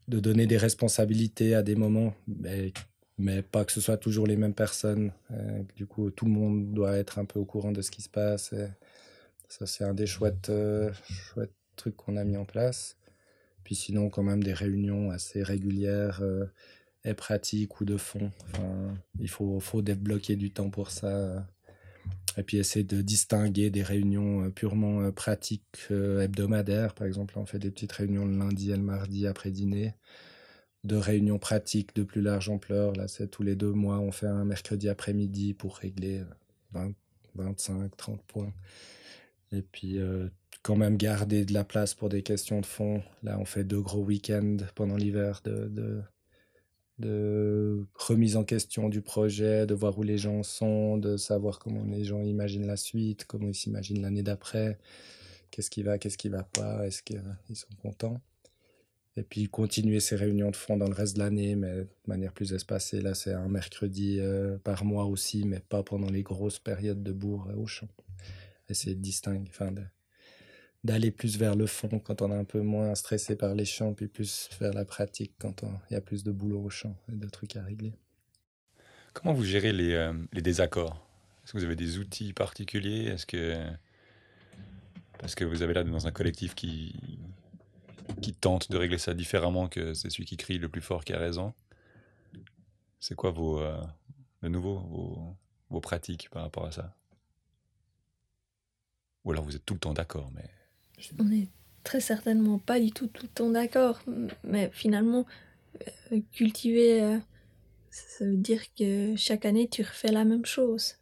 de 0.07 0.19
donner 0.19 0.45
des 0.45 0.57
responsabilités 0.57 1.55
à 1.55 1.63
des 1.63 1.75
moments, 1.75 2.13
mais, 2.27 2.71
mais 3.17 3.41
pas 3.41 3.65
que 3.65 3.71
ce 3.71 3.81
soit 3.81 3.97
toujours 3.97 4.27
les 4.27 4.37
mêmes 4.37 4.53
personnes. 4.53 5.11
Euh, 5.31 5.63
du 5.75 5.87
coup, 5.87 6.11
tout 6.11 6.25
le 6.25 6.31
monde 6.31 6.71
doit 6.71 6.95
être 6.95 7.17
un 7.17 7.25
peu 7.25 7.39
au 7.39 7.45
courant 7.45 7.71
de 7.71 7.81
ce 7.81 7.89
qui 7.89 8.03
se 8.03 8.09
passe. 8.09 8.53
Ça, 9.49 9.65
c'est 9.65 9.83
un 9.83 9.95
des 9.95 10.05
chouettes, 10.05 10.49
euh, 10.49 10.93
chouettes 11.09 11.55
trucs 11.75 11.97
qu'on 11.97 12.15
a 12.17 12.23
mis 12.23 12.37
en 12.37 12.45
place. 12.45 12.97
Puis 13.63 13.75
sinon, 13.75 14.09
quand 14.09 14.23
même, 14.23 14.43
des 14.43 14.53
réunions 14.53 15.09
assez 15.09 15.41
régulières 15.41 16.19
euh, 16.21 16.45
et 17.03 17.15
pratiques 17.15 17.81
ou 17.81 17.85
de 17.85 17.97
fond. 17.97 18.29
Enfin, 18.51 18.95
il 19.19 19.29
faut, 19.29 19.59
faut 19.59 19.81
débloquer 19.81 20.35
du 20.35 20.51
temps 20.51 20.69
pour 20.69 20.91
ça 20.91 21.47
et 22.37 22.43
puis 22.43 22.57
essayer 22.57 22.83
de 22.83 23.01
distinguer 23.01 23.69
des 23.69 23.83
réunions 23.83 24.45
euh, 24.45 24.49
purement 24.49 25.01
euh, 25.01 25.11
pratiques 25.11 25.87
euh, 25.91 26.21
hebdomadaires. 26.21 26.93
Par 26.93 27.07
exemple, 27.07 27.37
on 27.37 27.45
fait 27.45 27.59
des 27.59 27.71
petites 27.71 27.91
réunions 27.91 28.25
le 28.25 28.37
lundi 28.37 28.71
et 28.71 28.75
le 28.75 28.83
mardi 28.83 29.27
après 29.27 29.51
dîner. 29.51 29.93
De 30.83 30.95
réunions 30.95 31.39
pratiques 31.39 31.95
de 31.95 32.03
plus 32.03 32.21
large 32.21 32.49
ampleur. 32.49 32.93
Là, 32.93 33.07
c'est 33.07 33.27
tous 33.27 33.43
les 33.43 33.55
deux 33.55 33.71
mois, 33.71 33.99
on 33.99 34.11
fait 34.11 34.27
un 34.27 34.45
mercredi 34.45 34.89
après-midi 34.89 35.53
pour 35.53 35.77
régler 35.77 36.23
20, 36.71 36.93
25, 37.35 37.95
30 37.95 38.21
points. 38.23 38.53
Et 39.51 39.61
puis, 39.61 39.99
quand 40.63 40.75
même 40.75 40.97
garder 40.97 41.45
de 41.45 41.53
la 41.53 41.63
place 41.63 41.93
pour 41.93 42.09
des 42.09 42.23
questions 42.23 42.61
de 42.61 42.65
fond. 42.65 43.03
Là, 43.23 43.37
on 43.39 43.45
fait 43.45 43.63
deux 43.63 43.81
gros 43.81 44.03
week-ends 44.03 44.57
pendant 44.73 44.95
l'hiver 44.95 45.41
de, 45.43 46.01
de 47.01 47.85
remise 47.95 48.37
en 48.37 48.43
question 48.43 48.87
du 48.87 49.01
projet, 49.01 49.65
de 49.65 49.73
voir 49.73 49.97
où 49.97 50.03
les 50.03 50.17
gens 50.17 50.43
sont, 50.43 50.97
de 50.97 51.17
savoir 51.17 51.59
comment 51.59 51.83
les 51.83 52.05
gens 52.05 52.23
imaginent 52.23 52.67
la 52.67 52.77
suite, 52.77 53.25
comment 53.25 53.49
ils 53.49 53.55
s'imaginent 53.55 54.01
l'année 54.01 54.23
d'après, 54.23 54.77
qu'est-ce 55.51 55.69
qui 55.69 55.83
va, 55.83 55.97
qu'est-ce 55.97 56.17
qui 56.17 56.29
va 56.29 56.43
pas, 56.43 56.87
est-ce 56.87 57.03
qu'ils 57.03 57.21
sont 57.53 57.75
contents. 57.81 58.21
Et 59.17 59.23
puis 59.23 59.49
continuer 59.49 59.99
ces 59.99 60.15
réunions 60.15 60.51
de 60.51 60.55
fond 60.55 60.77
dans 60.77 60.87
le 60.87 60.93
reste 60.93 61.15
de 61.15 61.19
l'année, 61.19 61.55
mais 61.55 61.75
de 61.75 61.87
manière 62.07 62.31
plus 62.31 62.53
espacée. 62.53 63.01
Là, 63.01 63.13
c'est 63.13 63.33
un 63.33 63.49
mercredi 63.49 64.19
euh, 64.19 64.57
par 64.59 64.85
mois 64.85 65.03
aussi, 65.03 65.43
mais 65.45 65.59
pas 65.59 65.83
pendant 65.83 66.09
les 66.09 66.23
grosses 66.23 66.59
périodes 66.59 67.03
de 67.03 67.11
bourre 67.11 67.49
au 67.57 67.67
champ. 67.67 67.89
Essayer 68.69 68.95
de 68.95 69.01
distinguer, 69.01 69.49
enfin, 69.49 69.73
d'aller 70.83 71.11
plus 71.11 71.37
vers 71.37 71.55
le 71.55 71.67
fond 71.67 71.99
quand 71.99 72.21
on 72.21 72.31
est 72.31 72.35
un 72.35 72.43
peu 72.43 72.61
moins 72.61 72.95
stressé 72.95 73.35
par 73.35 73.53
les 73.53 73.65
champs, 73.65 73.93
puis 73.93 74.07
plus 74.07 74.49
vers 74.59 74.73
la 74.73 74.85
pratique 74.85 75.33
quand 75.39 75.63
il 75.89 75.93
y 75.93 75.95
a 75.95 76.01
plus 76.01 76.23
de 76.23 76.31
boulot 76.31 76.63
au 76.63 76.69
champ 76.69 76.95
et 77.11 77.15
de 77.15 77.29
trucs 77.29 77.55
à 77.55 77.63
régler. 77.63 77.93
Comment 79.13 79.33
vous 79.33 79.43
gérez 79.43 79.73
les, 79.73 79.93
euh, 79.93 80.13
les 80.33 80.41
désaccords? 80.41 81.05
Est-ce 81.43 81.53
que 81.53 81.57
vous 81.57 81.65
avez 81.65 81.75
des 81.75 81.97
outils 81.97 82.33
particuliers? 82.33 83.05
Est-ce 83.07 83.25
que 83.25 83.55
parce 85.19 85.35
que 85.35 85.45
vous 85.45 85.61
avez 85.61 85.73
là 85.73 85.83
dans 85.83 86.07
un 86.07 86.11
collectif 86.11 86.55
qui 86.55 87.19
qui 88.21 88.33
tente 88.33 88.71
de 88.71 88.77
régler 88.77 88.97
ça 88.97 89.13
différemment 89.13 89.67
que 89.67 89.93
c'est 89.93 90.09
celui 90.09 90.25
qui 90.25 90.37
crie 90.37 90.57
le 90.57 90.69
plus 90.69 90.81
fort 90.81 91.05
qui 91.05 91.13
a 91.13 91.19
raison. 91.19 91.53
C'est 92.99 93.15
quoi 93.15 93.31
vos 93.31 93.59
euh, 93.59 93.81
de 94.41 94.47
nouveau 94.47 94.79
vos, 94.79 95.37
vos 95.69 95.79
pratiques 95.79 96.29
par 96.29 96.43
rapport 96.43 96.65
à 96.65 96.71
ça? 96.71 96.95
Ou 99.23 99.31
alors 99.31 99.43
vous 99.43 99.55
êtes 99.55 99.65
tout 99.65 99.75
le 99.75 99.79
temps 99.79 99.93
d'accord, 99.93 100.31
mais 100.33 100.49
on 101.19 101.31
est 101.31 101.47
très 101.83 101.99
certainement 101.99 102.59
pas 102.59 102.79
du 102.79 102.91
tout 102.91 103.07
tout 103.07 103.23
le 103.23 103.29
temps 103.29 103.49
d'accord, 103.49 104.01
mais 104.43 104.69
finalement, 104.73 105.25
euh, 106.11 106.19
cultiver, 106.31 107.01
euh, 107.01 107.17
ça 107.89 108.25
veut 108.25 108.37
dire 108.37 108.61
que 108.75 109.15
chaque 109.15 109.45
année 109.45 109.67
tu 109.67 109.81
refais 109.81 110.11
la 110.11 110.25
même 110.25 110.45
chose, 110.45 110.95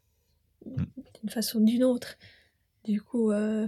mm. 0.65 0.83
d'une 1.19 1.29
façon 1.29 1.59
ou 1.59 1.65
d'une 1.65 1.83
autre. 1.83 2.17
Du 2.85 3.01
coup, 3.01 3.31
euh, 3.31 3.67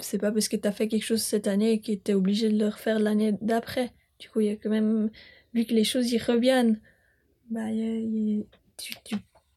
c'est 0.00 0.18
pas 0.18 0.32
parce 0.32 0.48
que 0.48 0.56
tu 0.56 0.66
as 0.66 0.72
fait 0.72 0.88
quelque 0.88 1.04
chose 1.04 1.22
cette 1.22 1.46
année 1.46 1.80
que 1.80 1.92
tu 1.92 2.10
es 2.10 2.14
obligé 2.14 2.50
de 2.50 2.58
le 2.58 2.68
refaire 2.68 2.98
l'année 2.98 3.34
d'après. 3.40 3.92
Du 4.18 4.28
coup, 4.28 4.40
il 4.40 4.46
y 4.46 4.50
a 4.50 4.56
quand 4.56 4.70
même, 4.70 5.10
vu 5.54 5.64
que 5.64 5.74
les 5.74 5.84
choses 5.84 6.12
y 6.12 6.18
reviennent, 6.18 6.80
bah, 7.50 7.66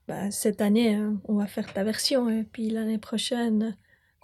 bah 0.08 0.32
cette 0.32 0.62
année, 0.62 0.98
on 1.26 1.36
va 1.36 1.48
faire 1.48 1.72
ta 1.74 1.84
version, 1.84 2.30
et 2.30 2.44
puis 2.44 2.70
l'année 2.70 2.98
prochaine, 2.98 3.78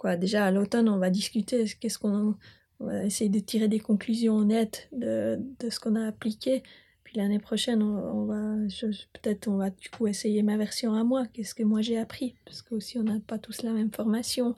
déjà 0.04 0.46
à 0.46 0.50
l'automne, 0.50 0.88
on 0.88 0.98
va 0.98 1.10
discuter, 1.10 1.64
qu'est-ce 1.80 1.98
qu'on 1.98 2.34
va 2.80 3.04
essayer 3.04 3.30
de 3.30 3.40
tirer 3.40 3.68
des 3.68 3.80
conclusions 3.80 4.42
nettes 4.42 4.88
de, 4.92 5.38
de 5.58 5.70
ce 5.70 5.78
qu'on 5.80 5.96
a 5.96 6.06
appliqué. 6.06 6.62
Puis 7.04 7.18
l'année 7.18 7.40
prochaine, 7.40 7.82
on, 7.82 8.24
va 8.24 8.54
peut-être 9.12 9.48
on 9.48 9.56
va 9.56 9.70
du 9.70 9.90
coup 9.90 10.06
essayer 10.06 10.42
ma 10.42 10.56
version 10.56 10.94
à 10.94 11.02
moi, 11.02 11.26
qu'est-ce 11.26 11.56
que 11.56 11.64
moi 11.64 11.82
j'ai 11.82 11.98
appris, 11.98 12.36
parce 12.44 12.62
que 12.62 12.74
aussi 12.74 12.98
on 12.98 13.02
n'a 13.02 13.18
pas 13.26 13.38
tous 13.38 13.62
la 13.62 13.72
même 13.72 13.90
formation. 13.90 14.54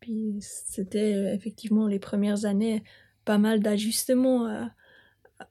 Puis 0.00 0.36
c'était 0.40 1.34
effectivement 1.34 1.86
les 1.86 1.98
premières 1.98 2.44
années 2.44 2.82
pas 3.24 3.38
mal 3.38 3.60
d'ajustements 3.60 4.46
à, 4.46 4.72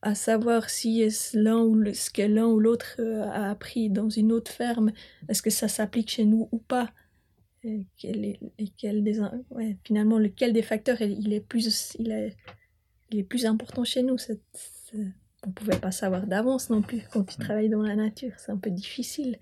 à, 0.04 0.14
savoir 0.14 0.70
si 0.70 1.04
l'un 1.34 1.62
ou 1.62 1.94
ce 1.94 2.12
que 2.12 2.22
l'un 2.22 2.46
ou 2.46 2.60
l'autre 2.60 2.98
euh, 3.00 3.24
a 3.24 3.50
appris 3.50 3.90
dans 3.90 4.10
une 4.10 4.32
autre 4.32 4.52
ferme, 4.52 4.92
est-ce 5.28 5.42
que 5.42 5.50
ça 5.50 5.68
s'applique 5.68 6.12
chez 6.12 6.26
nous 6.26 6.48
ou 6.52 6.60
pas? 6.60 6.92
Des, 7.64 9.20
ouais, 9.52 9.78
finalement 9.84 10.20
lequel 10.20 10.54
des 10.54 10.62
facteurs 10.62 11.02
il 11.02 11.34
est 11.34 11.40
plus 11.40 11.96
il 12.00 12.12
est, 12.12 12.36
il 13.12 13.20
est 13.20 13.24
plus 13.24 13.46
important 13.46 13.84
chez 13.84 14.04
nous 14.04 14.18
on 15.46 15.52
pouvait 15.52 15.80
pas 15.80 15.92
savoir 15.92 16.26
d'avance 16.26 16.70
non 16.70 16.82
plus. 16.82 17.02
Quand 17.12 17.24
tu 17.26 17.38
travailles 17.38 17.70
dans 17.70 17.82
la 17.82 17.96
nature 17.96 18.34
c'est 18.38 18.52
un 18.52 18.58
peu 18.58 18.70
difficile. 18.70 19.40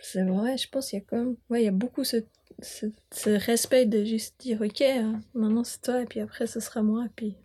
C'est 0.00 0.24
vrai 0.24 0.56
je 0.56 0.68
pense 0.68 0.90
qu'il 0.90 0.98
y 0.98 1.02
a 1.02 1.04
quand 1.04 1.18
même 1.18 1.36
ouais 1.50 1.62
il 1.62 1.64
y 1.64 1.68
a 1.68 1.72
beaucoup 1.72 2.04
ce, 2.04 2.16
ce, 2.60 3.30
respect 3.30 3.86
de 3.86 4.04
juste 4.04 4.40
dire 4.40 4.60
ok 4.60 4.80
hein, 4.80 5.20
maintenant 5.34 5.64
c'est 5.64 5.80
toi 5.80 6.02
et 6.02 6.06
puis 6.06 6.20
après 6.20 6.46
ce 6.46 6.60
sera 6.60 6.82
moi 6.82 7.06
et 7.06 7.12
puis 7.14 7.36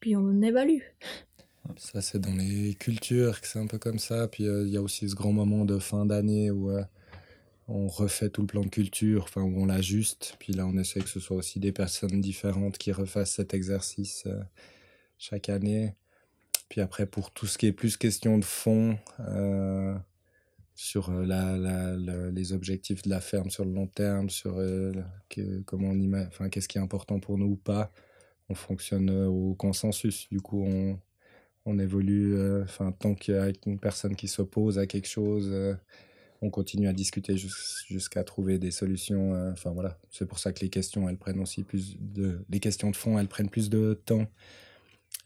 puis 0.00 0.16
on 0.16 0.40
évalue. 0.40 0.80
Ça, 1.76 2.00
c'est 2.00 2.18
dans 2.18 2.34
les 2.34 2.74
cultures 2.74 3.40
que 3.40 3.46
c'est 3.46 3.58
un 3.58 3.66
peu 3.66 3.78
comme 3.78 3.98
ça. 3.98 4.26
Puis 4.28 4.46
euh, 4.46 4.64
il 4.66 4.72
y 4.72 4.76
a 4.76 4.82
aussi 4.82 5.08
ce 5.08 5.14
grand 5.14 5.32
moment 5.32 5.64
de 5.64 5.78
fin 5.78 6.06
d'année 6.06 6.50
où 6.50 6.70
euh, 6.70 6.82
on 7.70 7.86
refait 7.86 8.30
tout 8.30 8.42
le 8.42 8.46
plan 8.46 8.62
de 8.62 8.68
culture, 8.68 9.22
enfin 9.24 9.42
on 9.42 9.66
l'ajuste. 9.66 10.36
Puis 10.38 10.52
là, 10.52 10.66
on 10.66 10.76
essaie 10.76 11.00
que 11.00 11.08
ce 11.08 11.20
soit 11.20 11.36
aussi 11.36 11.60
des 11.60 11.72
personnes 11.72 12.20
différentes 12.20 12.78
qui 12.78 12.92
refassent 12.92 13.32
cet 13.34 13.54
exercice 13.54 14.24
euh, 14.26 14.42
chaque 15.18 15.48
année. 15.48 15.94
Puis 16.68 16.80
après, 16.80 17.06
pour 17.06 17.30
tout 17.32 17.46
ce 17.46 17.58
qui 17.58 17.66
est 17.66 17.72
plus 17.72 17.96
question 17.96 18.38
de 18.38 18.44
fond, 18.44 18.98
euh, 19.20 19.96
sur 20.74 21.10
euh, 21.10 21.24
la, 21.26 21.96
les 22.30 22.52
objectifs 22.52 23.02
de 23.02 23.10
la 23.10 23.20
ferme 23.20 23.50
sur 23.50 23.64
le 23.64 23.72
long 23.72 23.86
terme, 23.86 24.30
sur 24.30 24.56
comment 25.66 25.90
on 25.90 26.12
enfin 26.26 26.48
qu'est-ce 26.48 26.68
qui 26.68 26.78
est 26.78 26.80
important 26.80 27.20
pour 27.20 27.38
nous 27.38 27.52
ou 27.52 27.56
pas, 27.56 27.92
on 28.48 28.54
fonctionne 28.54 29.10
au 29.10 29.54
consensus. 29.54 30.28
Du 30.30 30.40
coup, 30.40 30.64
on, 30.64 30.98
on 31.66 31.78
évolue, 31.78 32.62
enfin 32.62 32.92
tant 32.92 33.14
qu'il 33.14 33.34
y 33.34 33.38
a 33.38 33.52
une 33.66 33.78
personne 33.78 34.16
qui 34.16 34.28
s'oppose 34.28 34.78
à 34.78 34.86
quelque 34.86 35.08
chose 35.08 35.76
on 36.42 36.50
continue 36.50 36.88
à 36.88 36.92
discuter 36.92 37.36
jusqu'à 37.36 38.24
trouver 38.24 38.58
des 38.58 38.70
solutions. 38.70 39.34
Euh, 39.34 39.52
enfin 39.52 39.70
voilà, 39.70 39.98
c'est 40.10 40.26
pour 40.26 40.38
ça 40.38 40.52
que 40.52 40.60
les 40.60 40.70
questions, 40.70 41.08
elles 41.08 41.18
prennent 41.18 41.40
aussi 41.40 41.62
plus 41.64 41.96
de, 42.00 42.44
les 42.48 42.60
questions 42.60 42.90
de 42.90 42.96
fond, 42.96 43.18
elles 43.18 43.28
prennent 43.28 43.50
plus 43.50 43.68
de 43.70 44.00
temps. 44.04 44.26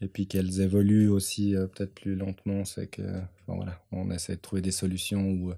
Et 0.01 0.07
puis 0.07 0.27
qu'elles 0.27 0.59
évoluent 0.59 1.09
aussi 1.09 1.55
euh, 1.55 1.67
peut-être 1.67 1.93
plus 1.93 2.15
lentement, 2.15 2.65
c'est 2.65 2.87
que, 2.87 3.01
enfin 3.01 3.55
voilà, 3.55 3.81
on 3.91 4.11
essaie 4.11 4.35
de 4.35 4.41
trouver 4.41 4.61
des 4.61 4.71
solutions 4.71 5.29
où, 5.31 5.51
euh, 5.51 5.55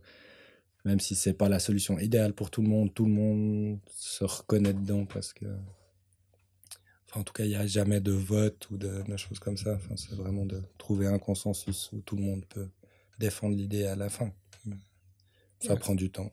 même 0.86 1.00
si 1.00 1.16
c'est 1.16 1.34
pas 1.34 1.50
la 1.50 1.60
solution 1.60 1.98
idéale 1.98 2.34
pour 2.34 2.52
tout 2.52 2.62
le 2.62 2.68
monde, 2.68 2.94
tout 2.94 3.06
le 3.06 3.12
monde 3.12 3.80
se 3.90 4.24
reconnaît 4.26 4.74
dedans 4.74 5.06
parce 5.06 5.34
que, 5.34 5.46
enfin 7.10 7.22
en 7.22 7.24
tout 7.24 7.34
cas, 7.34 7.46
il 7.46 7.50
n'y 7.50 7.56
a 7.56 7.66
jamais 7.66 8.00
de 8.00 8.12
vote 8.12 8.70
ou 8.70 8.78
de, 8.78 9.02
de 9.08 9.18
choses 9.18 9.40
comme 9.40 9.58
ça. 9.58 9.74
Enfin, 9.76 9.96
c'est 9.96 10.16
vraiment 10.16 10.46
de 10.46 10.62
trouver 10.78 11.08
un 11.08 11.20
consensus 11.20 11.90
où 11.94 12.02
tout 12.02 12.16
le 12.16 12.24
monde 12.24 12.46
peut 12.46 12.68
défendre 13.18 13.56
l'idée 13.56 13.86
à 13.86 13.96
la 13.96 14.10
fin. 14.10 14.32
Ça 15.60 15.76
prend 15.76 15.96
du 15.96 16.12
temps. 16.12 16.32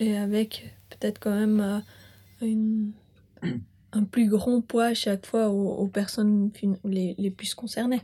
Et 0.00 0.16
avec 0.16 0.74
peut-être 0.90 1.18
quand 1.18 1.34
même 1.34 1.84
euh, 2.42 3.48
un 3.92 4.04
plus 4.04 4.28
grand 4.28 4.60
poids 4.60 4.86
à 4.86 4.94
chaque 4.94 5.26
fois 5.26 5.48
aux, 5.50 5.88
personnes 5.88 6.50
les, 6.84 7.14
les, 7.18 7.30
plus 7.30 7.54
concernées. 7.54 8.02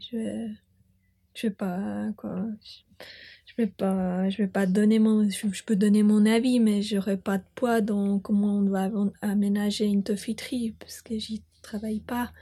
Je 0.00 0.16
vais, 0.16 0.48
je 1.34 1.46
vais 1.46 1.54
pas 1.54 2.10
quoi. 2.16 2.46
Je, 3.46 3.54
vais 3.56 3.66
pas, 3.66 4.28
je 4.30 4.38
vais 4.38 4.48
pas 4.48 4.66
donner 4.66 4.98
mon, 4.98 5.28
je, 5.28 5.64
peux 5.64 5.76
donner 5.76 6.02
mon 6.02 6.26
avis, 6.26 6.60
mais 6.60 6.82
j'aurai 6.82 7.16
pas 7.16 7.38
de 7.38 7.44
poids 7.54 7.80
dans 7.80 8.18
comment 8.18 8.58
on 8.58 8.62
doit 8.62 8.90
aménager 9.20 9.84
une 9.84 10.02
tofiterie 10.02 10.74
parce 10.78 11.02
que 11.02 11.18
j'y 11.18 11.42
travaille 11.62 12.00
pas. 12.00 12.32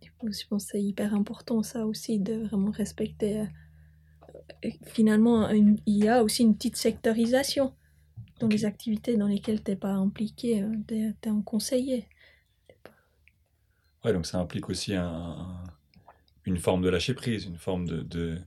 Du 0.00 0.12
coup, 0.12 0.32
je 0.32 0.46
pense 0.48 0.66
que 0.66 0.70
c'est 0.72 0.82
hyper 0.82 1.14
important 1.14 1.62
ça 1.62 1.86
aussi 1.86 2.18
de 2.18 2.34
vraiment 2.34 2.70
respecter 2.70 3.46
finalement, 4.86 5.48
il 5.50 5.80
y 5.86 6.08
a 6.08 6.22
aussi 6.22 6.42
une 6.42 6.54
petite 6.54 6.76
sectorisation 6.76 7.74
dans 8.40 8.48
les 8.48 8.64
activités 8.64 9.16
dans 9.16 9.26
lesquelles 9.26 9.62
tu 9.62 9.70
n'es 9.70 9.76
pas 9.76 9.92
impliqué, 9.92 10.62
euh, 10.62 10.72
tu 10.86 10.94
es, 10.94 11.28
un 11.28 11.42
conseiller. 11.42 12.06
Ouais, 14.04 14.12
donc 14.12 14.26
ça 14.26 14.38
implique 14.38 14.68
aussi 14.68 14.94
un, 14.94 15.62
une 16.44 16.58
forme 16.58 16.82
de 16.82 16.88
lâcher 16.88 17.14
prise, 17.14 17.46
une 17.46 17.58
forme 17.58 17.86
de, 17.86 18.02
de, 18.02 18.38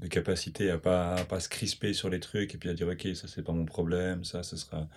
de 0.00 0.06
capacité 0.08 0.70
à 0.70 0.78
pas, 0.78 1.14
à 1.14 1.24
pas 1.24 1.40
se 1.40 1.48
crisper 1.48 1.92
sur 1.92 2.08
les 2.08 2.20
trucs 2.20 2.54
et 2.54 2.58
puis 2.58 2.68
à 2.70 2.74
dire 2.74 2.88
ok 2.88 3.14
ça 3.14 3.28
c'est 3.28 3.42
pas 3.42 3.52
mon 3.52 3.66
problème, 3.66 4.24
ça 4.24 4.42
ce 4.42 4.56
sera 4.56 4.88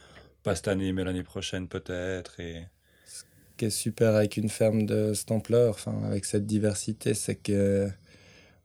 pas 0.44 0.56
cette 0.56 0.70
année 0.70 0.94
mais 0.94 1.04
l'année 1.04 1.24
prochaine 1.24 1.68
peut-être 1.68 2.40
et 2.40 2.66
Ce 3.06 3.24
qui 3.58 3.66
est 3.66 3.70
super 3.70 4.16
avec 4.16 4.38
une 4.38 4.50
ferme 4.50 4.86
de 4.86 5.14
cette 5.14 5.32
ampleur, 5.32 5.72
enfin, 5.72 6.04
avec 6.04 6.26
cette 6.26 6.46
diversité, 6.46 7.14
c'est 7.14 7.36
que 7.36 7.90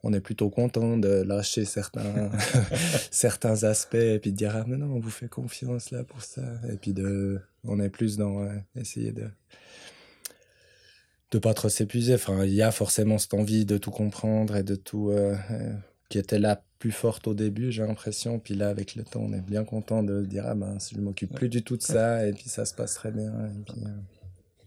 on 0.03 0.13
est 0.13 0.21
plutôt 0.21 0.51
content 0.51 0.97
de 0.97 1.23
lâcher 1.23 1.65
certains, 1.65 2.31
certains 3.11 3.65
aspects 3.65 3.95
et 3.95 4.19
puis 4.19 4.33
de 4.33 4.37
dire 4.37 4.53
ah 4.57 4.65
mais 4.67 4.77
non 4.77 4.87
on 4.87 5.01
vous 5.01 5.11
fait 5.11 5.29
confiance 5.29 5.91
là 5.91 6.05
pour 6.05 6.23
ça. 6.23 6.43
Et 6.71 6.77
puis 6.77 6.93
de 6.93 7.41
on 7.65 7.79
est 7.81 7.89
plus 7.89 8.17
dans 8.17 8.43
euh, 8.43 8.53
essayer 8.75 9.13
de 9.13 9.29
de 11.31 11.39
pas 11.39 11.55
trop 11.55 11.69
s'épuiser. 11.69 12.15
Enfin 12.15 12.45
il 12.45 12.55
y 12.55 12.63
a 12.63 12.73
forcément 12.73 13.19
cette 13.19 13.35
envie 13.35 13.65
de 13.65 13.79
tout 13.79 13.93
comprendre 13.93 14.57
et 14.57 14.65
de 14.65 14.75
tout 14.75 15.11
euh, 15.11 15.37
euh, 15.51 15.73
qui 16.09 16.19
était 16.19 16.41
là 16.41 16.63
plus 16.79 16.93
forte 16.93 17.29
au 17.29 17.35
début 17.35 17.71
j'ai 17.71 17.87
l'impression. 17.87 18.41
Puis 18.41 18.55
là 18.55 18.71
avec 18.71 18.97
le 18.97 19.05
temps 19.05 19.21
on 19.21 19.33
est 19.33 19.41
bien 19.41 19.65
content 19.65 20.03
de 20.03 20.25
dire 20.25 20.45
ah 20.47 20.57
ben 20.57 20.79
je 20.93 21.01
m'occupe 21.01 21.33
plus 21.35 21.49
du 21.49 21.63
tout 21.63 21.77
de 21.77 21.83
ça 21.83 22.27
et 22.27 22.33
puis 22.33 22.49
ça 22.49 22.65
se 22.65 22.75
passe 22.75 22.95
très 22.95 23.13
bien 23.13 23.31
et 23.47 23.63
puis, 23.65 23.85
euh, 23.85 23.89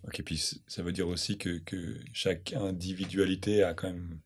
Ok, 0.08 0.22
puis 0.24 0.56
ça 0.68 0.84
veut 0.84 0.92
dire 0.92 1.08
aussi 1.08 1.38
que, 1.38 1.58
que 1.58 1.96
chaque 2.14 2.54
individualité 2.54 3.64
a 3.64 3.74
quand 3.74 3.88
même 3.88 4.20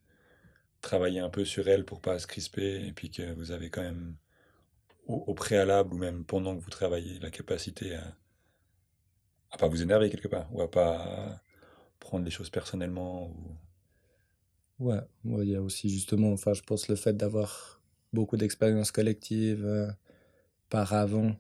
travaillé 0.82 1.20
un 1.20 1.30
peu 1.30 1.46
sur 1.46 1.68
elle 1.68 1.86
pour 1.86 2.02
pas 2.02 2.20
se 2.20 2.28
crisper, 2.28 2.86
et 2.86 2.94
puis 2.94 3.10
que 3.12 3.34
vous 3.34 3.52
avez 3.52 3.70
quand 3.70 3.82
même, 3.82 4.16
au, 5.08 5.34
préalable 5.34 5.94
ou 5.94 5.98
même 5.98 6.24
pendant 6.24 6.56
que 6.56 6.62
vous 6.62 6.70
travaillez, 6.70 7.20
la 7.20 7.32
capacité 7.32 7.96
à, 7.96 8.16
à 9.52 9.58
pas 9.58 9.68
vous 9.68 9.82
énerver 9.82 10.10
quelque 10.10 10.28
part, 10.28 10.54
ou 10.54 10.62
à 10.62 10.70
pas 10.70 11.42
prendre 12.00 12.26
les 12.26 12.32
choses 12.32 12.50
personnellement. 12.50 13.28
Ou... 13.28 14.86
Ouais, 14.86 15.00
il 15.26 15.50
y 15.50 15.56
a 15.56 15.62
aussi 15.62 15.90
justement, 15.90 16.32
enfin, 16.32 16.54
je 16.54 16.62
pense 16.62 16.88
le 16.88 16.96
fait 16.96 17.16
d'avoir 17.18 17.82
beaucoup 18.14 18.38
d'expériences 18.38 18.92
collectives 18.92 19.66
euh, 19.66 19.88
par 20.70 20.94
avant, 20.94 21.36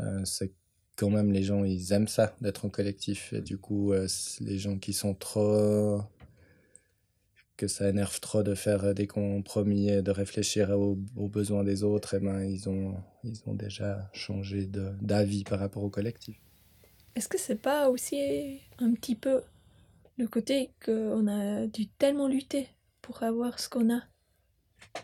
euh, 0.00 0.24
c'est 0.24 0.52
quand 0.96 1.10
même 1.10 1.32
les 1.32 1.42
gens, 1.42 1.64
ils 1.64 1.92
aiment 1.92 2.08
ça, 2.08 2.34
d'être 2.40 2.64
en 2.64 2.68
collectif. 2.70 3.32
Et 3.32 3.40
du 3.40 3.58
coup, 3.58 3.92
euh, 3.92 4.06
les 4.40 4.58
gens 4.58 4.78
qui 4.78 4.92
sont 4.92 5.14
trop. 5.14 6.02
Que 7.62 7.68
ça 7.68 7.88
énerve 7.88 8.18
trop 8.18 8.42
de 8.42 8.56
faire 8.56 8.82
euh, 8.86 8.92
des 8.92 9.06
compromis 9.06 9.88
et 9.88 10.02
de 10.02 10.10
réfléchir 10.10 10.70
aux, 10.70 10.96
besoins 11.28 11.62
des 11.62 11.84
autres, 11.84 12.14
et 12.14 12.18
ben, 12.18 12.42
ils 12.42 12.68
ont, 12.68 12.96
ils 13.22 13.40
ont 13.46 13.54
déjà 13.54 14.10
changé 14.12 14.68
d'avis 15.00 15.44
par 15.44 15.60
rapport 15.60 15.84
au 15.84 15.88
collectif. 15.88 16.36
Est-ce 17.14 17.28
que 17.28 17.38
c'est 17.38 17.62
pas 17.62 17.88
aussi 17.88 18.60
un 18.80 18.92
petit 18.94 19.14
peu 19.14 19.42
le 20.18 20.26
côté 20.26 20.72
qu'on 20.84 21.28
a 21.28 21.68
dû 21.68 21.86
tellement 21.86 22.26
lutter 22.26 22.66
pour 23.00 23.22
avoir 23.22 23.60
ce 23.60 23.68
qu'on 23.68 23.94
a, 23.94 24.02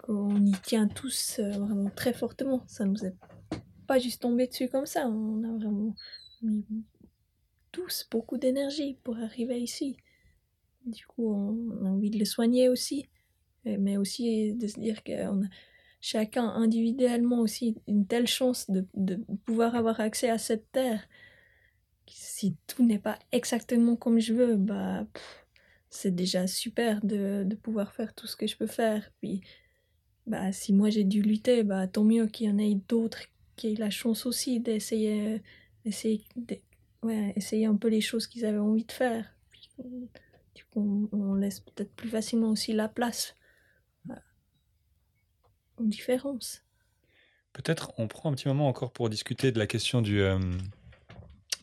qu'on 0.02 0.44
y 0.44 0.56
tient 0.64 0.88
tous 0.88 1.38
euh, 1.38 1.50
vraiment 1.52 1.90
très 1.94 2.12
fortement? 2.12 2.64
Ça 2.66 2.84
nous 2.86 3.04
est 3.04 3.14
pas 3.86 4.00
juste 4.00 4.22
tombé 4.22 4.48
dessus 4.48 4.68
comme 4.68 4.86
ça. 4.86 5.06
On 5.06 5.44
a 5.44 5.58
vraiment 5.58 5.94
mis 6.42 6.64
tous 7.70 8.04
beaucoup 8.10 8.36
d'énergie 8.36 8.98
pour 9.04 9.16
arriver 9.18 9.60
ici. 9.60 9.96
Du 10.86 11.06
coup, 11.06 11.32
on 11.34 11.84
a 11.86 11.88
envie 11.90 12.10
de 12.10 12.18
le 12.18 12.24
soigner 12.24 12.68
aussi, 12.68 13.08
et- 13.64 13.78
mais 13.78 13.96
aussi 13.96 14.54
de 14.54 14.66
se 14.68 14.80
dire 14.80 15.04
qu'on 15.04 15.44
a 15.44 15.48
chacun 16.00 16.44
individuellement 16.48 17.40
aussi 17.40 17.76
une 17.88 18.06
telle 18.06 18.26
chance 18.28 18.70
de, 18.70 18.86
de 18.94 19.16
pouvoir 19.46 19.74
avoir 19.76 20.00
accès 20.00 20.30
à 20.30 20.38
cette 20.38 20.70
terre. 20.72 21.06
Si 22.10 22.56
tout 22.66 22.84
n'est 22.84 22.98
pas 22.98 23.18
exactement 23.32 23.94
comme 23.96 24.18
je 24.18 24.32
veux, 24.32 24.56
bah 24.56 25.06
c'est 25.90 26.14
déjà 26.14 26.46
super 26.46 27.04
de, 27.04 27.44
de 27.46 27.56
pouvoir 27.56 27.92
faire 27.94 28.14
tout 28.14 28.26
ce 28.26 28.36
que 28.36 28.46
je 28.46 28.56
peux 28.56 28.66
faire. 28.66 29.10
Puis, 29.20 29.42
bah 30.26 30.52
si 30.52 30.72
moi 30.74 30.90
j'ai 30.90 31.04
dû 31.04 31.22
lutter, 31.22 31.64
bah 31.64 31.88
tant 31.88 32.04
mieux 32.04 32.28
qu'il 32.28 32.48
y 32.48 32.52
en 32.52 32.58
ait 32.58 32.76
d'autres 32.88 33.22
qui 33.56 33.68
aient 33.72 33.76
la 33.76 33.90
chance 33.90 34.26
aussi 34.26 34.60
d'essayer, 34.60 35.42
essayer, 35.84 36.24
de- 36.36 36.60
ouais, 37.02 37.32
essayer 37.36 37.66
un 37.66 37.76
peu 37.76 37.88
les 37.88 38.00
choses 38.02 38.26
qu'ils 38.28 38.46
avaient 38.46 38.58
envie 38.58 38.84
de 38.86 38.92
faire. 38.92 39.26
Puis, 39.52 39.70
du 40.58 40.64
coup, 40.64 41.08
on, 41.12 41.34
laisse 41.34 41.60
peut-être 41.60 41.94
plus 41.94 42.08
facilement 42.08 42.50
aussi 42.50 42.72
la 42.72 42.88
place 42.88 43.36
à- 44.10 44.20
aux 45.76 45.84
différences. 45.84 46.64
Peut-être 47.52 47.92
on 47.96 48.08
prend 48.08 48.32
un 48.32 48.34
petit 48.34 48.48
moment 48.48 48.66
encore 48.66 48.92
pour 48.92 49.08
discuter 49.08 49.52
de 49.52 49.58
la 49.60 49.68
question 49.68 50.02
du, 50.02 50.20
euh, 50.20 50.40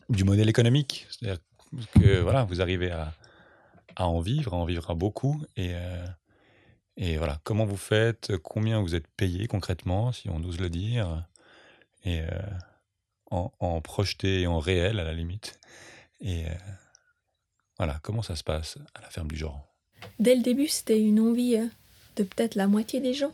du 0.08 0.24
modèle 0.24 0.48
économique. 0.48 1.06
C'est-à-dire 1.10 1.42
que 1.94 2.20
voilà, 2.20 2.44
vous 2.44 2.62
arrivez 2.62 2.90
à, 2.90 3.12
à 3.96 4.06
en 4.08 4.20
vivre, 4.20 4.54
à 4.54 4.56
en 4.56 4.64
vivre 4.64 4.90
à 4.90 4.94
beaucoup. 4.94 5.44
Et, 5.56 5.74
euh, 5.74 6.06
et 6.96 7.18
voilà, 7.18 7.38
comment 7.44 7.66
vous 7.66 7.76
faites, 7.76 8.38
combien 8.38 8.80
vous 8.80 8.94
êtes 8.94 9.08
payé 9.08 9.46
concrètement, 9.46 10.10
si 10.10 10.30
on 10.30 10.42
ose 10.42 10.58
le 10.58 10.70
dire, 10.70 11.26
et 12.04 12.22
euh, 12.22 12.28
en, 13.30 13.52
en 13.60 13.82
projeté 13.82 14.40
et 14.40 14.46
en 14.46 14.58
réel 14.58 15.00
à 15.00 15.04
la 15.04 15.12
limite. 15.12 15.60
Et 16.22 16.46
euh, 16.46 16.54
voilà, 17.78 17.98
comment 18.02 18.22
ça 18.22 18.36
se 18.36 18.44
passe 18.44 18.78
à 18.94 19.00
la 19.00 19.10
ferme 19.10 19.28
du 19.28 19.36
Joran? 19.36 19.66
Dès 20.18 20.34
le 20.34 20.42
début, 20.42 20.68
c'était 20.68 21.00
une 21.00 21.20
envie 21.20 21.56
euh, 21.56 21.66
de 22.16 22.24
peut-être 22.24 22.54
la 22.54 22.68
moitié 22.68 23.00
des 23.00 23.14
gens 23.14 23.32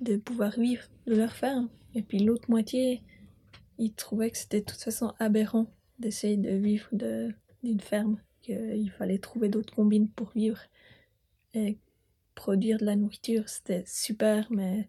de 0.00 0.16
pouvoir 0.16 0.52
vivre 0.58 0.84
de 1.06 1.14
leur 1.14 1.32
ferme. 1.32 1.68
Et 1.94 2.02
puis 2.02 2.20
l'autre 2.20 2.50
moitié, 2.50 3.02
ils 3.78 3.92
trouvaient 3.92 4.30
que 4.30 4.38
c'était 4.38 4.60
de 4.60 4.64
toute 4.64 4.80
façon 4.80 5.12
aberrant 5.18 5.66
d'essayer 5.98 6.36
de 6.36 6.50
vivre 6.50 6.88
d'une 7.62 7.80
ferme, 7.80 8.18
qu'il 8.42 8.90
fallait 8.96 9.18
trouver 9.18 9.48
d'autres 9.48 9.74
combines 9.74 10.08
pour 10.08 10.30
vivre. 10.34 10.60
Et 11.52 11.78
produire 12.34 12.78
de 12.78 12.86
la 12.86 12.96
nourriture, 12.96 13.48
c'était 13.48 13.84
super, 13.86 14.46
mais 14.50 14.88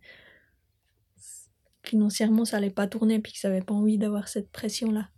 financièrement, 1.84 2.46
ça 2.46 2.58
allait 2.58 2.70
pas 2.70 2.88
tourner, 2.88 3.20
puis 3.20 3.34
qu'ils 3.34 3.50
n'avaient 3.50 3.66
pas 3.66 3.74
envie 3.74 3.98
d'avoir 3.98 4.28
cette 4.28 4.50
pression-là. 4.52 5.10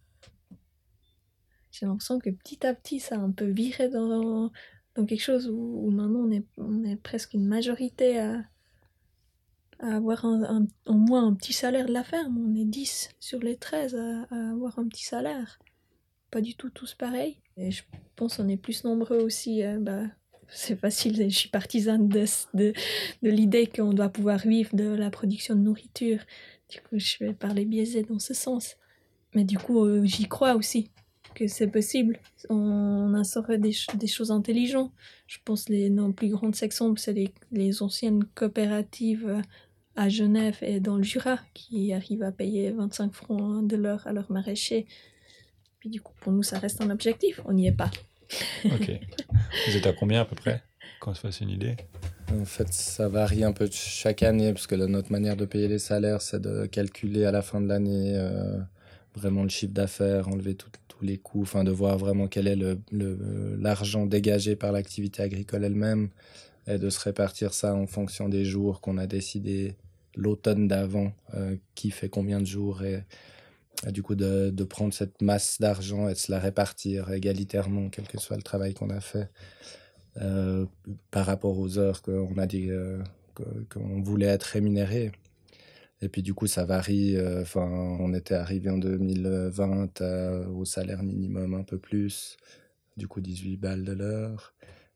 J'ai 1.73 1.87
l'impression 1.87 2.19
que 2.19 2.29
petit 2.31 2.65
à 2.65 2.73
petit, 2.73 3.01
ça 3.01 3.15
a 3.17 3.19
un 3.19 3.31
peu 3.31 3.47
viré 3.47 3.89
dans, 3.89 4.49
dans 4.95 5.05
quelque 5.05 5.21
chose 5.21 5.49
où, 5.49 5.91
maintenant 5.91 6.21
on 6.21 6.31
est, 6.31 6.45
on 6.57 6.85
est 6.85 6.95
presque 6.95 7.33
une 7.33 7.47
majorité 7.47 8.19
à, 8.19 8.43
à 9.79 9.95
avoir 9.95 10.25
un, 10.25 10.43
un- 10.43 10.67
au 10.85 10.93
moins 10.93 11.27
un 11.27 11.33
petit 11.33 11.53
salaire 11.53 11.85
de 11.87 11.93
la 11.93 12.03
ferme. 12.03 12.37
On 12.37 12.55
est 12.55 12.65
10 12.65 13.09
sur 13.19 13.39
les 13.39 13.57
13 13.57 13.95
à, 13.95 14.23
à 14.29 14.51
avoir 14.51 14.79
un 14.79 14.87
petit 14.87 15.03
salaire. 15.03 15.59
Pas 16.31 16.41
du 16.41 16.55
tout 16.55 16.69
tous 16.71 16.95
pareils. 16.95 17.39
Et 17.57 17.71
je 17.71 17.83
pense 18.15 18.37
qu'on 18.37 18.49
est 18.49 18.57
plus 18.57 18.83
nombreux 18.83 19.19
aussi. 19.21 19.63
euh, 19.63 19.79
bah, 19.79 20.03
c'est 20.49 20.77
facile, 20.77 21.29
je 21.31 21.35
suis 21.37 21.49
partisane 21.49 22.09
de, 22.09 22.25
de, 22.55 22.73
de 23.23 23.29
l'idée 23.29 23.67
qu'on 23.67 23.93
doit 23.93 24.09
pouvoir 24.09 24.39
vivre 24.39 24.75
de 24.75 24.85
la 24.85 25.09
production 25.11 25.55
de 25.55 25.61
nourriture. 25.61 26.19
Du 26.69 26.79
coup, 26.81 26.99
je 26.99 27.17
vais 27.25 27.33
parler 27.33 27.65
biaisé 27.65 28.03
dans 28.03 28.19
ce 28.19 28.33
sens. 28.33 28.77
Mais 29.35 29.43
du 29.45 29.57
coup, 29.59 29.85
euh, 29.85 30.05
j'y 30.05 30.27
crois 30.27 30.55
aussi 30.55 30.91
que 31.33 31.47
c'est 31.47 31.67
possible. 31.67 32.19
On 32.49 33.13
instaurerait 33.13 33.57
des, 33.57 33.71
ch- 33.73 33.95
des 33.95 34.07
choses 34.07 34.31
intelligentes. 34.31 34.91
Je 35.27 35.37
pense 35.43 35.65
que 35.65 35.73
les, 35.73 35.89
nos 35.89 36.11
plus 36.11 36.29
grands 36.29 36.51
exemples, 36.61 36.99
c'est 36.99 37.13
les, 37.13 37.33
les 37.51 37.81
anciennes 37.81 38.23
coopératives 38.35 39.27
euh, 39.27 39.41
à 39.95 40.09
Genève 40.09 40.57
et 40.61 40.79
dans 40.79 40.97
le 40.97 41.03
Jura 41.03 41.39
qui 41.53 41.93
arrivent 41.93 42.23
à 42.23 42.31
payer 42.31 42.71
25 42.71 43.13
francs 43.13 43.67
de 43.67 43.75
l'heure 43.75 44.05
à 44.07 44.13
leurs 44.13 44.31
maraîchers. 44.31 44.85
Puis 45.79 45.89
du 45.89 46.01
coup, 46.01 46.13
pour 46.21 46.31
nous, 46.31 46.43
ça 46.43 46.59
reste 46.59 46.81
un 46.81 46.89
objectif. 46.89 47.41
On 47.45 47.53
n'y 47.53 47.67
est 47.67 47.71
pas. 47.71 47.91
Ok. 48.65 48.89
vous 49.67 49.77
êtes 49.77 49.85
à 49.85 49.93
combien 49.93 50.21
à 50.21 50.25
peu 50.25 50.35
près 50.35 50.63
Qu'on 50.99 51.13
se 51.13 51.19
fasse 51.19 51.41
une 51.41 51.49
idée? 51.49 51.75
En 52.31 52.45
fait, 52.45 52.71
ça 52.73 53.07
varie 53.09 53.43
un 53.43 53.51
peu 53.51 53.67
chaque 53.71 54.23
année, 54.23 54.53
parce 54.53 54.65
que 54.65 54.73
notre 54.75 55.11
manière 55.11 55.35
de 55.35 55.45
payer 55.45 55.67
les 55.67 55.77
salaires, 55.77 56.21
c'est 56.21 56.41
de 56.41 56.65
calculer 56.65 57.25
à 57.25 57.31
la 57.31 57.41
fin 57.43 57.61
de 57.61 57.67
l'année 57.67 58.13
euh, 58.15 58.57
vraiment 59.13 59.43
le 59.43 59.49
chiffre 59.49 59.73
d'affaires, 59.73 60.29
enlever 60.29 60.55
tout- 60.55 60.69
les 61.03 61.17
coûts, 61.17 61.41
enfin 61.43 61.63
de 61.63 61.71
voir 61.71 61.97
vraiment 61.97 62.27
quel 62.27 62.47
est 62.47 62.55
le- 62.55 62.79
le- 62.91 63.55
l'argent 63.59 64.05
dégagé 64.05 64.55
par 64.55 64.71
l'activité 64.71 65.21
agricole 65.21 65.63
elle-même, 65.63 66.09
et 66.67 66.77
de 66.77 66.89
se 66.89 66.99
répartir 66.99 67.53
ça 67.53 67.75
en 67.75 67.87
fonction 67.87 68.29
des 68.29 68.45
jours 68.45 68.81
qu'on 68.81 68.97
a 68.97 69.05
décidé 69.07 69.75
l'automne 70.15 70.67
d'avant, 70.67 71.11
euh, 71.33 71.57
qui 71.75 71.91
fait 71.91 72.09
combien 72.09 72.39
de 72.39 72.45
jours, 72.45 72.83
et, 72.83 73.03
du 73.91 74.01
coup 74.01 74.15
de, 74.15 74.49
de 74.49 74.63
prendre 74.63 74.93
cette 74.93 75.21
masse 75.21 75.59
d'argent 75.59 76.07
et 76.07 76.13
de 76.13 76.17
se 76.17 76.31
la 76.31 76.39
répartir 76.39 77.11
égalitairement, 77.11 77.89
quel 77.89 78.07
que 78.07 78.17
soit 78.19 78.37
le 78.37 78.43
travail 78.43 78.73
qu'on 78.73 78.89
a 78.89 79.01
fait 79.01 79.29
euh, 80.21 80.65
par 81.11 81.25
rapport 81.25 81.57
aux 81.57 81.77
heures 81.77 82.01
qu'on 82.01 82.37
a 82.37 82.45
dit 82.45 82.69
euh, 82.69 83.01
qu'on 83.69 84.01
voulait 84.01 84.27
être 84.27 84.43
rémunéré. 84.43 85.11
Et 86.03 86.09
puis 86.09 86.21
du 86.21 86.33
coup, 86.33 86.47
ça 86.47 86.65
varie. 86.65 87.15
euh, 87.15 87.41
Enfin, 87.43 87.61
on 87.99 88.13
était 88.13 88.35
arrivé 88.35 88.69
en 88.69 88.77
2020 88.77 90.01
euh, 90.01 90.45
au 90.47 90.65
salaire 90.65 91.01
minimum 91.01 91.53
un 91.53 91.63
peu 91.63 91.77
plus, 91.77 92.35
du 92.97 93.07
coup 93.07 93.21
18 93.21 93.55
balles 93.57 93.83
de 93.85 93.93
l'heure. 93.93 94.53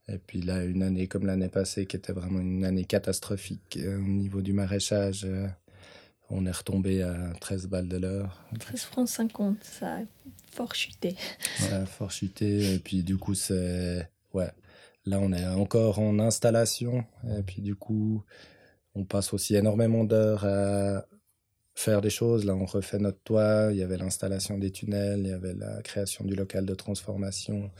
Et 0.09 0.17
puis 0.17 0.41
là, 0.41 0.63
une 0.65 0.83
année 0.83 1.07
comme 1.07 1.25
l'année 1.25 1.47
passée, 1.49 1.85
qui 1.85 1.95
était 1.95 2.11
vraiment 2.13 2.39
une 2.39 2.65
année 2.65 2.83
catastrophique 2.85 3.77
euh, 3.81 3.97
au 3.97 4.01
niveau 4.01 4.41
du 4.41 4.51
maraîchage, 4.51 5.25
on 6.29 6.45
est 6.45 6.51
retombé 6.51 7.03
à 7.03 7.31
13 7.39 7.67
balles 7.67 7.87
de 7.87 7.97
l'heure. 7.97 8.43
13 8.59 8.81
francs 8.81 9.07
50, 9.07 9.57
ça 9.63 9.95
a 9.95 9.99
fort 10.51 10.75
chuté. 10.75 11.15
Ça 11.57 11.77
a 11.83 11.85
fort 11.85 12.11
chuté. 12.11 12.73
Et 12.75 12.79
puis, 12.79 13.03
du 13.03 13.17
coup, 13.17 13.33
c'est. 13.33 14.09
Ouais. 14.33 14.51
Là, 15.05 15.19
on 15.21 15.31
est 15.31 15.45
encore 15.47 15.99
en 15.99 16.19
installation. 16.19 17.05
Et 17.37 17.43
puis, 17.43 17.61
du 17.61 17.75
coup, 17.75 18.23
on 18.97 19.05
passe 19.05 19.33
aussi 19.33 19.55
énormément 19.55 20.03
d'heures 20.03 20.45
à 20.45 21.05
faire 21.75 22.01
des 22.01 22.09
choses. 22.09 22.45
Là, 22.45 22.55
on 22.55 22.65
refait 22.65 22.97
notre 22.97 23.21
toit. 23.23 23.69
Il 23.71 23.77
y 23.77 23.83
avait 23.83 23.97
l'installation 23.97 24.57
des 24.57 24.71
tunnels, 24.71 25.21
il 25.21 25.29
y 25.29 25.33
avait 25.33 25.53
la 25.53 25.81
création 25.83 26.25
du 26.25 26.35
local 26.35 26.65
de 26.65 26.73
transformation, 26.73 27.71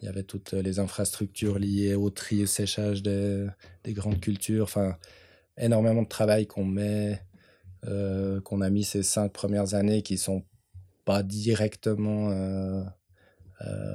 il 0.00 0.06
y 0.06 0.08
avait 0.08 0.22
toutes 0.22 0.52
les 0.52 0.78
infrastructures 0.78 1.58
liées 1.58 1.94
au 1.94 2.10
tri 2.10 2.42
et 2.42 2.46
séchage 2.46 3.02
des, 3.02 3.46
des 3.84 3.94
grandes 3.94 4.20
cultures. 4.20 4.64
Enfin, 4.64 4.96
énormément 5.56 6.02
de 6.02 6.08
travail 6.08 6.46
qu'on 6.46 6.64
met, 6.64 7.20
euh, 7.86 8.40
qu'on 8.42 8.60
a 8.60 8.70
mis 8.70 8.84
ces 8.84 9.02
cinq 9.02 9.32
premières 9.32 9.74
années 9.74 10.02
qui 10.02 10.18
sont 10.18 10.44
pas 11.04 11.22
directement, 11.22 12.30
euh, 12.30 12.82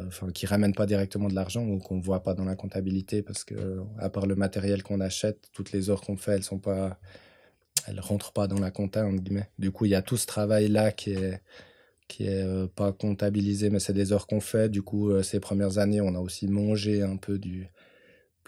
enfin, 0.07 0.31
qui 0.31 0.45
ramènent 0.45 0.73
pas 0.73 0.85
directement 0.85 1.27
de 1.29 1.35
l'argent 1.35 1.65
ou 1.65 1.79
qu'on 1.79 1.99
voit 1.99 2.23
pas 2.23 2.33
dans 2.33 2.45
la 2.45 2.55
comptabilité 2.55 3.21
parce 3.21 3.43
que, 3.43 3.81
à 3.97 4.09
part 4.09 4.25
le 4.25 4.35
matériel 4.35 4.83
qu'on 4.83 4.99
achète, 4.99 5.49
toutes 5.53 5.71
les 5.71 5.89
heures 5.89 6.01
qu'on 6.01 6.17
fait, 6.17 6.33
elles 6.33 6.43
sont 6.43 6.59
pas, 6.59 6.99
elles 7.87 7.99
rentrent 7.99 8.33
pas 8.33 8.47
dans 8.47 8.59
la 8.59 8.71
compta, 8.71 9.05
entre 9.05 9.21
guillemets. 9.21 9.49
Du 9.59 9.71
coup, 9.71 9.85
il 9.85 9.91
y 9.91 9.95
a 9.95 10.01
tout 10.01 10.17
ce 10.17 10.27
travail-là 10.27 10.91
qui 10.91 11.11
est, 11.13 11.41
qui 12.07 12.25
est 12.27 12.67
pas 12.75 12.91
comptabilisé, 12.91 13.69
mais 13.69 13.79
c'est 13.79 13.93
des 13.93 14.11
heures 14.13 14.27
qu'on 14.27 14.41
fait. 14.41 14.69
Du 14.69 14.81
coup, 14.81 15.21
ces 15.23 15.39
premières 15.39 15.77
années, 15.77 16.01
on 16.01 16.15
a 16.15 16.19
aussi 16.19 16.47
mangé 16.47 17.01
un 17.01 17.17
peu 17.17 17.39
du, 17.39 17.69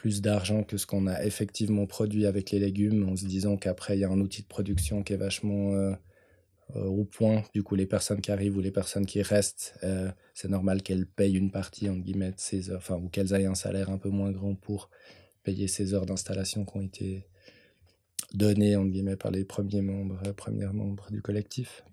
plus 0.06 0.22
d'argent 0.22 0.62
que 0.64 0.78
ce 0.78 0.86
qu'on 0.86 1.08
a 1.08 1.24
effectivement 1.24 1.88
produit 1.88 2.28
avec 2.28 2.52
les 2.52 2.60
légumes, 2.60 3.10
en 3.10 3.16
se 3.16 3.26
disant 3.26 3.58
qu'après, 3.58 3.98
il 3.98 4.02
y 4.02 4.04
a 4.04 4.10
un 4.10 4.20
outil 4.20 4.44
de 4.44 4.48
production 4.48 5.02
qui 5.02 5.14
est 5.14 5.18
vachement 5.18 5.74
euh, 5.74 5.94
euh, 5.94 5.96
au 6.74 7.06
point. 7.06 7.44
Du 7.54 7.64
coup, 7.64 7.76
les 7.76 7.86
personnes 7.86 8.22
qui 8.22 8.32
arrivent 8.32 8.58
ou 8.58 8.62
les 8.62 8.72
personnes 8.72 9.06
qui 9.06 9.22
restent, 9.22 9.76
euh, 9.84 10.12
c'est 10.34 10.50
normal 10.50 10.82
qu'elles 10.82 11.06
payent 11.06 11.38
une 11.38 11.52
partie, 11.52 11.90
en 11.90 11.96
guillemets, 11.96 12.32
de 12.32 12.40
ces 12.40 12.72
heures, 12.72 12.80
enfin, 12.80 12.96
ou 12.96 13.08
qu'elles 13.10 13.34
aient 13.34 13.46
un 13.46 13.56
salaire 13.56 13.90
un 13.90 13.98
peu 13.98 14.10
moins 14.10 14.32
grand 14.32 14.56
pour 14.56 14.90
payer 15.44 15.68
ces 15.68 15.94
heures 15.94 16.06
d'installation 16.06 16.66
qui 16.66 16.78
ont 16.78 16.82
été 16.82 17.28
données, 18.34 18.76
en 18.76 18.86
guillemets, 18.86 19.16
par 19.16 19.32
les 19.32 19.46
premiers 19.46 19.82
membres, 19.82 20.20
premiers 20.34 20.66
membres 20.68 21.08
du 21.12 21.22
collectif. 21.22 21.84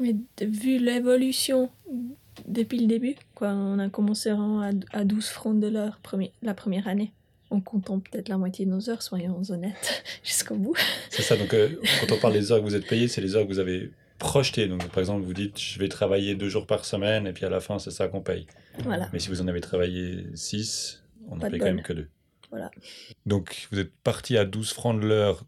Mais 0.00 0.14
vu 0.40 0.78
l'évolution 0.78 1.70
depuis 2.46 2.78
le 2.78 2.86
début, 2.86 3.16
quoi, 3.34 3.50
on 3.50 3.78
a 3.78 3.88
commencé 3.88 4.30
à, 4.30 4.70
à 4.92 5.04
12 5.04 5.26
francs 5.26 5.58
de 5.58 5.68
l'heure 5.68 6.00
la 6.42 6.54
première 6.54 6.86
année 6.88 7.12
en 7.50 7.60
comptant 7.60 7.98
peut-être 7.98 8.28
la 8.28 8.36
moitié 8.36 8.66
de 8.66 8.70
nos 8.70 8.90
heures, 8.90 9.02
soyons 9.02 9.40
honnêtes, 9.48 10.04
jusqu'au 10.24 10.56
bout. 10.56 10.76
C'est 11.10 11.22
ça, 11.22 11.36
donc 11.36 11.54
euh, 11.54 11.80
quand 12.00 12.14
on 12.14 12.18
parle 12.18 12.34
des 12.34 12.52
heures 12.52 12.58
que 12.58 12.64
vous 12.64 12.74
êtes 12.74 12.86
payées, 12.86 13.08
c'est 13.08 13.20
les 13.20 13.36
heures 13.36 13.44
que 13.44 13.48
vous 13.48 13.58
avez 13.58 13.90
projetées. 14.18 14.68
Donc 14.68 14.86
par 14.88 14.98
exemple, 14.98 15.24
vous 15.24 15.34
dites 15.34 15.58
je 15.58 15.78
vais 15.78 15.88
travailler 15.88 16.34
deux 16.34 16.48
jours 16.48 16.66
par 16.66 16.84
semaine 16.84 17.26
et 17.26 17.32
puis 17.32 17.44
à 17.44 17.50
la 17.50 17.60
fin, 17.60 17.78
c'est 17.78 17.90
ça 17.90 18.08
qu'on 18.08 18.20
paye. 18.20 18.46
Voilà. 18.80 19.08
Mais 19.12 19.18
si 19.18 19.28
vous 19.28 19.40
en 19.40 19.48
avez 19.48 19.60
travaillé 19.60 20.26
six, 20.34 21.02
on 21.28 21.36
ne 21.36 21.40
paye 21.48 21.58
quand 21.58 21.66
même 21.66 21.82
que 21.82 21.92
deux. 21.92 22.08
Voilà. 22.50 22.70
Donc 23.26 23.68
vous 23.70 23.78
êtes 23.78 23.94
parti 24.02 24.36
à 24.36 24.44
12 24.44 24.72
francs 24.72 25.00
de 25.00 25.06
l'heure 25.06 25.44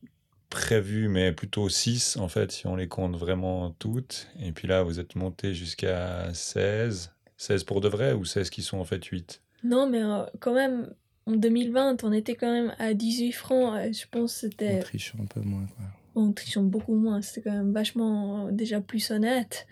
prévu, 0.50 1.08
mais 1.08 1.32
plutôt 1.32 1.68
6 1.68 2.16
en 2.16 2.28
fait, 2.28 2.52
si 2.52 2.66
on 2.66 2.76
les 2.76 2.88
compte 2.88 3.16
vraiment 3.16 3.70
toutes. 3.78 4.28
Et 4.40 4.52
puis 4.52 4.68
là, 4.68 4.82
vous 4.82 5.00
êtes 5.00 5.14
monté 5.14 5.54
jusqu'à 5.54 6.32
16. 6.34 7.12
16 7.36 7.64
pour 7.64 7.80
de 7.80 7.88
vrai 7.88 8.12
ou 8.12 8.24
16 8.24 8.50
qui 8.50 8.62
sont 8.62 8.78
en 8.78 8.84
fait 8.84 9.02
8 9.02 9.40
Non, 9.64 9.88
mais 9.88 10.02
euh, 10.02 10.24
quand 10.40 10.52
même, 10.52 10.92
en 11.24 11.32
2020, 11.32 12.04
on 12.04 12.12
était 12.12 12.34
quand 12.34 12.52
même 12.52 12.74
à 12.78 12.92
18 12.92 13.32
francs. 13.32 13.80
Je 13.92 14.04
pense 14.10 14.34
que 14.34 14.40
c'était. 14.40 14.78
En 14.78 14.80
trichant 14.80 15.18
un 15.22 15.26
peu 15.26 15.40
moins, 15.40 15.66
quoi. 15.76 15.86
En 16.20 16.32
trichant 16.32 16.62
beaucoup 16.62 16.94
moins. 16.94 17.22
C'était 17.22 17.48
quand 17.48 17.56
même 17.56 17.72
vachement 17.72 18.46
euh, 18.46 18.50
déjà 18.52 18.80
plus 18.80 19.10
honnête. 19.10 19.66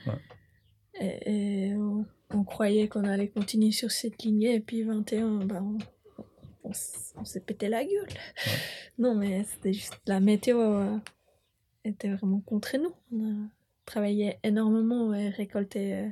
Et, 1.01 1.73
on, 2.31 2.45
croyait 2.45 2.89
qu'on 2.89 3.05
allait 3.05 3.29
continuer 3.29 3.71
sur 3.71 3.91
cette 3.91 4.23
lignée. 4.23 4.55
Et 4.55 4.61
puis 4.61 4.83
21, 4.83 5.45
bah, 5.47 5.63
on, 6.65 6.73
s'est 7.25 7.41
pété 7.41 7.69
la 7.69 7.85
gueule. 7.85 8.09
Non, 8.99 9.15
mais 9.15 9.45
c'était 9.45 9.73
juste 9.73 10.01
la 10.07 10.21
météo 10.21 10.61
euh, 10.61 10.99
était 11.85 12.13
vraiment 12.13 12.41
contre 12.41 12.77
nous. 12.79 12.93
On 13.13 13.31
a 13.31 13.49
travaillé 13.87 14.39
énormément 14.43 15.15
et 15.15 15.29
récolté 15.29 16.11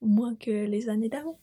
moins 0.00 0.36
que 0.36 0.66
les 0.66 0.88
années 0.88 1.08
d'avant 1.08 1.40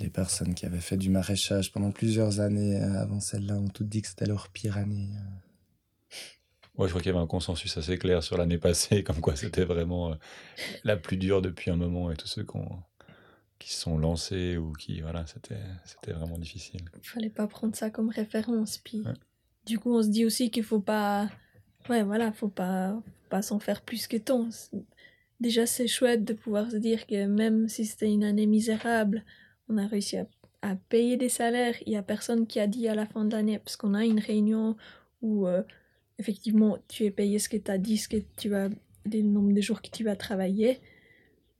les 0.00 0.10
personnes 0.10 0.54
qui 0.54 0.66
avaient 0.66 0.80
fait 0.80 0.96
du 0.96 1.10
maraîchage 1.10 1.72
pendant 1.72 1.90
plusieurs 1.90 2.40
années 2.40 2.80
euh, 2.80 3.00
avant 3.00 3.20
celle-là 3.20 3.54
ont 3.54 3.68
toutes 3.68 3.88
dit 3.88 4.02
que 4.02 4.08
c'était 4.08 4.26
leur 4.26 4.48
pire 4.48 4.76
année. 4.76 5.08
Ouais, 6.78 6.86
je 6.86 6.92
crois 6.92 7.02
qu'il 7.02 7.12
y 7.12 7.14
avait 7.14 7.22
un 7.22 7.26
consensus 7.26 7.76
assez 7.76 7.98
clair 7.98 8.22
sur 8.22 8.38
l'année 8.38 8.58
passée, 8.58 9.02
comme 9.04 9.20
quoi 9.20 9.36
c'était 9.36 9.64
vraiment 9.64 10.12
euh, 10.12 10.14
la 10.84 10.96
plus 10.96 11.16
dure 11.16 11.42
depuis 11.42 11.70
un 11.70 11.76
moment 11.76 12.10
et 12.10 12.16
tous 12.16 12.26
ceux 12.26 12.46
qui 13.58 13.72
se 13.72 13.80
sont 13.80 13.98
lancés 13.98 14.56
ou 14.56 14.72
qui. 14.72 15.00
Voilà, 15.02 15.26
c'était 15.26 16.12
vraiment 16.12 16.38
difficile. 16.38 16.80
Il 17.02 17.08
fallait 17.08 17.30
pas 17.30 17.46
prendre 17.46 17.76
ça 17.76 17.90
comme 17.90 18.08
référence. 18.08 18.78
Puis, 18.78 19.04
du 19.66 19.78
coup, 19.78 19.94
on 19.94 20.02
se 20.02 20.08
dit 20.08 20.24
aussi 20.24 20.50
qu'il 20.50 20.64
faut 20.64 20.80
pas. 20.80 21.28
Ouais, 21.88 22.02
voilà, 22.04 22.32
faut 22.32 22.48
pas, 22.48 23.00
pas 23.28 23.42
s'en 23.42 23.58
faire 23.58 23.82
plus 23.82 24.06
que 24.06 24.16
tant. 24.16 24.48
Déjà, 25.40 25.66
c'est 25.66 25.88
chouette 25.88 26.24
de 26.24 26.34
pouvoir 26.34 26.70
se 26.70 26.76
dire 26.76 27.04
que 27.04 27.26
même 27.26 27.68
si 27.68 27.84
c'était 27.84 28.10
une 28.10 28.22
année 28.22 28.46
misérable, 28.46 29.24
on 29.68 29.76
a 29.76 29.86
réussi 29.88 30.16
à, 30.18 30.26
payer 30.88 31.16
des 31.16 31.28
salaires. 31.28 31.74
Il 31.84 31.90
n'y 31.90 31.96
a 31.96 32.02
personne 32.02 32.46
qui 32.46 32.60
a 32.60 32.68
dit 32.68 32.86
à 32.86 32.94
la 32.94 33.06
fin 33.06 33.24
de 33.24 33.32
l'année, 33.34 33.58
parce 33.58 33.76
qu'on 33.76 33.94
a 33.94 34.04
une 34.04 34.20
réunion 34.20 34.76
où 35.20 35.48
euh, 35.48 35.64
effectivement 36.18 36.78
tu 36.88 37.04
es 37.04 37.10
payé 37.10 37.38
ce 37.38 37.48
que 37.48 37.56
tu 37.56 37.70
as 37.70 37.78
dit, 37.78 37.98
ce 37.98 38.08
que 38.08 38.18
tu 38.36 38.54
as, 38.54 38.68
le 39.04 39.22
nombre 39.22 39.52
de 39.52 39.60
jours 39.60 39.82
que 39.82 39.90
tu 39.90 40.04
vas 40.04 40.16
travailler. 40.16 40.80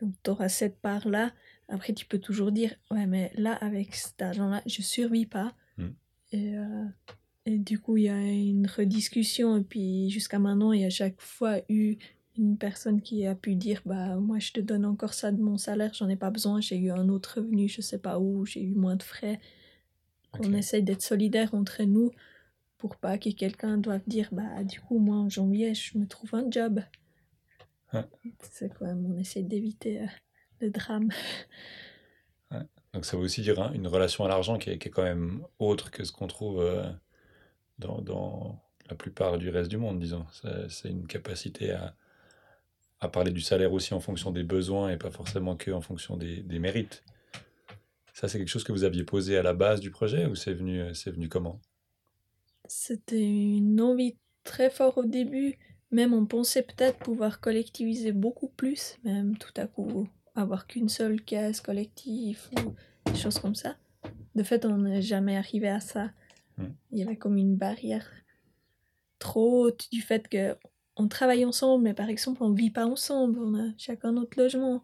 Donc 0.00 0.14
tu 0.22 0.30
auras 0.30 0.48
cette 0.48 0.78
part-là. 0.80 1.32
Après, 1.68 1.94
tu 1.94 2.07
peux 2.07 2.18
toujours 2.18 2.53
dire, 2.53 2.74
ouais, 2.90 3.07
mais 3.07 3.30
là, 3.34 3.55
avec 3.55 3.94
cet 3.94 4.20
argent-là, 4.20 4.62
je 4.66 4.82
survis 4.82 5.26
pas. 5.26 5.55
Mm. 5.78 5.88
Et, 6.32 6.59
euh, 6.59 6.84
et, 7.46 7.59
du 7.59 7.78
coup, 7.78 7.96
il 7.96 8.05
y 8.05 8.09
a 8.09 8.20
une 8.20 8.66
rediscussion. 8.66 9.57
Et 9.57 9.62
puis, 9.62 10.11
jusqu'à 10.11 10.38
maintenant, 10.38 10.72
il 10.72 10.82
y 10.82 10.84
a 10.84 10.90
chaque 10.90 11.20
fois 11.20 11.61
eu 11.68 11.96
une 12.36 12.57
personne 12.57 13.00
qui 13.00 13.26
a 13.26 13.34
pu 13.34 13.55
dire 13.55 13.82
bah 13.84 14.16
moi 14.16 14.38
je 14.38 14.53
te 14.53 14.61
donne 14.61 14.86
encore 14.86 15.12
ça 15.12 15.32
de 15.32 15.40
mon 15.42 15.59
salaire 15.59 15.92
j'en 15.92 16.09
ai 16.09 16.16
pas 16.16 16.30
besoin 16.30 16.61
j'ai 16.61 16.78
eu 16.78 16.90
un 16.90 17.09
autre 17.09 17.40
revenu 17.40 17.68
je 17.68 17.82
sais 17.82 17.98
pas 17.98 18.18
où 18.18 18.46
j'ai 18.46 18.62
eu 18.62 18.74
moins 18.74 18.96
de 18.96 19.03
frais 19.03 19.38
on 20.40 20.55
essaye 20.55 20.82
d'être 20.82 21.03
solidaire 21.03 21.55
entre 21.55 21.82
nous 21.82 22.11
pour 22.83 22.97
pas 22.97 23.16
que 23.16 23.30
quelqu'un 23.30 23.78
doive 23.78 24.03
dire 24.09 24.28
bah 24.33 24.64
du 24.64 24.80
coup 24.80 24.99
moi 24.99 25.14
en 25.14 25.28
janvier 25.28 25.72
je 25.72 25.97
me 25.97 26.05
trouve 26.05 26.35
un 26.35 26.51
job. 26.51 26.80
C'est 28.41 28.74
quoi 28.74 28.89
on 28.89 29.16
essaie 29.18 29.45
d'éviter 29.45 30.01
euh, 30.01 30.07
le 30.61 30.70
drame. 30.70 31.11
Donc 32.93 33.05
ça 33.05 33.16
veut 33.16 33.22
aussi 33.22 33.41
dire 33.41 33.61
hein, 33.62 33.70
une 33.72 33.87
relation 33.87 34.24
à 34.24 34.28
l'argent 34.28 34.59
qui, 34.59 34.70
est 34.70 34.78
quand 34.78 35.05
même 35.05 35.45
autre 35.61 35.93
que 35.93 36.03
ce 36.03 36.11
qu'on 36.11 36.26
trouve 36.26 36.61
euh, 36.61 36.91
dans, 37.78 38.01
dans 38.01 38.61
la 38.91 38.97
plupart 38.97 39.39
du 39.39 39.49
reste 39.49 39.70
du 39.70 39.76
monde 39.76 40.01
disons. 40.01 40.26
C'est 40.68 40.89
une 40.89 41.07
capacité 41.07 41.70
à 41.70 41.95
à 42.99 43.09
parler 43.09 43.30
du 43.30 43.41
salaire 43.41 43.72
aussi 43.72 43.95
en 43.95 44.01
fonction 44.01 44.33
des 44.33 44.45
besoins 44.45 44.91
et 44.91 44.97
pas 44.97 45.11
forcément 45.11 45.57
que 45.57 45.70
en 45.70 45.80
fonction 45.80 46.16
des, 46.16 46.43
des 46.43 46.59
mérites. 46.59 47.05
Ça, 48.12 48.28
c'est 48.28 48.39
quelque 48.39 48.49
chose 48.49 48.64
que 48.64 48.72
vous 48.72 48.85
aviez 48.85 49.05
posé 49.05 49.37
à 49.37 49.43
la 49.43 49.55
base 49.55 49.80
du 49.80 49.91
projet 49.91 50.26
ou 50.26 50.35
c'est 50.35 50.55
venu, 50.55 50.80
euh, 50.80 50.95
c'est 50.95 51.11
venu 51.11 51.28
comment? 51.28 51.61
C'était 52.74 53.22
une 53.22 53.82
envie 53.82 54.16
très 54.44 54.70
forte 54.70 54.96
au 54.96 55.04
début. 55.04 55.58
Même 55.90 56.14
on 56.14 56.24
pensait 56.24 56.62
peut-être 56.62 56.98
pouvoir 57.00 57.38
collectiviser 57.38 58.12
beaucoup 58.12 58.48
plus, 58.48 58.96
même 59.04 59.36
tout 59.36 59.52
à 59.58 59.66
coup 59.66 60.08
avoir 60.34 60.66
qu'une 60.66 60.88
seule 60.88 61.20
caisse 61.20 61.60
collective 61.60 62.48
ou 62.56 62.74
des 63.10 63.14
choses 63.14 63.38
comme 63.38 63.54
ça. 63.54 63.76
De 64.34 64.42
fait, 64.42 64.64
on 64.64 64.78
n'est 64.78 65.02
jamais 65.02 65.36
arrivé 65.36 65.68
à 65.68 65.80
ça. 65.80 66.12
Hmm. 66.56 66.70
Il 66.92 66.98
y 66.98 67.02
avait 67.02 67.16
comme 67.16 67.36
une 67.36 67.56
barrière 67.56 68.10
trop 69.18 69.66
haute 69.66 69.88
du 69.92 70.00
fait 70.00 70.26
que 70.26 70.56
on 70.96 71.08
travaille 71.08 71.44
ensemble, 71.44 71.84
mais 71.84 71.94
par 71.94 72.08
exemple, 72.08 72.42
on 72.42 72.52
vit 72.52 72.70
pas 72.70 72.86
ensemble, 72.86 73.38
on 73.38 73.54
a 73.54 73.68
chacun 73.76 74.12
notre 74.12 74.40
logement. 74.40 74.82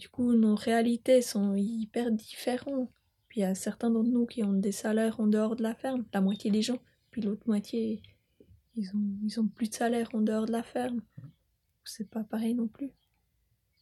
Du 0.00 0.08
coup, 0.08 0.32
nos 0.32 0.56
réalités 0.56 1.22
sont 1.22 1.54
hyper 1.54 2.10
différentes. 2.10 2.90
Puis 3.28 3.40
il 3.40 3.44
y 3.44 3.46
a 3.46 3.54
certains 3.54 3.90
d'entre 3.90 4.10
nous 4.10 4.26
qui 4.26 4.42
ont 4.42 4.52
des 4.52 4.72
salaires 4.72 5.20
en 5.20 5.28
dehors 5.28 5.54
de 5.54 5.62
la 5.62 5.76
ferme, 5.76 6.04
la 6.12 6.20
moitié 6.20 6.50
des 6.50 6.62
gens. 6.62 6.80
Puis 7.12 7.22
l'autre 7.22 7.46
moitié, 7.46 8.02
ils 8.74 8.88
ont, 8.96 9.18
ils 9.22 9.38
ont 9.38 9.46
plus 9.46 9.68
de 9.68 9.74
salaire 9.74 10.08
en 10.14 10.20
dehors 10.20 10.46
de 10.46 10.52
la 10.52 10.64
ferme. 10.64 11.02
C'est 11.84 12.10
pas 12.10 12.24
pareil 12.24 12.54
non 12.54 12.66
plus. 12.66 12.90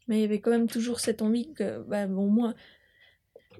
Mais 0.06 0.18
il 0.18 0.20
y 0.22 0.24
avait 0.24 0.40
quand 0.40 0.50
même 0.50 0.66
toujours 0.66 1.00
cette 1.00 1.22
envie 1.22 1.52
que, 1.54 1.82
bah, 1.84 2.06
au 2.06 2.28
moins, 2.28 2.54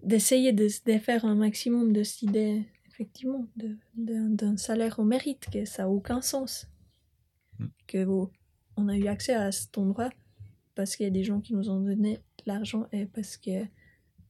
d'essayer 0.02 0.52
de, 0.52 0.66
de, 0.66 0.98
faire 0.98 1.24
un 1.24 1.34
maximum 1.34 1.92
de 1.92 2.02
cette 2.02 2.22
idée, 2.22 2.64
effectivement, 2.88 3.46
d'un 3.94 4.56
salaire 4.58 4.98
au 4.98 5.04
mérite, 5.04 5.46
que 5.50 5.64
ça 5.64 5.84
n'a 5.84 5.90
aucun 5.90 6.20
sens 6.20 6.66
que 7.86 8.06
on 8.76 8.88
a 8.88 8.96
eu 8.96 9.06
accès 9.06 9.34
à 9.34 9.52
cet 9.52 9.76
endroit 9.78 10.10
parce 10.74 10.96
qu'il 10.96 11.04
y 11.04 11.08
a 11.08 11.12
des 11.12 11.24
gens 11.24 11.40
qui 11.40 11.54
nous 11.54 11.68
ont 11.68 11.80
donné 11.80 12.20
l'argent 12.46 12.86
et 12.92 13.06
parce 13.06 13.36
que 13.36 13.64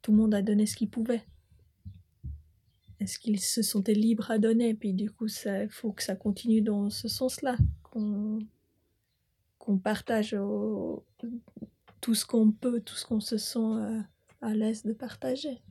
tout 0.03 0.12
le 0.12 0.18
monde 0.18 0.34
a 0.34 0.43
donné 0.43 0.66
ce 0.66 0.76
qu'il 0.76 0.91
pouvait. 0.91 1.22
Est-ce 3.01 3.18
qu'ils 3.18 3.40
se 3.40 3.62
sentaient 3.62 3.94
libres 3.94 4.30
à 4.30 4.38
donner? 4.38 4.74
Puis 4.74 4.92
du 4.92 5.11
coup, 5.11 5.26
il 5.26 5.68
faut 5.70 5.92
que 5.92 6.03
ça 6.03 6.14
continue 6.14 6.61
dans 6.61 6.90
ce 6.90 7.09
sens-là, 7.09 7.57
qu'on 7.82 8.46
partage 9.82 10.36
tout 12.01 12.14
ce 12.14 12.24
qu'on 12.26 12.51
peut, 12.51 12.80
tout 12.80 12.94
ce 12.94 13.07
qu'on 13.07 13.20
se 13.20 13.38
sent 13.38 13.59
euh, 13.59 14.01
à 14.40 14.55
l'aise 14.55 14.84
de 14.84 14.92
partager. 14.92 15.62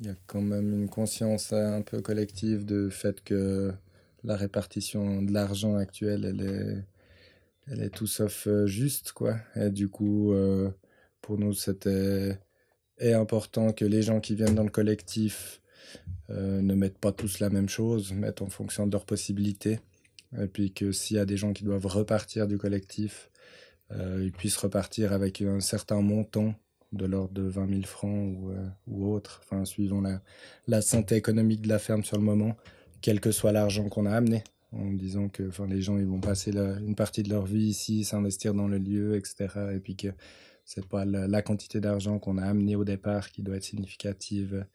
Il 0.00 0.06
y 0.06 0.08
a 0.08 0.16
quand 0.26 0.40
même 0.40 0.72
une 0.72 0.88
conscience 0.88 1.52
un 1.52 1.82
peu 1.82 2.00
collective 2.00 2.64
de 2.64 2.88
fait 2.88 3.22
que 3.22 3.72
la 4.24 4.36
répartition 4.36 5.22
de 5.22 5.32
l'argent 5.32 5.76
actuelle, 5.76 6.24
elle 6.24 6.40
est, 6.40 6.84
elle 7.66 7.82
est 7.82 7.90
tout 7.90 8.06
sauf 8.06 8.46
euh, 8.46 8.66
juste, 8.66 9.12
quoi. 9.12 9.36
Et 9.56 9.70
du 9.70 9.88
coup, 9.88 10.32
euh, 10.32 10.70
pour 11.20 11.38
nous, 11.38 11.52
c'était 11.52 12.38
important 13.00 13.72
que 13.72 13.84
les 13.84 14.02
gens 14.02 14.20
qui 14.20 14.34
viennent 14.34 14.54
dans 14.54 14.64
le 14.64 14.70
collectif 14.70 15.59
euh, 16.30 16.60
ne 16.60 16.74
mettent 16.74 16.98
pas 16.98 17.12
tous 17.12 17.40
la 17.40 17.50
même 17.50 17.68
chose, 17.68 18.12
mettent 18.12 18.42
en 18.42 18.48
fonction 18.48 18.86
de 18.86 18.92
leurs 18.92 19.06
possibilités. 19.06 19.80
Et 20.40 20.46
puis 20.46 20.72
que 20.72 20.92
s'il 20.92 21.16
y 21.16 21.20
a 21.20 21.24
des 21.24 21.36
gens 21.36 21.52
qui 21.52 21.64
doivent 21.64 21.86
repartir 21.86 22.46
du 22.46 22.56
collectif, 22.56 23.30
ils 23.92 24.30
puissent 24.30 24.56
repartir 24.56 25.12
avec 25.12 25.42
un 25.42 25.58
certain 25.58 26.00
montant 26.00 26.54
de 26.92 27.06
l'ordre 27.06 27.34
de 27.34 27.42
20 27.42 27.68
000 27.68 27.82
francs 27.82 28.36
ou, 28.38 28.52
ou 28.86 29.12
autre, 29.12 29.40
enfin, 29.42 29.64
suivant 29.64 30.00
la, 30.00 30.22
la 30.68 30.80
santé 30.80 31.16
économique 31.16 31.62
de 31.62 31.68
la 31.68 31.80
ferme 31.80 32.04
sur 32.04 32.16
le 32.16 32.22
moment, 32.22 32.56
quel 33.00 33.18
que 33.18 33.32
soit 33.32 33.50
l'argent 33.50 33.88
qu'on 33.88 34.06
a 34.06 34.12
amené 34.12 34.44
en 34.72 34.92
disant 34.92 35.28
que 35.28 35.48
enfin, 35.48 35.66
les 35.66 35.82
gens 35.82 35.98
ils 35.98 36.06
vont 36.06 36.20
passer 36.20 36.52
une 36.52 36.94
partie 36.94 37.22
de 37.22 37.28
leur 37.28 37.46
vie 37.46 37.66
ici, 37.66 38.04
s'investir 38.04 38.54
dans 38.54 38.68
le 38.68 38.78
lieu, 38.78 39.16
etc. 39.16 39.48
Et 39.74 39.80
puis 39.80 39.96
que 39.96 40.08
c'est 40.64 40.86
pas 40.86 41.04
la, 41.04 41.42
quantité 41.42 41.80
d'argent 41.80 42.18
qu'on 42.18 42.38
a 42.38 42.44
amené 42.44 42.76
au 42.76 42.84
départ 42.84 43.30
qui 43.30 43.42
doit 43.42 43.56
être 43.56 43.64
significative. 43.64 44.66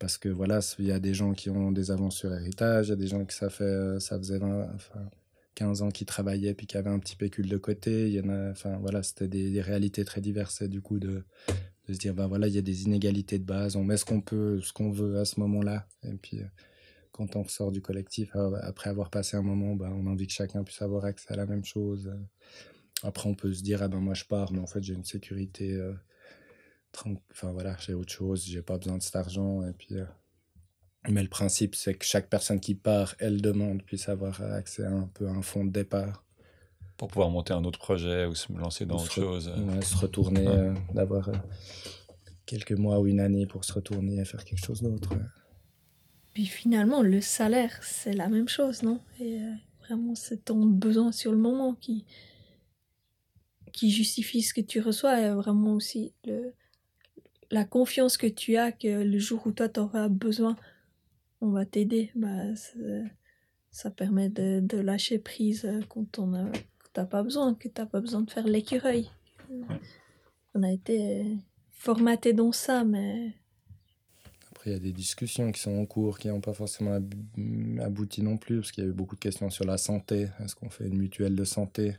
Parce 0.00 0.16
que 0.18 0.30
voilà, 0.30 0.60
il 0.78 0.86
y 0.86 0.92
a 0.92 0.98
des 0.98 1.14
gens 1.14 1.34
qui 1.34 1.50
ont 1.50 1.72
des 1.72 1.90
avances 1.90 2.16
sur 2.16 2.30
l'héritage, 2.30 2.86
il 2.86 2.90
y 2.90 2.92
a 2.94 2.96
des 2.96 3.06
gens 3.06 3.24
qui 3.24 3.36
ça, 3.36 3.50
fait, 3.50 4.00
ça 4.00 4.18
faisait 4.18 4.40
enfin, 4.42 5.10
15 5.54 5.82
ans 5.82 5.90
qui 5.90 6.06
travaillaient 6.06 6.54
puis 6.54 6.66
qui 6.66 6.78
avaient 6.78 6.90
un 6.90 6.98
petit 6.98 7.16
pécule 7.16 7.48
de 7.48 7.58
côté. 7.58 8.08
Il 8.08 8.14
y 8.14 8.20
en 8.20 8.30
a, 8.30 8.50
enfin 8.50 8.78
voilà, 8.78 9.02
c'était 9.02 9.28
des, 9.28 9.60
réalités 9.60 10.04
très 10.06 10.22
diverses 10.22 10.62
du 10.62 10.80
coup 10.80 10.98
de, 10.98 11.22
de 11.86 11.92
se 11.92 11.98
dire, 11.98 12.14
ben 12.14 12.26
voilà, 12.28 12.48
il 12.48 12.54
y 12.54 12.58
a 12.58 12.62
des 12.62 12.84
inégalités 12.84 13.38
de 13.38 13.44
base, 13.44 13.76
on 13.76 13.84
met 13.84 13.98
ce 13.98 14.06
qu'on 14.06 14.22
peut, 14.22 14.60
ce 14.62 14.72
qu'on 14.72 14.90
veut 14.90 15.18
à 15.18 15.26
ce 15.26 15.38
moment-là. 15.38 15.86
Et 16.02 16.14
puis 16.14 16.40
quand 17.12 17.36
on 17.36 17.42
ressort 17.42 17.70
du 17.70 17.82
collectif, 17.82 18.34
euh, 18.36 18.56
après 18.62 18.88
avoir 18.88 19.10
passé 19.10 19.36
un 19.36 19.42
moment, 19.42 19.74
bah, 19.74 19.92
on 19.94 20.06
a 20.06 20.10
envie 20.10 20.26
que 20.26 20.32
chacun 20.32 20.64
puisse 20.64 20.80
avoir 20.80 21.04
accès 21.04 21.30
à 21.30 21.36
la 21.36 21.44
même 21.44 21.64
chose. 21.64 22.10
Après, 23.02 23.28
on 23.28 23.34
peut 23.34 23.52
se 23.52 23.62
dire, 23.62 23.82
ah 23.82 23.88
ben 23.88 23.98
moi 23.98 24.14
je 24.14 24.24
pars, 24.24 24.50
mais 24.52 24.60
en 24.60 24.66
fait 24.66 24.82
j'ai 24.82 24.94
une 24.94 25.04
sécurité. 25.04 25.74
Euh, 25.74 25.92
enfin 26.96 27.52
voilà, 27.52 27.76
j'ai 27.78 27.94
autre 27.94 28.12
chose, 28.12 28.44
j'ai 28.44 28.62
pas 28.62 28.78
besoin 28.78 28.98
de 28.98 29.02
cet 29.02 29.16
argent. 29.16 29.62
Et 29.66 29.72
puis, 29.72 29.96
euh, 29.96 30.04
Mais 31.08 31.22
le 31.22 31.28
principe, 31.28 31.74
c'est 31.74 31.94
que 31.94 32.04
chaque 32.04 32.28
personne 32.28 32.60
qui 32.60 32.74
part, 32.74 33.14
elle 33.18 33.40
demande, 33.40 33.82
puisse 33.82 34.08
avoir 34.08 34.40
accès 34.42 34.84
à 34.84 34.90
un 34.90 35.10
peu 35.14 35.28
à 35.28 35.30
un 35.30 35.42
fonds 35.42 35.64
de 35.64 35.70
départ. 35.70 36.24
Pour 36.96 37.08
pouvoir 37.08 37.30
monter 37.30 37.54
un 37.54 37.64
autre 37.64 37.78
projet 37.78 38.26
ou 38.26 38.34
se 38.34 38.52
lancer 38.52 38.84
dans 38.84 38.96
autre 38.96 39.10
chose. 39.10 39.50
se 39.82 39.96
retourner, 39.96 40.46
d'avoir 40.92 41.30
quelques 42.44 42.72
mois 42.72 42.98
ou 42.98 43.06
une 43.06 43.20
année 43.20 43.46
pour 43.46 43.64
se 43.64 43.72
retourner 43.72 44.18
et 44.18 44.24
faire 44.24 44.44
quelque 44.44 44.64
chose 44.64 44.82
d'autre. 44.82 45.10
Puis 46.34 46.46
finalement, 46.46 47.02
le 47.02 47.20
salaire, 47.20 47.78
c'est 47.82 48.12
la 48.12 48.28
même 48.28 48.48
chose, 48.48 48.82
non? 48.82 49.00
Et 49.18 49.40
euh, 49.40 49.52
vraiment, 49.80 50.14
c'est 50.14 50.44
ton 50.44 50.64
besoin 50.66 51.12
sur 51.12 51.32
le 51.32 51.38
moment 51.38 51.74
qui, 51.74 52.04
qui 53.72 53.90
justifie 53.90 54.42
ce 54.42 54.54
que 54.54 54.60
tu 54.60 54.80
reçois 54.80 55.20
et 55.20 55.30
vraiment 55.30 55.74
aussi 55.74 56.12
le, 56.24 56.52
la 57.50 57.64
confiance 57.64 58.16
que 58.16 58.26
tu 58.26 58.56
as 58.56 58.72
que 58.72 59.02
le 59.02 59.18
jour 59.18 59.46
où 59.46 59.52
toi 59.52 59.68
tu 59.68 59.80
auras 59.80 60.08
besoin, 60.08 60.56
on 61.40 61.50
va 61.50 61.64
t'aider. 61.64 62.10
Bah, 62.14 62.54
ça 63.70 63.90
permet 63.90 64.28
de, 64.28 64.60
de, 64.60 64.78
lâcher 64.78 65.18
prise 65.18 65.68
quand 65.88 66.18
on 66.18 66.34
a 66.34 66.50
t'as 66.92 67.04
pas 67.04 67.22
besoin, 67.22 67.54
que 67.54 67.68
t'as 67.68 67.86
pas 67.86 68.00
besoin 68.00 68.22
de 68.22 68.30
faire 68.30 68.46
l'écureuil. 68.46 69.08
On 70.54 70.62
a 70.62 70.72
été 70.72 71.24
formaté 71.70 72.32
dans 72.32 72.52
ça, 72.52 72.84
mais 72.84 73.32
il 74.66 74.72
y 74.72 74.74
a 74.74 74.78
des 74.78 74.92
discussions 74.92 75.50
qui 75.52 75.60
sont 75.60 75.78
en 75.78 75.86
cours, 75.86 76.18
qui 76.18 76.28
n'ont 76.28 76.40
pas 76.40 76.52
forcément 76.52 76.98
abouti 77.80 78.22
non 78.22 78.36
plus, 78.36 78.56
parce 78.56 78.72
qu'il 78.72 78.84
y 78.84 78.86
a 78.86 78.90
eu 78.90 78.92
beaucoup 78.92 79.14
de 79.14 79.20
questions 79.20 79.50
sur 79.50 79.64
la 79.64 79.78
santé. 79.78 80.28
Est-ce 80.40 80.54
qu'on 80.54 80.70
fait 80.70 80.86
une 80.86 80.98
mutuelle 80.98 81.34
de 81.34 81.44
santé? 81.44 81.96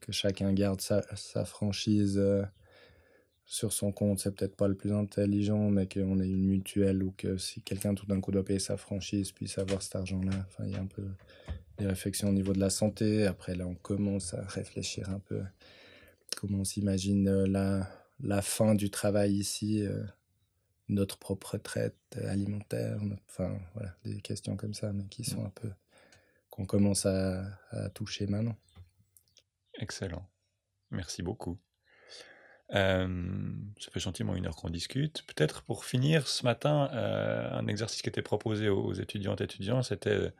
Que 0.00 0.12
chacun 0.12 0.52
garde 0.52 0.80
sa, 0.80 1.02
sa 1.16 1.44
franchise 1.44 2.18
euh, 2.18 2.42
sur 3.46 3.72
son 3.72 3.92
compte, 3.92 4.18
c'est 4.18 4.34
peut-être 4.34 4.56
pas 4.56 4.68
le 4.68 4.74
plus 4.74 4.92
intelligent, 4.92 5.70
mais 5.70 5.88
qu'on 5.88 6.20
ait 6.20 6.28
une 6.28 6.46
mutuelle 6.46 7.02
ou 7.02 7.14
que 7.16 7.38
si 7.38 7.62
quelqu'un 7.62 7.94
tout 7.94 8.06
d'un 8.06 8.20
coup 8.20 8.32
doit 8.32 8.44
payer 8.44 8.58
sa 8.58 8.76
franchise, 8.76 9.32
puisse 9.32 9.56
avoir 9.58 9.82
cet 9.82 9.96
argent-là. 9.96 10.36
Enfin, 10.48 10.64
il 10.66 10.72
y 10.72 10.76
a 10.76 10.80
un 10.80 10.86
peu 10.86 11.04
des 11.78 11.86
réflexions 11.86 12.28
au 12.28 12.32
niveau 12.32 12.52
de 12.52 12.60
la 12.60 12.70
santé. 12.70 13.24
Après, 13.26 13.54
là, 13.54 13.66
on 13.66 13.76
commence 13.76 14.34
à 14.34 14.42
réfléchir 14.42 15.08
un 15.10 15.20
peu 15.20 15.40
comment 16.36 16.58
on 16.58 16.64
s'imagine 16.64 17.28
euh, 17.28 17.46
la, 17.46 17.88
la 18.20 18.42
fin 18.42 18.74
du 18.74 18.90
travail 18.90 19.34
ici. 19.34 19.82
Euh, 19.82 20.02
notre 20.88 21.18
propre 21.18 21.54
retraite 21.54 21.96
alimentaire, 22.28 23.00
enfin 23.28 23.58
voilà, 23.74 23.94
des 24.04 24.20
questions 24.20 24.56
comme 24.56 24.74
ça, 24.74 24.92
mais 24.92 25.06
qui 25.06 25.24
sont 25.24 25.44
un 25.44 25.50
peu 25.50 25.70
qu'on 26.48 26.64
commence 26.64 27.06
à, 27.06 27.44
toucher 27.94 28.26
maintenant. 28.26 28.56
Excellent, 29.74 30.26
merci 30.90 31.22
beaucoup. 31.22 31.58
Ça 32.70 33.90
fait 33.92 34.00
gentiment 34.00 34.34
une 34.34 34.46
heure 34.46 34.56
qu'on 34.56 34.70
discute. 34.70 35.24
Peut-être 35.26 35.62
pour 35.62 35.84
finir 35.84 36.26
ce 36.26 36.44
matin, 36.44 36.90
euh, 36.92 37.50
un 37.52 37.66
exercice 37.66 38.02
qui 38.02 38.08
était 38.08 38.22
proposé 38.22 38.68
aux 38.68 38.92
étudiantes 38.92 39.40
et 39.40 39.44
étudiants, 39.44 39.82
c'était 39.82 40.32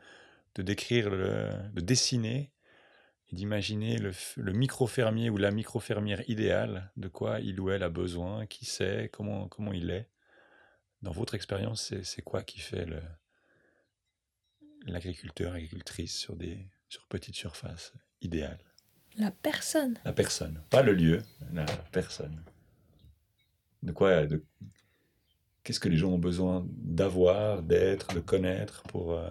de 0.55 0.61
décrire, 0.61 1.09
de 1.09 1.81
dessiner 1.81 2.51
et 3.29 3.35
d'imaginer 3.35 3.97
le, 3.97 4.11
le 4.37 4.53
micro-fermier 4.53 5.29
ou 5.29 5.37
la 5.37 5.51
micro-fermière 5.51 6.23
idéale, 6.29 6.91
de 6.97 7.07
quoi 7.07 7.39
il 7.39 7.59
ou 7.59 7.69
elle 7.69 7.83
a 7.83 7.89
besoin, 7.89 8.45
qui 8.45 8.65
sait, 8.65 9.09
comment, 9.11 9.47
comment 9.47 9.73
il 9.73 9.89
est. 9.89 10.09
Dans 11.01 11.11
votre 11.11 11.35
expérience, 11.35 11.93
c'est 12.01 12.21
quoi 12.23 12.41
qui 12.41 12.59
fait 12.59 12.87
l'agriculteur, 14.85 15.53
agricultrice 15.53 16.17
sur 16.17 16.35
des 16.35 16.67
sur 16.89 17.05
petites 17.07 17.35
surfaces 17.35 17.93
idéales? 18.21 18.66
La 19.17 19.31
personne. 19.31 19.97
La 20.05 20.13
personne, 20.13 20.61
pas 20.69 20.83
le 20.83 20.93
lieu, 20.93 21.23
la 21.53 21.65
personne. 21.91 22.39
De 23.81 23.91
quoi 23.91 24.25
de, 24.25 24.43
Qu'est-ce 25.63 25.79
que 25.79 25.89
les 25.89 25.97
gens 25.97 26.11
ont 26.11 26.19
besoin 26.19 26.65
d'avoir, 26.69 27.61
d'être, 27.61 28.13
de 28.13 28.19
connaître 28.19 28.83
pour 28.83 29.13
euh, 29.13 29.29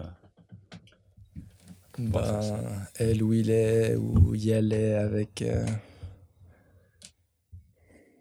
bah, 1.97 2.41
elle 2.95 3.23
où 3.23 3.33
il 3.33 3.49
est, 3.49 3.95
où 3.95 4.35
il 4.35 4.73
est 4.73 4.93
avec 4.93 5.41
euh, 5.41 5.65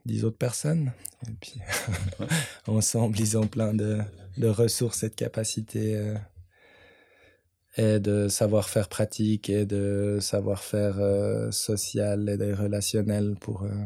dix 0.06 0.24
autres 0.24 0.38
personnes. 0.38 0.92
Et 1.28 1.32
puis, 1.32 1.60
ensemble, 2.66 3.18
ils 3.20 3.36
ont 3.36 3.46
plein 3.46 3.74
de, 3.74 4.00
de 4.38 4.48
ressources 4.48 5.02
et 5.02 5.10
de 5.10 5.14
capacités 5.14 5.96
euh, 5.96 6.14
et 7.76 8.00
de 8.00 8.28
savoir-faire 8.28 8.88
pratique 8.88 9.50
et 9.50 9.66
de 9.66 10.18
savoir-faire 10.20 10.98
euh, 10.98 11.50
social 11.50 12.28
et 12.28 12.54
relationnel 12.54 13.36
pour, 13.40 13.64
euh, 13.64 13.84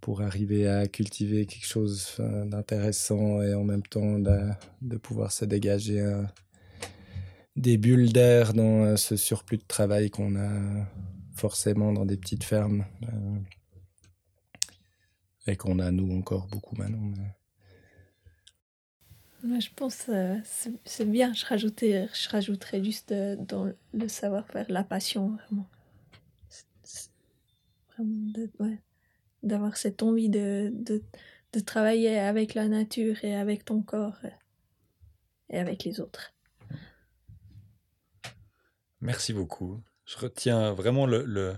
pour 0.00 0.22
arriver 0.22 0.68
à 0.68 0.86
cultiver 0.86 1.46
quelque 1.46 1.66
chose 1.66 2.16
d'intéressant 2.18 3.42
et 3.42 3.54
en 3.54 3.64
même 3.64 3.82
temps 3.82 4.18
de, 4.18 4.38
de 4.82 4.96
pouvoir 4.96 5.32
se 5.32 5.44
dégager 5.44 6.04
des 7.56 7.78
bulles 7.78 8.12
d'air 8.12 8.54
dans 8.54 8.96
ce 8.96 9.16
surplus 9.16 9.58
de 9.58 9.66
travail 9.66 10.10
qu'on 10.10 10.36
a 10.36 10.86
forcément 11.34 11.92
dans 11.92 12.06
des 12.06 12.16
petites 12.16 12.44
fermes 12.44 12.84
et 15.48 15.56
qu'on 15.56 15.78
a 15.80 15.90
nous 15.90 16.16
encore 16.16 16.46
beaucoup 16.46 16.76
maintenant. 16.76 17.12
Je 19.42 19.68
pense 19.74 20.06
euh, 20.08 20.36
c'est 20.84 21.04
bien. 21.04 21.32
Je, 21.32 21.46
rajoutais, 21.46 22.08
je 22.12 22.28
rajouterais 22.28 22.82
juste 22.82 23.12
euh, 23.12 23.36
dans 23.36 23.70
le 23.92 24.08
savoir-faire 24.08 24.66
la 24.68 24.84
passion, 24.84 25.36
vraiment. 25.36 25.68
Vraiment 27.96 28.76
d'avoir 29.42 29.76
cette 29.76 30.02
envie 30.02 30.28
de, 30.28 30.70
de, 30.72 31.02
de, 31.52 31.60
travailler 31.60 32.18
avec 32.18 32.54
la 32.54 32.68
nature 32.68 33.24
et 33.24 33.34
avec 33.34 33.64
ton 33.64 33.82
corps 33.82 34.18
euh, 34.24 34.30
et 35.50 35.58
avec 35.58 35.84
les 35.84 36.00
autres. 36.00 36.32
Merci 39.00 39.32
beaucoup. 39.32 39.80
Je 40.04 40.16
retiens 40.18 40.72
vraiment 40.72 41.06
le 41.06 41.56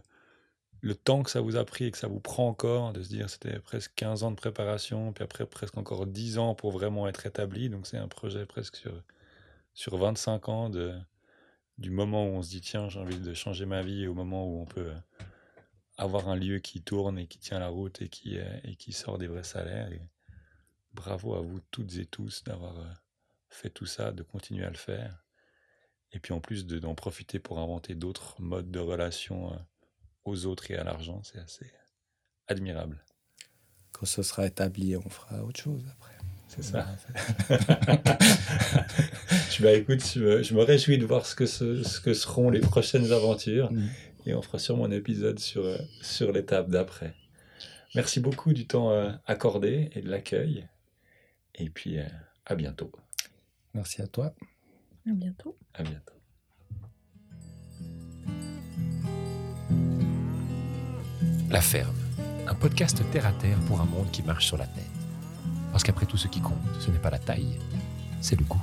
le 0.83 0.95
temps 0.95 1.23
que 1.23 1.31
ça 1.31 1.41
vous 1.41 1.57
a 1.57 1.65
pris 1.65 1.85
et 1.85 1.91
que 1.91 1.99
ça 1.99 2.09
vous 2.09 2.21
prend 2.21 2.49
encore, 2.49 2.93
de 2.93 3.03
se 3.03 3.09
dire 3.09 3.29
c'était 3.29 3.59
presque 3.59 3.93
15 3.97 4.23
ans 4.23 4.31
de 4.31 4.37
préparation, 4.37 5.13
puis 5.13 5.25
après 5.25 5.47
presque 5.47 5.77
encore 5.77 6.07
10 6.07 6.39
ans 6.39 6.55
pour 6.55 6.71
vraiment 6.73 7.09
être 7.09 7.27
établi. 7.27 7.69
Donc 7.69 7.87
c'est 7.87 7.99
un 7.99 8.09
projet 8.09 8.47
presque 8.47 8.77
sur, 8.77 9.03
sur 9.75 9.97
25 9.97 10.49
ans 10.49 10.71
de, 10.71 10.95
du 11.79 11.91
moment 11.91 12.25
où 12.27 12.31
on 12.31 12.43
se 12.43 12.51
dit 12.51 12.61
tiens 12.61 12.89
j'ai 12.89 13.01
envie 13.01 13.19
de 13.19 13.35
changer 13.35 13.67
ma 13.67 13.83
vie 13.83 14.07
au 14.07 14.15
moment 14.15 14.47
où 14.47 14.61
on 14.61 14.67
peut 14.67 14.93
avoir 15.97 16.29
un 16.29 16.37
lieu 16.37 16.61
qui 16.61 16.83
tourne 16.83 17.19
et 17.19 17.27
qui 17.27 17.39
tient 17.39 17.59
la 17.59 17.69
route 17.69 18.01
et 18.01 18.09
qui, 18.09 18.39
et 18.65 18.77
qui 18.77 18.93
sort 18.93 19.19
des 19.19 19.27
vrais 19.27 19.45
salaires. 19.45 19.91
Bravo 20.95 21.35
à 21.35 21.41
vous 21.41 21.61
toutes 21.71 21.97
et 21.97 22.07
tous 22.07 22.43
d'avoir 22.43 22.79
euh, 22.79 22.93
fait 23.49 23.71
tout 23.71 23.87
ça, 23.87 24.11
de 24.11 24.23
continuer 24.23 24.65
à 24.65 24.71
le 24.71 24.77
faire. 24.77 25.25
Et 26.13 26.19
puis 26.19 26.33
en 26.33 26.41
plus 26.41 26.67
d'en 26.67 26.95
profiter 26.95 27.39
pour 27.39 27.59
inventer 27.59 27.95
d'autres 27.95 28.41
modes 28.41 28.71
de 28.71 28.81
relation 28.81 29.53
euh, 29.53 29.57
aux 30.25 30.47
autres 30.47 30.71
et 30.71 30.77
à 30.77 30.85
l'argent, 30.85 31.23
c'est 31.23 31.39
assez 31.39 31.71
admirable. 32.49 33.03
Quand 33.93 34.07
ce 34.07 34.23
sera 34.23 34.47
établi, 34.47 34.97
on 34.97 35.09
fera 35.09 35.43
autre 35.45 35.61
chose 35.61 35.85
après. 35.91 36.15
C'est 36.49 36.65
ça. 36.65 36.87
je, 39.51 39.63
bah, 39.63 39.73
écoute, 39.75 40.05
je 40.05 40.21
me, 40.21 40.43
je 40.43 40.55
me 40.55 40.63
réjouis 40.63 40.99
de 40.99 41.07
voir 41.07 41.25
ce 41.25 41.37
que, 41.37 41.47
ce, 41.47 41.85
ce 41.85 42.01
que 42.01 42.13
seront 42.13 42.51
les 42.51 42.59
prochaines 42.59 43.13
aventures. 43.13 43.71
Mm. 43.73 43.89
Et 44.27 44.35
on 44.35 44.43
fera 44.43 44.59
sûrement 44.59 44.85
un 44.85 44.91
épisode 44.91 45.39
sur, 45.39 45.65
euh, 45.65 45.79
sur 46.03 46.33
l'étape 46.33 46.69
d'après. 46.69 47.15
Merci 47.95 48.21
beaucoup 48.21 48.53
du 48.53 48.67
temps 48.67 48.91
euh, 48.91 49.11
accordé 49.27 49.91
et 49.95 50.03
de 50.03 50.11
l'accueil. 50.11 50.67
Et 51.55 51.71
puis, 51.71 51.99
euh, 51.99 52.05
à 52.47 52.55
bientôt. 52.55 52.93
Merci 53.75 54.03
à 54.03 54.07
toi. 54.07 54.35
À 55.07 55.13
bientôt. 55.13 55.57
À 55.75 55.83
bientôt. 55.83 56.20
La 61.51 61.61
ferme, 61.61 61.97
un 62.47 62.55
podcast 62.55 63.03
terre 63.11 63.27
à 63.27 63.33
terre 63.33 63.59
pour 63.67 63.81
un 63.81 63.85
monde 63.85 64.09
qui 64.13 64.23
marche 64.23 64.47
sur 64.47 64.57
la 64.57 64.67
tête. 64.67 64.85
Parce 65.73 65.83
qu'après 65.83 66.07
tout, 66.07 66.17
ce 66.17 66.29
qui 66.29 66.41
compte, 66.41 66.55
ce 66.79 66.93
n'est 66.93 66.99
pas 66.99 67.11
la 67.11 67.19
taille, 67.19 67.59
c'est 68.21 68.39
le 68.39 68.45
goût. 68.45 68.63